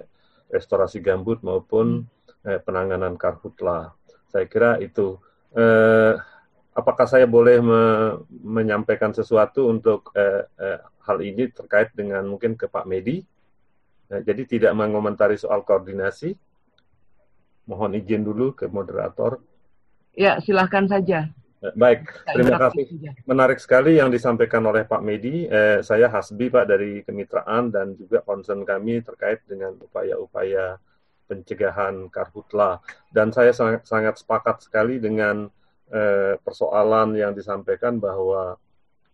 [0.54, 3.92] restorasi gambut maupun hmm eh, penanganan karhutla.
[4.28, 5.18] Saya kira itu.
[5.54, 6.14] Eh,
[6.74, 7.82] apakah saya boleh me
[8.30, 13.24] menyampaikan sesuatu untuk eh, eh, hal ini terkait dengan mungkin ke Pak Medi?
[14.12, 16.36] Eh, jadi tidak mengomentari soal koordinasi.
[17.64, 19.40] Mohon izin dulu ke moderator.
[20.14, 21.30] Ya, silahkan saja.
[21.64, 22.86] Eh, baik, terima kasih.
[23.26, 25.48] Menarik sekali yang disampaikan oleh Pak Medi.
[25.50, 30.78] Eh, saya Hasbi Pak dari kemitraan dan juga concern kami terkait dengan upaya-upaya
[31.26, 32.84] pencegahan karhutla.
[33.10, 35.50] Dan saya sangat, sangat sepakat sekali dengan
[35.90, 38.60] eh, persoalan yang disampaikan bahwa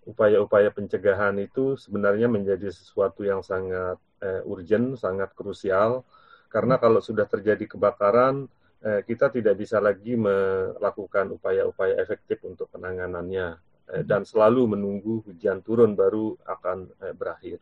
[0.09, 6.03] upaya-upaya pencegahan itu sebenarnya menjadi sesuatu yang sangat eh, urgent, sangat krusial.
[6.49, 8.49] Karena kalau sudah terjadi kebakaran,
[8.83, 13.59] eh, kita tidak bisa lagi melakukan upaya-upaya efektif untuk penanganannya.
[13.89, 17.57] Eh, dan selalu menunggu hujan turun baru akan eh, berakhir.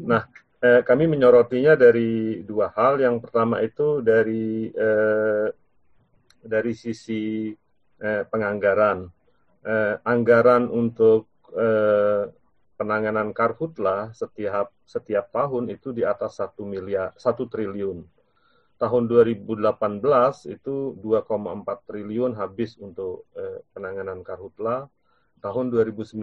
[0.00, 0.24] Nah,
[0.64, 3.04] eh, kami menyorotinya dari dua hal.
[3.04, 5.48] Yang pertama itu dari eh,
[6.42, 7.52] dari sisi
[8.00, 9.04] eh, penganggaran.
[9.62, 12.26] Eh, anggaran untuk eh,
[12.74, 18.02] penanganan karhutla setiap setiap tahun itu di atas satu miliar satu triliun.
[18.82, 19.62] Tahun 2018
[20.50, 24.90] itu 2,4 triliun habis untuk eh, penanganan karhutla
[25.42, 26.22] tahun 2019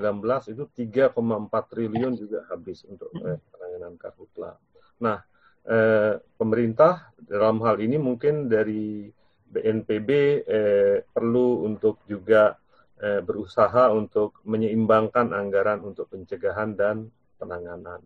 [0.51, 4.55] itu 3,4 triliun juga habis untuk eh, penanganan karhutla.
[5.03, 5.23] Nah,
[5.67, 9.11] eh, pemerintah dalam hal ini mungkin dari
[9.49, 10.09] BNPB
[10.47, 12.55] eh, perlu untuk juga
[12.99, 17.99] eh, berusaha untuk menyeimbangkan anggaran untuk pencegahan dan penanganan.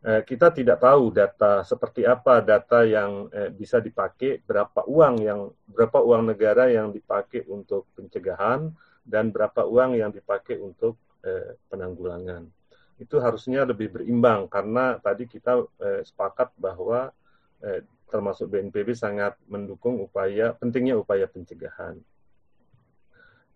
[0.00, 5.52] Eh, kita tidak tahu data seperti apa data yang eh, bisa dipakai, berapa uang yang
[5.68, 8.72] berapa uang negara yang dipakai untuk pencegahan
[9.04, 12.48] dan berapa uang yang dipakai untuk eh, penanggulangan.
[12.96, 17.12] Itu harusnya lebih berimbang karena tadi kita eh, sepakat bahwa
[17.60, 22.00] eh, termasuk BNPB sangat mendukung upaya pentingnya upaya pencegahan.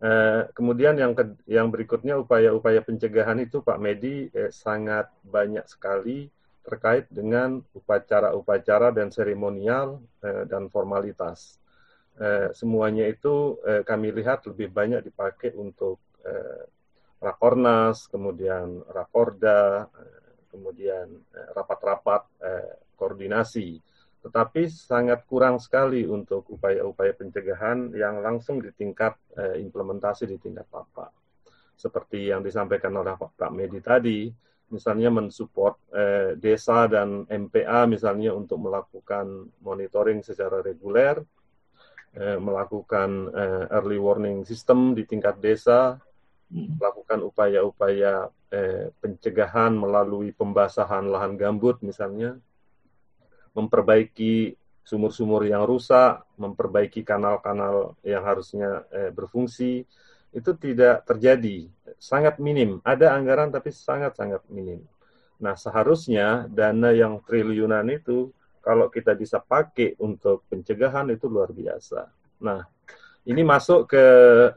[0.05, 6.29] Eh, kemudian yang ke, yang berikutnya upaya-upaya pencegahan itu Pak Medi eh, sangat banyak sekali
[6.61, 11.57] terkait dengan upacara-upacara dan seremonial eh, dan formalitas.
[12.21, 16.69] Eh, semuanya itu eh, kami lihat lebih banyak dipakai untuk eh,
[17.25, 23.81] rakornas, kemudian rakorda, eh, kemudian eh, rapat-rapat eh, koordinasi
[24.25, 30.65] tetapi sangat kurang sekali untuk upaya-upaya pencegahan yang langsung di tingkat eh, implementasi di tingkat
[30.73, 31.13] Bapak.
[31.77, 34.33] Seperti yang disampaikan oleh Pak Medi tadi,
[34.73, 41.21] misalnya mensupport eh, desa dan MPA misalnya untuk melakukan monitoring secara reguler,
[42.17, 46.01] eh, melakukan eh, early warning system di tingkat desa,
[46.49, 46.81] hmm.
[46.81, 52.41] melakukan upaya-upaya eh, pencegahan melalui pembasahan lahan gambut misalnya,
[53.55, 59.87] memperbaiki sumur-sumur yang rusak, memperbaiki kanal-kanal yang harusnya eh, berfungsi,
[60.35, 62.83] itu tidak terjadi, sangat minim.
[62.83, 64.83] Ada anggaran tapi sangat-sangat minim.
[65.39, 72.11] Nah, seharusnya dana yang triliunan itu kalau kita bisa pakai untuk pencegahan itu luar biasa.
[72.43, 72.67] Nah,
[73.25, 74.05] ini masuk ke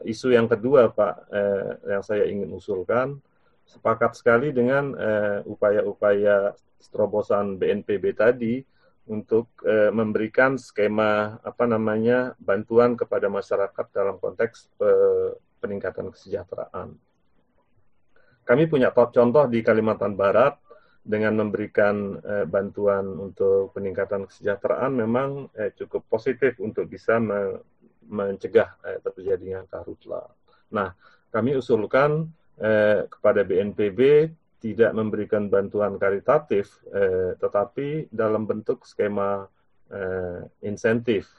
[0.04, 3.16] isu yang kedua, Pak, eh, yang saya ingin usulkan.
[3.68, 6.52] Sepakat sekali dengan eh, upaya-upaya
[6.88, 8.64] terobosan BNPB tadi,
[9.08, 16.94] untuk uh, memberikan skema apa namanya bantuan kepada masyarakat dalam konteks uh, peningkatan kesejahteraan.
[18.44, 20.56] Kami punya contoh di Kalimantan Barat
[21.04, 27.60] dengan memberikan uh, bantuan untuk peningkatan kesejahteraan memang uh, cukup positif untuk bisa me
[28.08, 30.24] mencegah uh, terjadinya karhutla.
[30.72, 30.96] Nah,
[31.28, 32.24] kami usulkan
[32.56, 39.46] uh, kepada BNPB tidak memberikan bantuan karitatif, eh, tetapi dalam bentuk skema
[39.90, 41.30] eh, insentif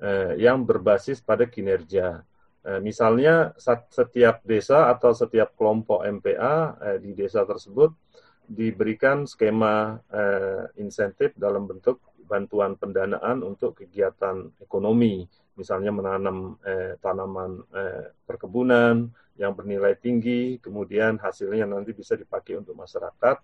[0.00, 2.24] eh, yang berbasis pada kinerja.
[2.66, 3.54] Eh, misalnya
[3.92, 7.94] setiap desa atau setiap kelompok MPA eh, di desa tersebut
[8.42, 15.24] diberikan skema eh, insentif dalam bentuk bantuan pendanaan untuk kegiatan ekonomi,
[15.54, 22.72] misalnya menanam eh, tanaman eh, perkebunan, yang bernilai tinggi, kemudian hasilnya nanti bisa dipakai untuk
[22.72, 23.36] masyarakat,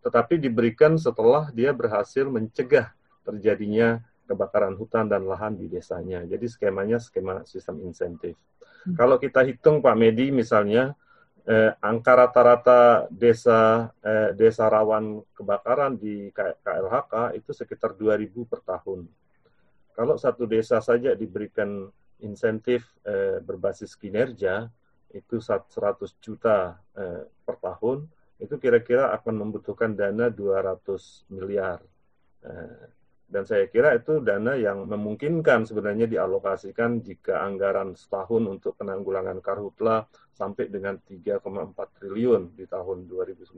[0.00, 2.94] tetapi diberikan setelah dia berhasil mencegah
[3.26, 4.00] terjadinya
[4.30, 6.22] kebakaran hutan dan lahan di desanya.
[6.22, 8.38] Jadi skemanya skema sistem insentif.
[8.86, 8.94] Hmm.
[8.94, 10.94] Kalau kita hitung Pak Medi misalnya,
[11.50, 19.10] eh, angka rata-rata desa eh, desa rawan kebakaran di KLHK itu sekitar 2.000 per tahun.
[19.90, 21.90] Kalau satu desa saja diberikan
[22.22, 24.70] insentif eh, berbasis kinerja,
[25.10, 25.66] itu 100
[26.22, 28.06] juta eh, per tahun,
[28.38, 31.82] itu kira-kira akan membutuhkan dana 200 miliar.
[32.46, 32.99] Eh,
[33.30, 40.02] dan saya kira itu dana yang memungkinkan sebenarnya dialokasikan jika anggaran setahun untuk penanggulangan karhutla
[40.34, 41.38] sampai dengan 3,4
[41.94, 43.54] triliun di tahun 2019.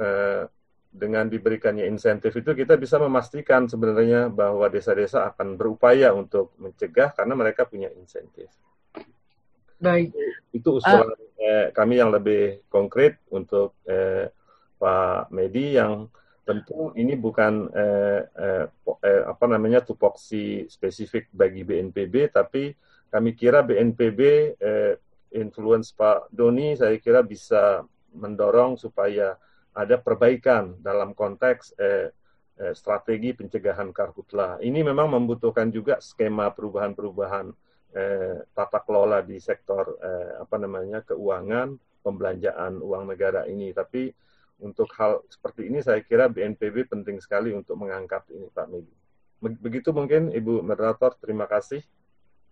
[0.00, 0.44] Eh,
[0.94, 7.34] dengan diberikannya insentif itu kita bisa memastikan sebenarnya bahwa desa-desa akan berupaya untuk mencegah karena
[7.34, 8.46] mereka punya insentif.
[9.82, 10.14] Baik.
[10.54, 14.30] Itu usulan uh, eh, kami yang lebih konkret untuk eh,
[14.78, 16.06] Pak Medi yang
[16.44, 18.64] tentu ini bukan eh, eh,
[19.00, 22.76] eh, apa namanya tupoksi spesifik bagi BNPB, tapi
[23.08, 24.20] kami kira BNPB
[24.60, 24.94] eh,
[25.34, 27.82] influence Pak Doni saya kira bisa
[28.14, 29.34] mendorong supaya
[29.74, 32.12] ada perbaikan dalam konteks eh,
[32.60, 34.62] eh, strategi pencegahan karhutla.
[34.62, 37.46] Ini memang membutuhkan juga skema perubahan-perubahan
[37.96, 43.74] eh, tata kelola di sektor eh, apa namanya keuangan pembelanjaan uang negara ini.
[43.74, 44.12] Tapi
[44.60, 48.94] untuk hal seperti ini saya kira BNPB penting sekali untuk mengangkat ini Pak Megi.
[49.42, 51.84] Begitu mungkin Ibu Moderator, terima kasih.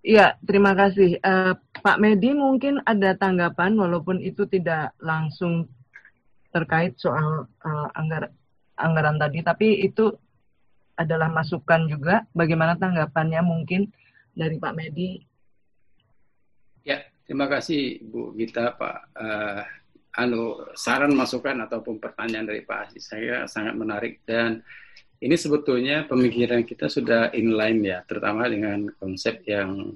[0.02, 1.22] Iya, terima kasih.
[1.22, 5.70] Uh, Pak Medi mungkin ada tanggapan walaupun itu tidak langsung
[6.50, 8.34] terkait soal uh, anggar
[8.76, 10.10] anggaran tadi, tapi itu
[10.98, 12.26] adalah masukan juga.
[12.34, 13.88] Bagaimana tanggapannya mungkin
[14.34, 15.22] dari Pak Medi
[17.22, 18.98] Terima kasih Bu Gita, Pak.
[19.16, 19.62] Uh,
[20.12, 24.60] anu saran masukan ataupun pertanyaan dari Pak Aziz saya sangat menarik dan
[25.22, 29.94] ini sebetulnya pemikiran kita sudah inline ya, terutama dengan konsep yang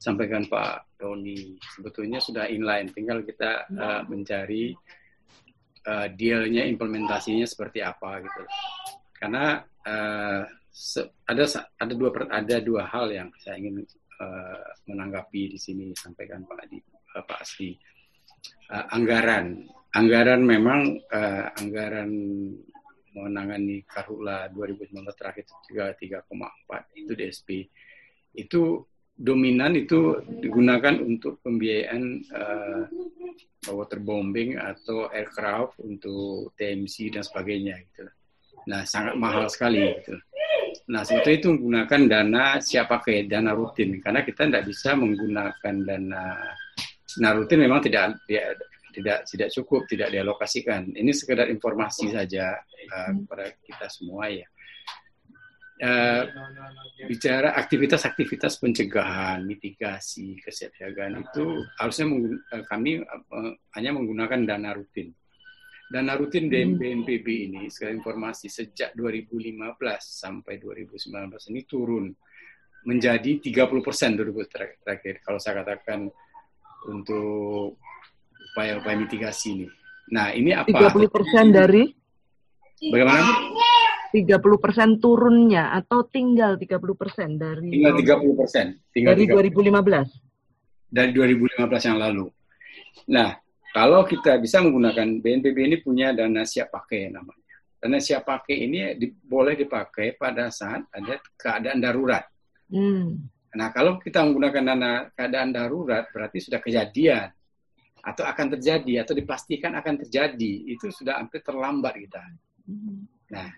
[0.00, 1.60] sampaikan Pak Doni.
[1.60, 4.72] Sebetulnya sudah inline, tinggal kita uh, mencari
[5.84, 8.42] uh, dealnya, implementasinya seperti apa gitu.
[9.12, 10.42] Karena uh,
[11.28, 11.44] ada
[11.76, 13.84] ada dua ada dua hal yang saya ingin
[14.16, 17.76] uh, menanggapi di sini sampaikan Pak Adi, uh, Pak Asli.
[18.64, 22.10] Uh, anggaran, anggaran memang uh, anggaran
[23.14, 27.48] menangani karhula 2019 terakhir juga 3,4 itu DSP
[28.34, 28.82] itu
[29.14, 32.02] dominan itu digunakan untuk pembiayaan
[32.34, 32.82] uh,
[33.70, 38.10] waterbombing atau aircraft untuk TMC dan sebagainya gitu.
[38.66, 40.18] Nah, sangat mahal sekali gitu.
[40.90, 46.24] Nah, sebetulnya itu menggunakan dana siap pakai, dana rutin karena kita tidak bisa menggunakan dana
[47.18, 48.18] dana rutin memang tidak
[48.94, 50.94] tidak tidak cukup, tidak dialokasikan.
[50.94, 52.54] Ini sekedar informasi saja
[52.94, 54.46] uh, kepada kita semua ya
[55.82, 56.22] uh,
[57.08, 62.06] bicara aktivitas-aktivitas pencegahan, mitigasi, kesiapsiagaan itu harusnya
[62.54, 65.10] uh, kami uh, hanya menggunakan dana rutin.
[65.84, 66.80] Dana rutin hmm.
[66.80, 72.08] BNPB ini, sekali informasi, sejak 2015 sampai 2019 ini turun
[72.84, 75.20] menjadi 30 persen terakhir.
[75.24, 76.08] Kalau saya katakan
[76.88, 77.78] untuk
[78.52, 79.66] upaya-upaya mitigasi ini.
[80.12, 80.68] Nah, ini apa?
[80.70, 81.84] 30 persen dari?
[82.92, 83.30] Bagaimana?
[84.14, 92.26] 30% turunnya atau tinggal 30% dari tinggal 30 persen dari 2015 dari 2015 yang lalu.
[93.10, 93.34] Nah,
[93.74, 97.58] kalau kita bisa menggunakan BNPB ini punya dana siap pakai namanya.
[97.82, 102.22] Dana siap pakai ini di, boleh dipakai pada saat ada keadaan darurat.
[102.70, 103.26] Hmm.
[103.54, 107.30] Nah, kalau kita menggunakan dana keadaan darurat berarti sudah kejadian
[108.04, 112.22] atau akan terjadi atau dipastikan akan terjadi itu sudah hampir terlambat kita.
[112.66, 113.06] Hmm.
[113.30, 113.48] Nah,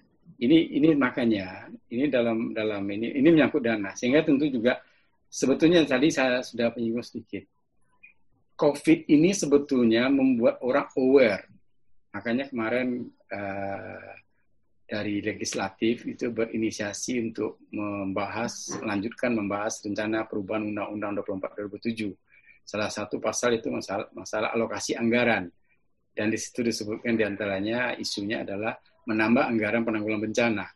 [0.40, 4.76] ini ini makanya ini dalam dalam ini ini menyangkut dana sehingga tentu juga
[5.32, 7.44] sebetulnya tadi saya sudah menyinggung sedikit
[8.56, 11.44] COVID ini sebetulnya membuat orang aware
[12.12, 14.12] makanya kemarin uh,
[14.86, 22.14] dari legislatif itu berinisiasi untuk membahas melanjutkan membahas rencana perubahan Undang-Undang 24 2007
[22.62, 25.50] salah satu pasal itu masalah masalah alokasi anggaran
[26.16, 28.72] dan di situ disebutkan di antaranya isunya adalah
[29.04, 30.66] menambah anggaran penanggulangan bencana.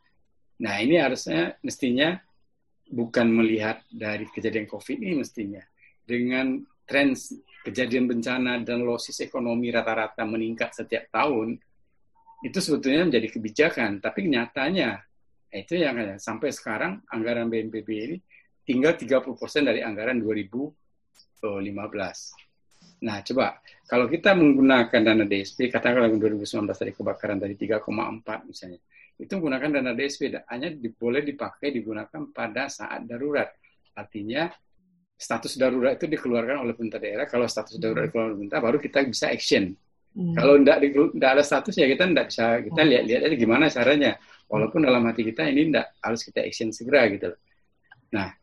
[0.60, 2.20] Nah, ini harusnya mestinya
[2.92, 5.64] bukan melihat dari kejadian COVID ini mestinya.
[6.04, 7.16] Dengan tren
[7.64, 11.56] kejadian bencana dan losis ekonomi rata-rata meningkat setiap tahun,
[12.40, 14.00] itu sebetulnya menjadi kebijakan.
[14.00, 15.00] Tapi nyatanya,
[15.50, 18.16] itu yang sampai sekarang anggaran BNPB ini
[18.62, 19.34] tinggal 30%
[19.66, 20.72] dari anggaran 2015.
[23.00, 23.58] Nah, coba
[23.88, 28.80] kalau kita menggunakan dana DSP, katakanlah 2019 dari kebakaran tadi 3,4 misalnya,
[29.16, 33.48] itu menggunakan dana DSP hanya boleh dipakai digunakan pada saat darurat.
[33.96, 34.48] Artinya
[35.16, 37.26] status darurat itu dikeluarkan oleh pemerintah daerah.
[37.28, 39.76] Kalau status darurat dikeluarkan oleh pemerintah, baru kita bisa action.
[40.10, 40.34] Hmm.
[40.34, 44.12] Kalau tidak tidak ada status ya kita tidak bisa kita lihat-lihat aja gimana caranya.
[44.50, 47.30] Walaupun dalam hati kita ini tidak harus kita action segera gitu.
[48.10, 48.34] Nah,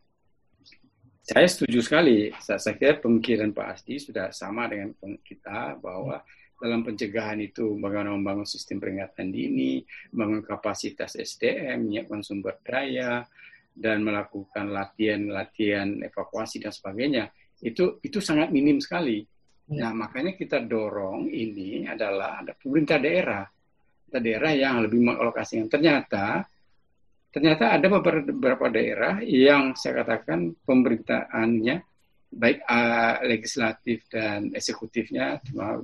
[1.27, 2.31] saya setuju sekali.
[2.39, 6.23] Saya, saya kira pemikiran Pak Asti sudah sama dengan kita bahwa
[6.57, 9.83] dalam pencegahan itu bagaimana membangun sistem peringatan dini,
[10.15, 13.27] membangun kapasitas SDM, menyiapkan sumber daya,
[13.77, 17.29] dan melakukan latihan-latihan evakuasi dan sebagainya.
[17.61, 19.21] Itu itu sangat minim sekali.
[19.67, 19.91] Ya.
[19.91, 25.67] Nah, makanya kita dorong ini adalah ada pemerintah daerah, pemerintah daerah yang lebih mengalokasikan.
[25.67, 26.47] Ternyata
[27.27, 31.75] ternyata ada beberapa daerah yang saya katakan pemerintahannya
[32.31, 35.79] baik uh, legislatif dan eksekutifnya cuma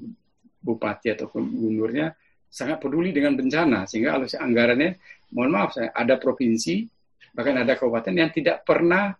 [0.63, 2.15] bupati atau gubernurnya
[2.47, 4.97] sangat peduli dengan bencana sehingga alokasi anggarannya
[5.35, 6.87] mohon maaf saya ada provinsi
[7.35, 9.11] bahkan ada kabupaten yang tidak pernah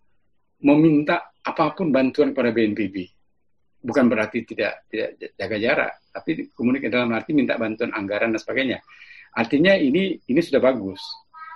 [0.64, 3.23] meminta apa pun bantuan pada BNPB
[3.84, 8.80] bukan berarti tidak tidak jaga jarak tapi komunikasi dalam arti minta bantuan anggaran dan sebagainya
[9.36, 11.04] artinya ini ini sudah bagus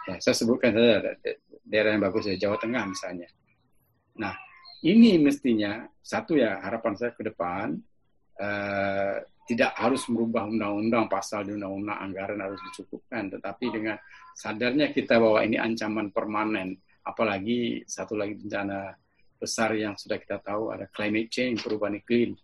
[0.07, 1.19] Ya, saya sebutkan saja
[1.67, 3.27] daerah yang bagus ya Jawa Tengah misalnya.
[4.23, 4.31] Nah,
[4.87, 7.75] ini mestinya satu ya harapan saya ke depan
[8.39, 13.99] uh, tidak harus merubah undang-undang pasal di undang-undang anggaran harus dicukupkan, tetapi dengan
[14.31, 18.95] sadarnya kita bahwa ini ancaman permanen, apalagi satu lagi bencana
[19.38, 22.35] besar yang sudah kita tahu ada climate change perubahan iklim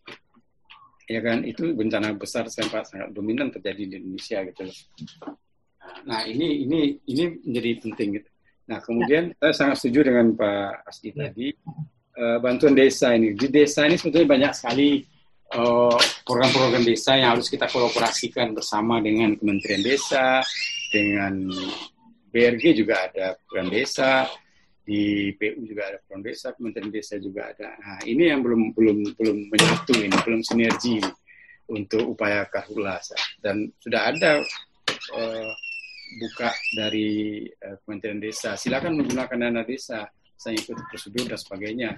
[1.07, 4.78] ya kan itu bencana besar sangat sangat dominan terjadi di Indonesia gitu loh.
[6.07, 8.10] Nah ini ini ini menjadi penting.
[8.20, 8.30] Gitu.
[8.72, 9.52] Nah kemudian ya.
[9.52, 11.28] saya sangat setuju dengan Pak Asdi ya.
[11.28, 11.48] tadi
[12.18, 13.36] uh, bantuan desa ini.
[13.36, 15.03] Di desa ini sebetulnya banyak sekali
[15.53, 20.41] eh, program-program desa yang harus kita kolaborasikan bersama dengan Kementerian Desa,
[20.90, 21.45] dengan
[22.34, 24.26] BRG juga ada program desa,
[24.84, 27.72] di PU juga ada program desa, Kementerian Desa juga ada.
[27.80, 30.99] Nah ini yang belum belum belum menyatu ini, belum sinergi
[31.72, 32.99] untuk upaya karhula
[33.39, 34.43] dan sudah ada
[35.15, 35.51] uh,
[36.19, 38.60] buka dari uh, Kementerian Desa.
[38.60, 40.03] Silakan menggunakan dana desa,
[40.35, 41.89] saya ikut prosedur dan sebagainya.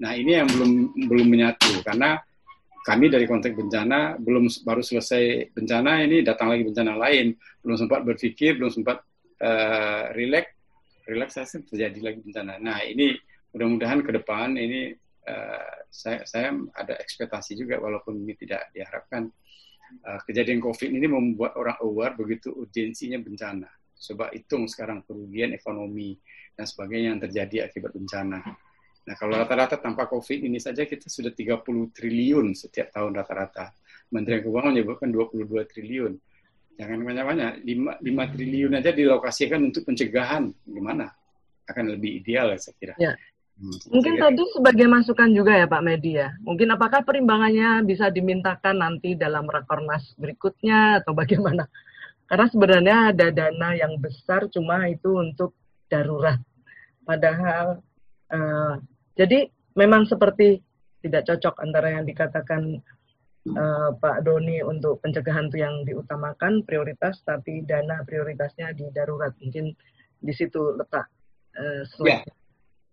[0.00, 0.72] Nah ini yang belum
[1.12, 2.16] belum menyatu karena
[2.80, 8.00] kami dari konteks bencana belum baru selesai bencana ini datang lagi bencana lain belum sempat
[8.08, 9.04] berpikir belum sempat
[9.44, 10.59] uh, relax
[11.04, 12.60] relaksasi terjadi lagi bencana.
[12.60, 13.16] Nah ini
[13.54, 14.94] mudah-mudahan ke depan ini
[15.26, 19.26] uh, saya, saya ada ekspektasi juga walaupun ini tidak diharapkan
[20.06, 23.68] uh, kejadian COVID ini membuat orang aware begitu urgensinya bencana.
[24.00, 26.16] Coba hitung sekarang kerugian ekonomi
[26.56, 28.40] dan sebagainya yang terjadi akibat bencana.
[29.00, 33.72] Nah, kalau rata-rata tanpa COVID ini saja kita sudah 30 triliun setiap tahun rata-rata.
[34.12, 36.12] Menteri Keuangan menyebutkan 22 triliun.
[36.80, 40.48] Jangan banyak-banyak, 5, 5 triliun aja dilokasikan untuk pencegahan.
[40.64, 41.12] Gimana?
[41.68, 42.94] Akan lebih ideal ya saya kira.
[42.96, 43.12] Ya.
[43.60, 46.32] Hmm, Mungkin tadi sebagai masukan juga ya Pak Medi ya.
[46.40, 51.68] Mungkin apakah perimbangannya bisa dimintakan nanti dalam rakornas berikutnya atau bagaimana?
[52.24, 55.52] Karena sebenarnya ada dana yang besar cuma itu untuk
[55.92, 56.40] darurat.
[57.04, 57.84] Padahal
[58.32, 58.80] uh,
[59.12, 60.64] jadi memang seperti
[61.04, 62.80] tidak cocok antara yang dikatakan
[63.48, 69.32] uh, Pak Doni untuk pencegahan itu yang diutamakan prioritas, tapi dana prioritasnya di darurat.
[69.40, 69.72] Mungkin
[70.20, 71.08] di situ letak
[71.56, 72.20] uh, ya.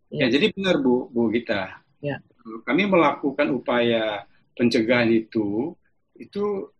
[0.07, 0.23] Ya.
[0.23, 1.83] ya, jadi benar Bu, Bu Gita.
[1.99, 2.23] Ya.
[2.63, 4.23] Kami melakukan upaya
[4.55, 5.75] pencegahan itu,
[6.15, 6.71] itu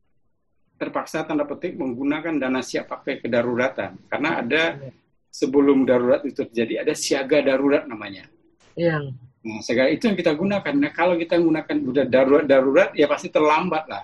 [0.79, 4.07] terpaksa tanda petik menggunakan dana siap pakai kedaruratan.
[4.07, 4.91] Karena ada ya.
[5.27, 8.31] sebelum darurat itu terjadi, ada siaga darurat namanya.
[8.79, 9.26] Yang.
[9.47, 10.73] Nah, segala itu yang kita gunakan.
[10.75, 14.03] Nah, kalau kita menggunakan udah darurat-darurat, ya pasti terlambat lah.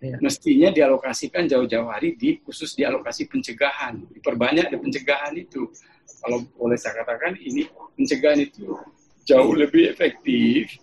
[0.00, 0.16] Ya.
[0.20, 5.68] Mestinya dialokasikan jauh-jauh hari di khusus dialokasi pencegahan, diperbanyak di pencegahan itu
[6.20, 7.64] kalau boleh saya katakan ini
[7.96, 8.76] pencegahan itu
[9.24, 10.78] jauh lebih efektif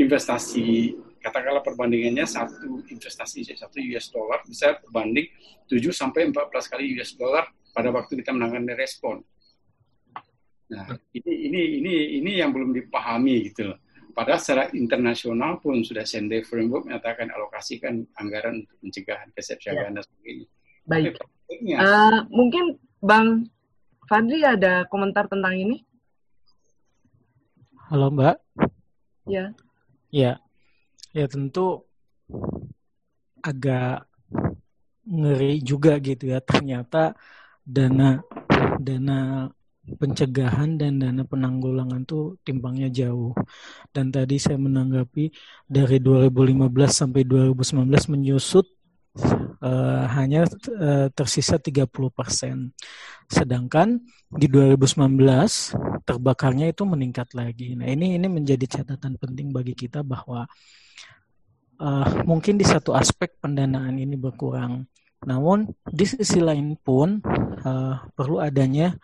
[0.00, 5.28] investasi katakanlah perbandingannya satu investasi satu US dollar bisa berbanding
[5.68, 7.44] 7 sampai 14 kali US dollar
[7.76, 9.20] pada waktu kita menangani respon.
[10.70, 13.78] Nah, ini ini ini ini yang belum dipahami gitu loh.
[14.10, 19.96] Padahal secara internasional pun sudah Sende Framework menyatakan alokasikan anggaran untuk pencegahan kesiapsiagaan ya.
[19.98, 20.46] dan sebagainya.
[20.86, 21.12] Baik.
[21.78, 22.64] Uh, mungkin
[23.02, 23.50] Bang
[24.06, 25.82] Fadli ada komentar tentang ini?
[27.90, 28.36] Halo Mbak.
[29.26, 29.54] Ya.
[30.10, 30.38] Ya.
[31.10, 31.86] Ya tentu
[33.42, 34.06] agak
[35.10, 37.18] ngeri juga gitu ya ternyata
[37.66, 38.22] dana
[38.78, 39.50] dana
[39.98, 43.34] pencegahan dan dana penanggulangan tuh timbangnya jauh.
[43.90, 45.32] Dan tadi saya menanggapi
[45.66, 48.66] dari 2015 sampai 2019 menyusut
[49.18, 50.46] uh, hanya
[50.76, 52.70] uh, tersisa 30 persen.
[53.30, 53.98] Sedangkan
[54.30, 57.74] di 2019 terbakarnya itu meningkat lagi.
[57.74, 60.46] Nah ini ini menjadi catatan penting bagi kita bahwa
[61.78, 64.86] uh, mungkin di satu aspek pendanaan ini berkurang.
[65.20, 67.20] Namun di sisi lain pun
[67.64, 68.96] uh, perlu adanya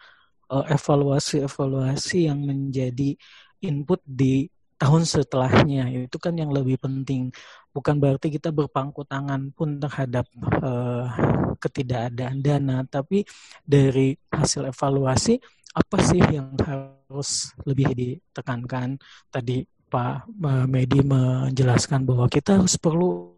[0.50, 3.18] evaluasi-evaluasi uh, yang menjadi
[3.62, 4.46] input di
[4.76, 7.32] tahun setelahnya itu kan yang lebih penting.
[7.72, 10.28] Bukan berarti kita berpangku tangan pun terhadap
[10.60, 11.08] uh,
[11.56, 13.24] ketidakadaan dana tapi
[13.64, 15.40] dari hasil evaluasi
[15.76, 19.00] apa sih yang harus lebih ditekankan?
[19.28, 20.28] Tadi Pak
[20.68, 23.32] Medi menjelaskan bahwa kita harus perlu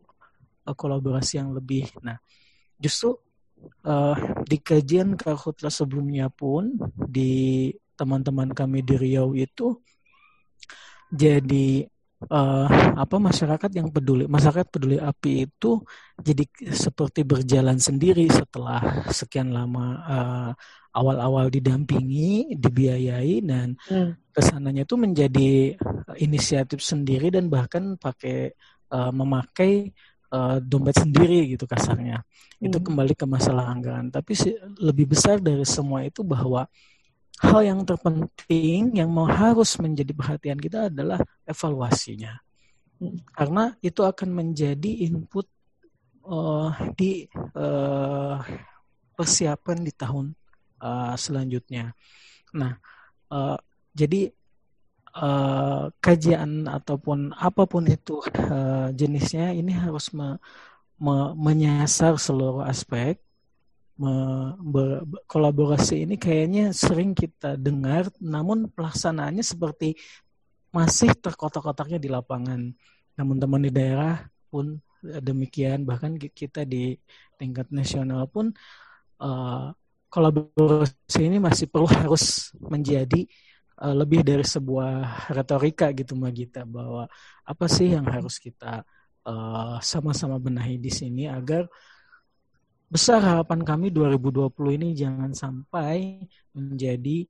[0.67, 1.87] kolaborasi yang lebih.
[2.03, 2.19] Nah
[2.79, 3.19] justru
[3.85, 7.69] uh, di kajian karhutla sebelumnya pun di
[7.99, 9.75] teman-teman kami di Riau itu
[11.11, 11.83] jadi
[12.27, 12.69] uh,
[12.99, 15.83] apa masyarakat yang peduli masyarakat peduli api itu
[16.19, 16.45] jadi
[16.75, 20.51] seperti berjalan sendiri setelah sekian lama uh,
[20.95, 24.35] awal-awal didampingi dibiayai dan hmm.
[24.35, 25.79] ke sananya itu menjadi
[26.19, 28.51] inisiatif sendiri dan bahkan pakai
[28.91, 29.95] uh, memakai
[30.33, 32.67] uh, dompet sendiri gitu kasarnya hmm.
[32.69, 34.35] itu kembali ke masalah anggaran tapi
[34.79, 36.69] lebih besar dari semua itu bahwa
[37.39, 42.35] hal yang terpenting yang mau harus menjadi perhatian kita adalah evaluasinya.
[43.31, 45.47] Karena itu akan menjadi input
[46.27, 48.43] uh, di uh,
[49.15, 50.35] persiapan di tahun
[50.83, 51.95] uh, selanjutnya.
[52.59, 52.75] Nah,
[53.31, 53.59] uh,
[53.95, 54.35] jadi
[55.19, 60.39] uh, kajian ataupun apa pun itu uh, jenisnya ini harus me,
[61.03, 63.19] me, menyasar seluruh aspek
[65.27, 69.99] kolaborasi ini kayaknya sering kita dengar, namun pelaksanaannya seperti
[70.71, 72.71] masih terkotak-kotaknya di lapangan.
[73.19, 76.95] Namun-teman di daerah pun demikian, bahkan kita di
[77.35, 78.55] tingkat nasional pun
[79.19, 79.75] uh,
[80.07, 83.27] kolaborasi ini masih perlu harus menjadi
[83.79, 87.07] lebih dari sebuah retorika gitu Mbak Gita bahwa
[87.47, 88.83] apa sih yang harus kita
[89.23, 91.71] uh, sama-sama benahi di sini agar
[92.89, 94.51] besar harapan kami 2020
[94.81, 96.25] ini jangan sampai
[96.57, 97.29] menjadi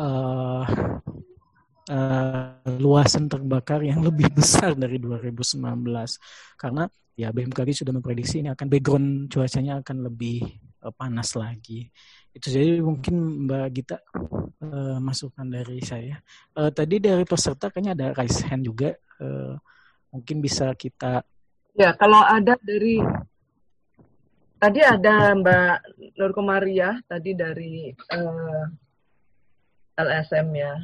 [0.00, 0.64] uh,
[1.92, 5.60] uh, luasan terbakar yang lebih besar dari 2019
[6.56, 10.40] karena ya BMKG sudah memprediksi ini akan background cuacanya akan lebih
[10.80, 11.92] uh, panas lagi
[12.32, 13.98] itu jadi mungkin Mbak Gita
[14.64, 16.16] uh, masukan dari saya.
[16.56, 18.96] Uh, tadi dari peserta kayaknya ada raise hand juga.
[19.20, 19.60] Uh,
[20.08, 21.20] mungkin bisa kita.
[21.76, 23.00] Ya, kalau ada dari
[24.56, 25.76] tadi ada Mbak
[26.16, 28.64] Nur Komaria tadi dari uh,
[30.00, 30.74] LSM ya.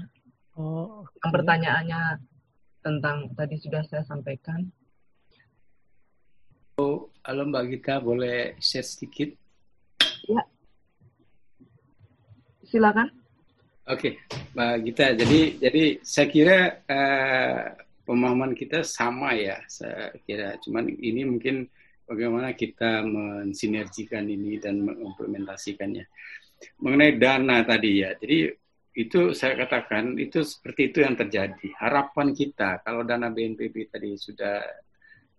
[0.58, 1.16] Oh, okay.
[1.24, 2.02] Yang pertanyaannya
[2.84, 4.68] tentang tadi sudah saya sampaikan.
[6.78, 9.32] Oh, halo Mbak Gita, boleh share sedikit?
[10.28, 10.44] Ya,
[12.68, 13.08] silakan.
[13.88, 15.06] Oke, okay, Mbak Gita.
[15.16, 17.62] Jadi, jadi saya kira uh,
[18.04, 19.64] pemahaman kita sama ya.
[19.64, 21.64] Saya kira, cuman ini mungkin
[22.04, 26.04] bagaimana kita mensinergikan ini dan mengimplementasikannya.
[26.84, 28.52] Mengenai dana tadi ya, jadi
[28.98, 31.70] itu saya katakan itu seperti itu yang terjadi.
[31.78, 34.58] Harapan kita kalau dana BNPB tadi sudah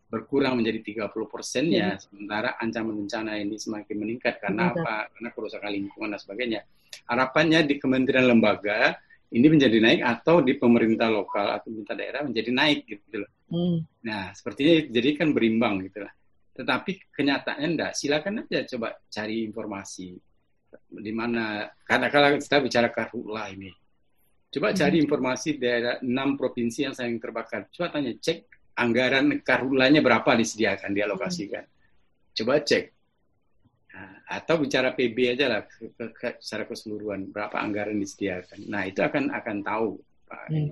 [0.10, 2.02] berkurang menjadi 30 persennya, ya.
[2.02, 4.81] sementara ancaman bencana ini semakin meningkat karena ya.
[4.81, 4.95] apa?
[5.14, 6.61] Karena kerusakan lingkungan dan sebagainya.
[7.06, 8.98] Harapannya di kementerian lembaga
[9.30, 13.31] ini menjadi naik atau di pemerintah lokal atau pemerintah daerah menjadi naik gitu loh.
[13.53, 13.77] Hmm.
[14.02, 16.14] Nah, sepertinya jadi kan berimbang gitu lah.
[16.57, 17.91] Tetapi kenyataannya enggak.
[17.94, 20.18] Silakan aja coba cari informasi
[20.90, 23.69] di mana karena kalau kita bicara karhutla ini.
[24.49, 25.06] Coba cari hmm.
[25.06, 27.69] informasi daerah enam provinsi yang sayang terbakar.
[27.69, 31.63] Coba tanya cek anggaran karhulanya berapa disediakan, dialokasikan.
[32.35, 32.85] Coba cek.
[33.89, 35.61] Nah, atau bicara PB aja lah
[36.39, 38.69] secara keseluruhan berapa anggaran disediakan.
[38.69, 40.45] Nah itu akan akan tahu Pak.
[40.53, 40.71] Hmm.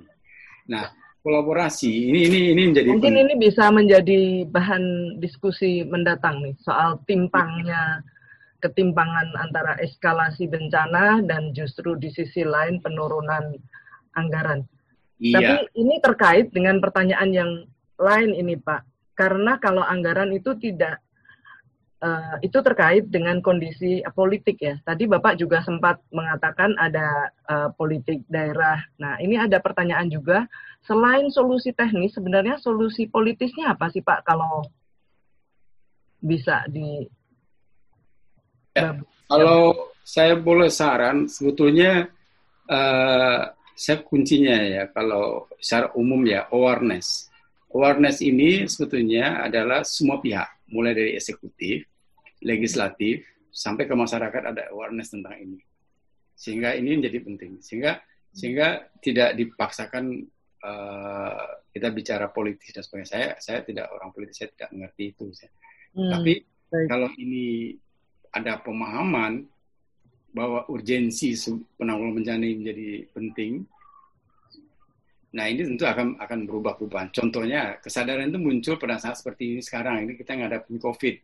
[0.72, 0.86] Nah
[1.26, 8.00] kolaborasi ini ini ini menjadi mungkin ini bisa menjadi bahan diskusi mendatang nih soal timpangnya
[8.64, 13.54] ketimpangan antara eskalasi bencana dan justru di sisi lain penurunan
[14.18, 14.66] anggaran.
[15.22, 15.38] Iya.
[15.38, 17.52] Tapi ini terkait dengan pertanyaan yang
[17.98, 21.02] lain ini Pak, karena kalau anggaran itu tidak
[22.02, 24.76] uh, itu terkait dengan kondisi politik ya.
[24.86, 28.82] Tadi Bapak juga sempat mengatakan ada uh, politik daerah.
[29.02, 30.46] Nah ini ada pertanyaan juga,
[30.86, 34.66] selain solusi teknis, sebenarnya solusi politisnya apa sih Pak kalau
[36.22, 37.06] bisa di
[38.78, 38.94] Ya,
[39.26, 42.14] kalau saya boleh saran, sebetulnya
[42.70, 43.42] uh,
[43.74, 47.27] saya kuncinya ya kalau secara umum ya awareness
[47.72, 51.84] awareness ini sebetulnya adalah semua pihak, mulai dari eksekutif,
[52.44, 55.60] legislatif, sampai ke masyarakat ada awareness tentang ini.
[56.38, 57.58] Sehingga ini menjadi penting.
[57.60, 57.98] Sehingga
[58.30, 60.30] sehingga tidak dipaksakan
[60.62, 63.10] uh, kita bicara politis dan sebagainya.
[63.10, 65.26] Saya saya tidak orang politis, saya tidak mengerti itu.
[65.98, 66.34] Hmm, Tapi
[66.70, 66.88] baik.
[66.90, 67.74] kalau ini
[68.30, 69.50] ada pemahaman
[70.38, 71.34] bahwa urgensi
[71.82, 73.52] penanggulangan bencana ini menjadi penting,
[75.36, 77.12] Nah ini tentu akan akan berubah perubahan.
[77.12, 80.08] Contohnya kesadaran itu muncul pada saat seperti ini sekarang.
[80.08, 81.16] Ini kita ngadapin COVID.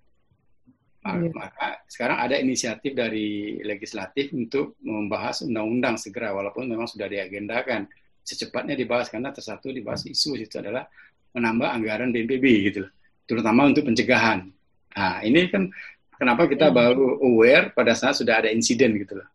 [1.03, 1.31] Maka, yeah.
[1.35, 7.91] maka sekarang ada inisiatif dari legislatif untuk membahas undang-undang segera, walaupun memang sudah diagendakan
[8.23, 10.87] secepatnya dibahas karena tersatu dibahas isu itu adalah
[11.35, 12.87] menambah anggaran BNPB gitu,
[13.27, 14.47] terutama untuk pencegahan.
[14.95, 15.67] Nah ini kan
[16.15, 16.75] kenapa kita yeah.
[16.75, 19.27] baru aware pada saat sudah ada insiden gitu loh,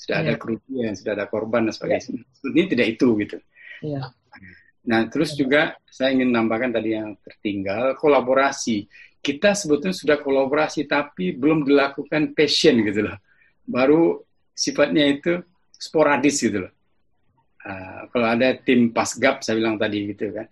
[0.00, 0.32] sudah yeah.
[0.32, 2.16] ada kerugian, sudah ada korban dan sebagainya.
[2.16, 2.48] Yeah.
[2.48, 3.36] Ini tidak itu gitu.
[3.84, 4.12] Iya.
[4.90, 8.88] Nah, terus juga saya ingin nambahkan tadi yang tertinggal, kolaborasi.
[9.20, 13.16] Kita sebetulnya sudah kolaborasi, tapi belum dilakukan passion gitu loh.
[13.68, 14.24] Baru
[14.56, 15.36] sifatnya itu
[15.76, 16.72] sporadis gitu loh.
[17.60, 20.48] Uh, kalau ada tim pasgap, saya bilang tadi gitu kan.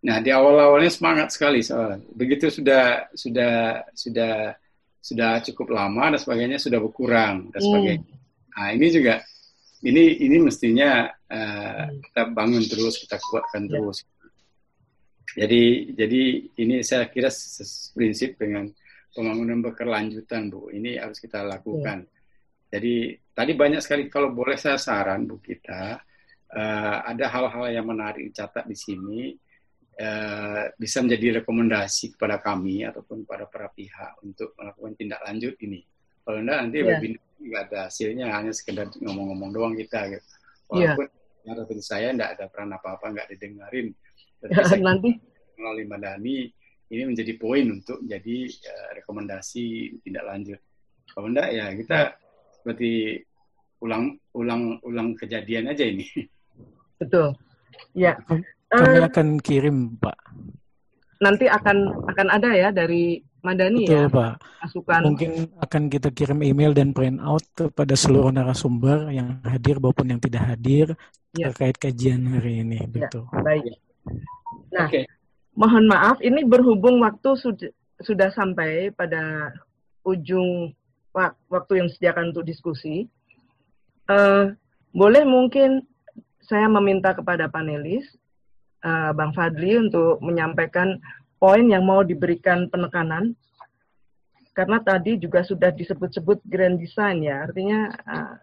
[0.00, 2.00] Nah, di awal-awalnya semangat sekali soal.
[2.12, 4.52] Begitu sudah sudah sudah
[5.00, 8.04] sudah cukup lama dan sebagainya sudah berkurang dan sebagainya.
[8.04, 8.20] Hmm.
[8.52, 9.14] Nah, ini juga
[9.80, 13.78] ini ini mestinya uh, kita bangun terus, kita kuatkan ya.
[13.78, 14.02] terus.
[15.30, 16.22] Jadi jadi
[16.58, 17.30] ini saya kira
[17.94, 18.66] prinsip dengan
[19.14, 20.74] pembangunan berkelanjutan Bu.
[20.74, 22.02] Ini harus kita lakukan.
[22.02, 22.10] Ya.
[22.78, 26.02] Jadi tadi banyak sekali kalau boleh saya saran Bu kita
[26.50, 29.20] uh, ada hal-hal yang menarik dicatat di sini
[30.02, 35.82] uh, bisa menjadi rekomendasi kepada kami ataupun pada para pihak untuk melakukan tindak lanjut ini.
[36.26, 36.88] Kalau enggak nanti yeah.
[36.90, 40.26] webinar nggak ada hasilnya, hanya sekedar ngomong-ngomong doang kita gitu.
[40.70, 41.19] Walaupun yeah.
[41.44, 43.92] Seperti saya enggak ada peran apa-apa, nggak didengarin.
[44.40, 45.10] Tapi nanti
[45.60, 46.36] melalui Madani
[46.90, 50.60] ini menjadi poin untuk jadi uh, rekomendasi tindak lanjut.
[51.10, 51.98] Kalau enggak ya kita
[52.60, 53.22] seperti
[53.80, 56.04] ulang ulang ulang kejadian aja ini.
[57.00, 57.32] Betul.
[57.96, 58.20] Ya.
[58.70, 60.18] Kami uh, akan kirim, Pak.
[61.20, 64.34] Nanti akan akan ada ya dari Madani Betul, ya, Pak.
[64.64, 65.00] Masukan.
[65.08, 65.30] Mungkin
[65.60, 70.44] akan kita kirim email dan print out kepada seluruh narasumber yang hadir maupun yang tidak
[70.44, 70.92] hadir
[71.32, 71.48] ya.
[71.50, 72.84] terkait kajian hari ini.
[72.84, 73.24] Ya, Betul.
[73.32, 73.80] Baik.
[74.70, 75.04] Nah, okay.
[75.56, 79.52] mohon maaf, ini berhubung waktu sudah sudah sampai pada
[80.04, 80.72] ujung
[81.50, 83.08] waktu yang disediakan untuk diskusi.
[84.08, 84.54] Uh,
[84.90, 85.86] boleh mungkin
[86.42, 88.06] saya meminta kepada panelis,
[88.82, 90.98] uh, Bang Fadli, untuk menyampaikan
[91.40, 93.32] poin yang mau diberikan penekanan.
[94.52, 98.34] Karena tadi juga sudah disebut-sebut grand design ya, artinya uh,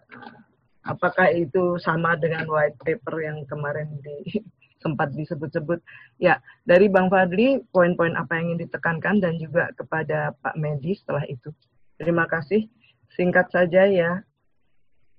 [0.82, 4.42] apakah itu sama dengan white paper yang kemarin di
[4.82, 5.78] sempat disebut-sebut.
[6.18, 11.22] Ya, dari Bang Fadli, poin-poin apa yang ingin ditekankan dan juga kepada Pak Medi setelah
[11.28, 11.54] itu.
[11.98, 12.66] Terima kasih.
[13.14, 14.22] Singkat saja ya.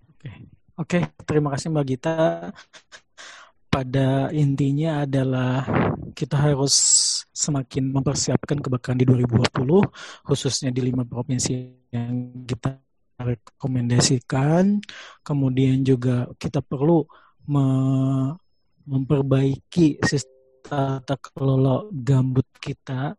[0.09, 0.31] Oke,
[0.79, 2.17] Oke terima kasih Mbak Gita.
[3.69, 5.63] Pada intinya adalah
[6.17, 6.75] kita harus
[7.29, 9.85] semakin mempersiapkan kebakaran di 2020,
[10.25, 11.53] khususnya di lima provinsi
[11.93, 12.81] yang kita
[13.21, 14.81] rekomendasikan.
[15.21, 17.05] Kemudian juga kita perlu
[17.49, 17.65] me
[18.89, 20.39] memperbaiki sistem
[20.69, 23.15] tata kelola gambut kita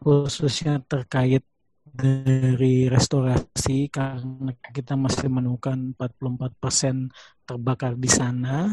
[0.00, 1.44] khususnya terkait
[1.90, 7.10] dari restorasi karena kita masih menemukan 44%
[7.44, 8.70] terbakar di sana.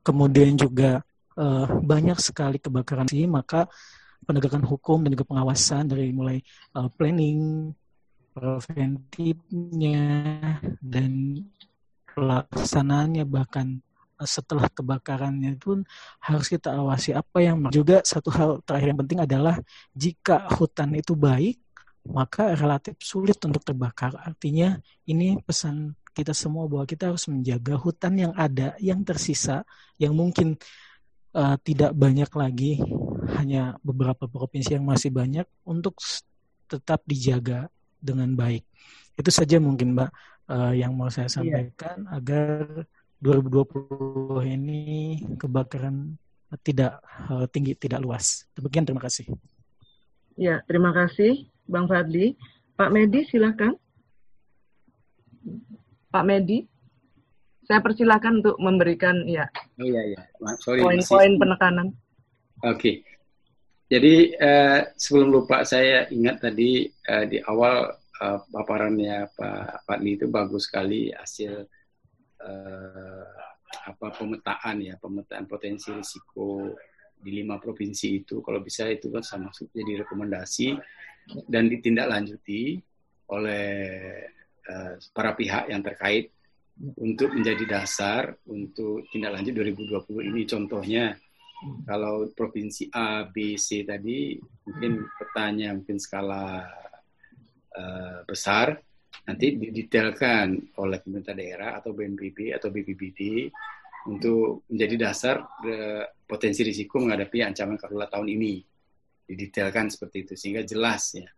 [0.00, 1.02] Kemudian juga
[1.36, 3.66] uh, banyak sekali kebakaran sih, maka
[4.24, 6.38] penegakan hukum dan juga pengawasan dari mulai
[6.78, 7.72] uh, planning,
[8.32, 10.06] preventifnya
[10.78, 11.44] dan
[12.14, 13.82] pelaksanaannya bahkan
[14.20, 15.80] setelah kebakarannya pun
[16.20, 19.56] harus kita awasi apa yang juga satu hal terakhir yang penting adalah
[19.96, 21.56] jika hutan itu baik
[22.10, 28.18] maka relatif sulit untuk terbakar artinya ini pesan kita semua bahwa kita harus menjaga hutan
[28.18, 29.62] yang ada yang tersisa
[29.96, 30.58] yang mungkin
[31.38, 32.82] uh, tidak banyak lagi
[33.38, 35.96] hanya beberapa provinsi yang masih banyak untuk
[36.66, 37.70] tetap dijaga
[38.02, 38.66] dengan baik
[39.14, 40.10] itu saja mungkin mbak
[40.50, 41.34] uh, yang mau saya iya.
[41.38, 42.16] sampaikan yeah.
[42.18, 42.84] agar
[43.20, 44.80] 2020 ini
[45.36, 46.16] kebakaran
[46.64, 46.98] tidak
[47.30, 48.48] uh, tinggi, tidak luas.
[48.56, 49.28] Demikian, terima kasih.
[50.40, 52.34] Ya, terima kasih Bang Fadli.
[52.74, 53.78] Pak Medi, silakan.
[56.10, 56.66] Pak Medi,
[57.70, 59.46] saya persilakan untuk memberikan ya.
[59.78, 60.20] Oh iya iya,
[60.58, 60.82] sorry.
[60.82, 61.94] Poin-poin penekanan.
[62.66, 62.74] Oke.
[62.74, 62.96] Okay.
[63.90, 67.90] Jadi uh, sebelum lupa saya ingat tadi uh, di awal
[68.22, 71.66] uh, paparannya Pak Fadli itu bagus sekali hasil
[72.42, 73.26] uh,
[73.70, 76.74] apa pemetaan ya pemetaan potensi risiko
[77.20, 80.78] di lima provinsi itu kalau bisa itu kan sama jadi rekomendasi
[81.46, 82.80] dan ditindaklanjuti
[83.30, 83.68] oleh
[84.66, 86.34] uh, para pihak yang terkait
[86.96, 90.42] untuk menjadi dasar untuk tindak lanjut 2020 ini.
[90.48, 91.04] Contohnya
[91.84, 94.32] kalau provinsi A, B, C tadi
[94.64, 96.64] mungkin petanya mungkin skala
[97.76, 98.80] uh, besar
[99.28, 103.52] nanti didetailkan oleh pemerintah daerah atau BNPB atau BPBD
[104.08, 108.54] untuk menjadi dasar uh, potensi risiko menghadapi ancaman karhutla tahun ini
[109.30, 111.28] didetailkan seperti itu sehingga jelas ya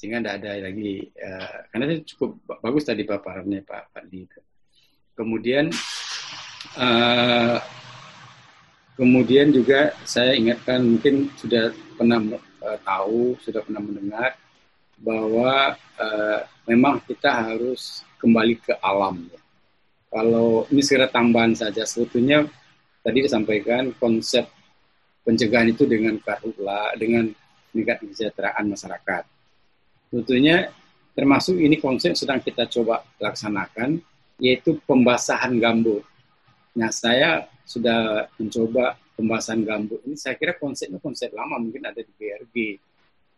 [0.00, 2.30] sehingga tidak ada lagi uh, karena itu cukup
[2.64, 4.40] bagus tadi paparannya Pak Di itu.
[5.12, 5.68] Kemudian
[6.80, 7.60] uh,
[8.96, 12.16] kemudian juga saya ingatkan mungkin sudah pernah
[12.64, 14.40] uh, tahu sudah pernah mendengar
[14.96, 19.28] bahwa uh, memang kita harus kembali ke alam.
[19.28, 19.40] Ya.
[20.08, 22.48] Kalau ini segera tambahan saja, sebetulnya
[23.04, 24.48] tadi disampaikan konsep
[25.30, 27.30] pencegahan itu dengan karhutla, dengan
[27.70, 29.22] meningkat kesejahteraan masyarakat.
[30.10, 30.74] Sebetulnya
[31.14, 34.02] termasuk ini konsep sedang kita coba laksanakan,
[34.42, 36.02] yaitu pembasahan gambut.
[36.74, 40.18] Nah, saya sudah mencoba pembasahan gambut ini.
[40.18, 42.82] Saya kira konsepnya konsep lama, mungkin ada di BRG.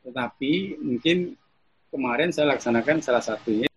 [0.09, 1.37] Tetapi mungkin
[1.93, 3.69] kemarin saya laksanakan salah satunya.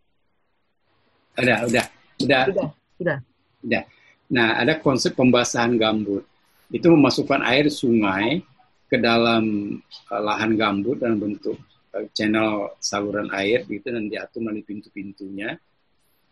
[1.36, 1.86] Ada, udah,
[2.24, 3.18] udah, sudah, sudah.
[3.60, 3.84] Udah.
[4.32, 6.24] Nah, ada konsep pembasahan gambut.
[6.70, 8.42] Itu memasukkan air sungai
[8.86, 9.76] ke dalam
[10.10, 11.58] uh, lahan gambut dalam bentuk
[11.94, 15.58] uh, channel saluran air gitu dan diatur melalui pintu-pintunya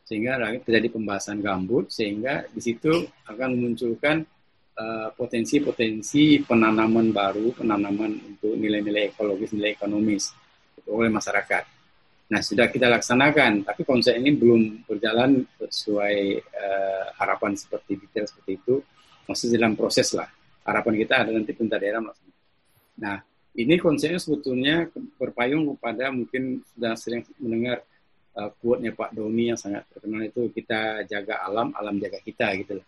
[0.04, 4.22] sehingga terjadi pembasahan gambut sehingga di situ akan memunculkan
[4.78, 10.30] uh, potensi-potensi uh, penanaman baru, penanaman untuk nilai-nilai ekologis, nilai ekonomis
[10.86, 11.64] oleh masyarakat.
[12.34, 18.58] Nah, sudah kita laksanakan, tapi konsep ini belum berjalan sesuai uh, harapan seperti detail seperti
[18.60, 18.76] itu.
[19.30, 20.28] Masih dalam proses lah.
[20.64, 22.42] Harapan kita ada nanti pemerintah daerah melaksanakan.
[23.04, 23.18] Nah,
[23.54, 24.90] ini konsepnya sebetulnya
[25.20, 27.86] berpayung kepada mungkin sudah sering mendengar
[28.38, 32.82] uh, quote-nya Pak Doni yang sangat terkenal itu kita jaga alam, alam jaga kita gitu
[32.82, 32.88] loh.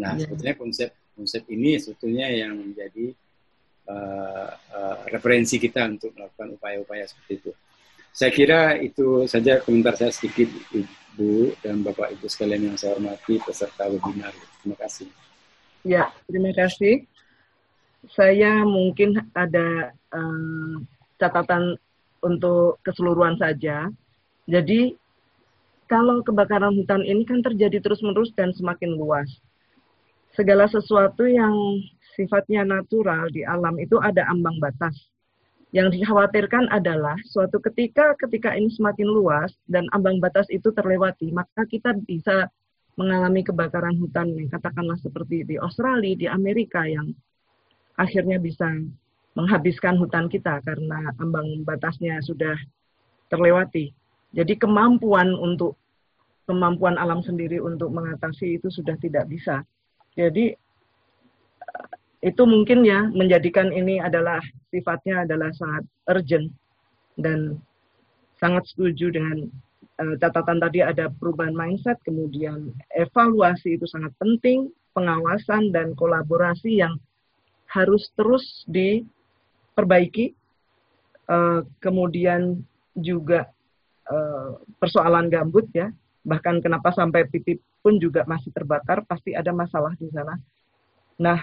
[0.00, 0.26] Nah, yeah.
[0.26, 3.14] sebetulnya konsep konsep ini sebetulnya yang menjadi
[3.86, 7.52] uh, uh, referensi kita untuk melakukan upaya-upaya seperti itu.
[8.14, 13.42] Saya kira itu saja komentar saya sedikit Ibu dan Bapak Ibu sekalian yang saya hormati
[13.42, 14.34] peserta webinar.
[14.62, 15.10] Terima kasih.
[15.84, 17.04] Ya, terima kasih.
[18.16, 20.88] Saya mungkin ada um,
[21.20, 21.76] catatan
[22.24, 23.92] untuk keseluruhan saja.
[24.48, 24.96] Jadi
[25.84, 29.28] kalau kebakaran hutan ini kan terjadi terus-menerus dan semakin luas.
[30.32, 31.52] Segala sesuatu yang
[32.16, 34.96] sifatnya natural di alam itu ada ambang batas.
[35.76, 41.68] Yang dikhawatirkan adalah suatu ketika ketika ini semakin luas dan ambang batas itu terlewati, maka
[41.68, 42.48] kita bisa
[42.94, 47.10] mengalami kebakaran hutan katakanlah seperti di Australia, di Amerika yang
[47.98, 48.70] akhirnya bisa
[49.34, 52.54] menghabiskan hutan kita karena ambang batasnya sudah
[53.30, 53.90] terlewati.
[54.34, 55.74] Jadi kemampuan untuk
[56.46, 59.66] kemampuan alam sendiri untuk mengatasi itu sudah tidak bisa.
[60.14, 60.54] Jadi
[62.24, 64.40] itu mungkin ya menjadikan ini adalah
[64.70, 66.48] sifatnya adalah sangat urgent
[67.18, 67.58] dan
[68.38, 69.50] sangat setuju dengan
[69.94, 76.98] catatan tadi ada perubahan mindset, kemudian evaluasi itu sangat penting, pengawasan dan kolaborasi yang
[77.70, 80.34] harus terus diperbaiki,
[81.30, 82.62] uh, kemudian
[82.94, 83.50] juga
[84.10, 85.90] uh, persoalan gambut ya,
[86.26, 90.38] bahkan kenapa sampai pipi pun juga masih terbakar, pasti ada masalah di sana.
[91.20, 91.38] Nah,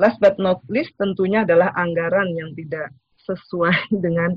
[0.00, 2.88] Last but not least tentunya adalah anggaran yang tidak
[3.28, 4.32] sesuai dengan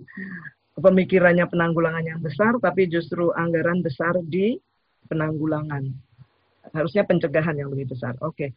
[0.77, 4.57] pemikirannya penanggulangan yang besar, tapi justru anggaran besar di
[5.05, 5.85] penanggulangan.
[6.73, 8.17] Harusnya pencegahan yang lebih besar.
[8.23, 8.33] Oke.
[8.33, 8.49] Okay.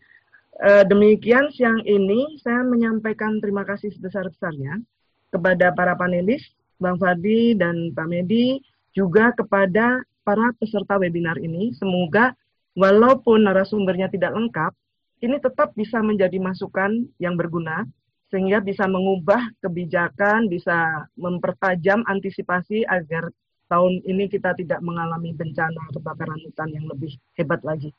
[0.57, 4.81] Eh, demikian siang ini saya menyampaikan terima kasih sebesar-besarnya
[5.29, 6.41] kepada para panelis,
[6.81, 8.65] Bang Fadi dan Pak Medi,
[8.97, 11.77] juga kepada para peserta webinar ini.
[11.77, 12.33] Semoga
[12.73, 14.73] walaupun narasumbernya tidak lengkap,
[15.21, 17.85] ini tetap bisa menjadi masukan yang berguna
[18.31, 23.31] sehingga bisa mengubah kebijakan, bisa mempertajam antisipasi agar
[23.71, 27.91] tahun ini kita tidak mengalami bencana kebakaran hutan yang lebih hebat lagi.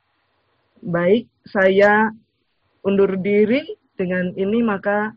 [0.84, 2.12] Baik, saya
[2.84, 3.66] undur diri
[3.98, 5.12] dengan ini maka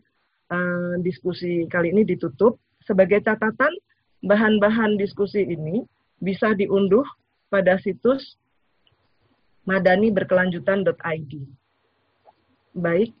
[0.51, 2.59] uh, diskusi kali ini ditutup.
[2.81, 3.71] Sebagai catatan,
[4.25, 5.85] bahan-bahan diskusi ini
[6.17, 7.05] bisa diunduh
[7.47, 8.41] pada situs
[9.69, 11.33] madaniberkelanjutan.id.
[12.73, 13.20] Baik.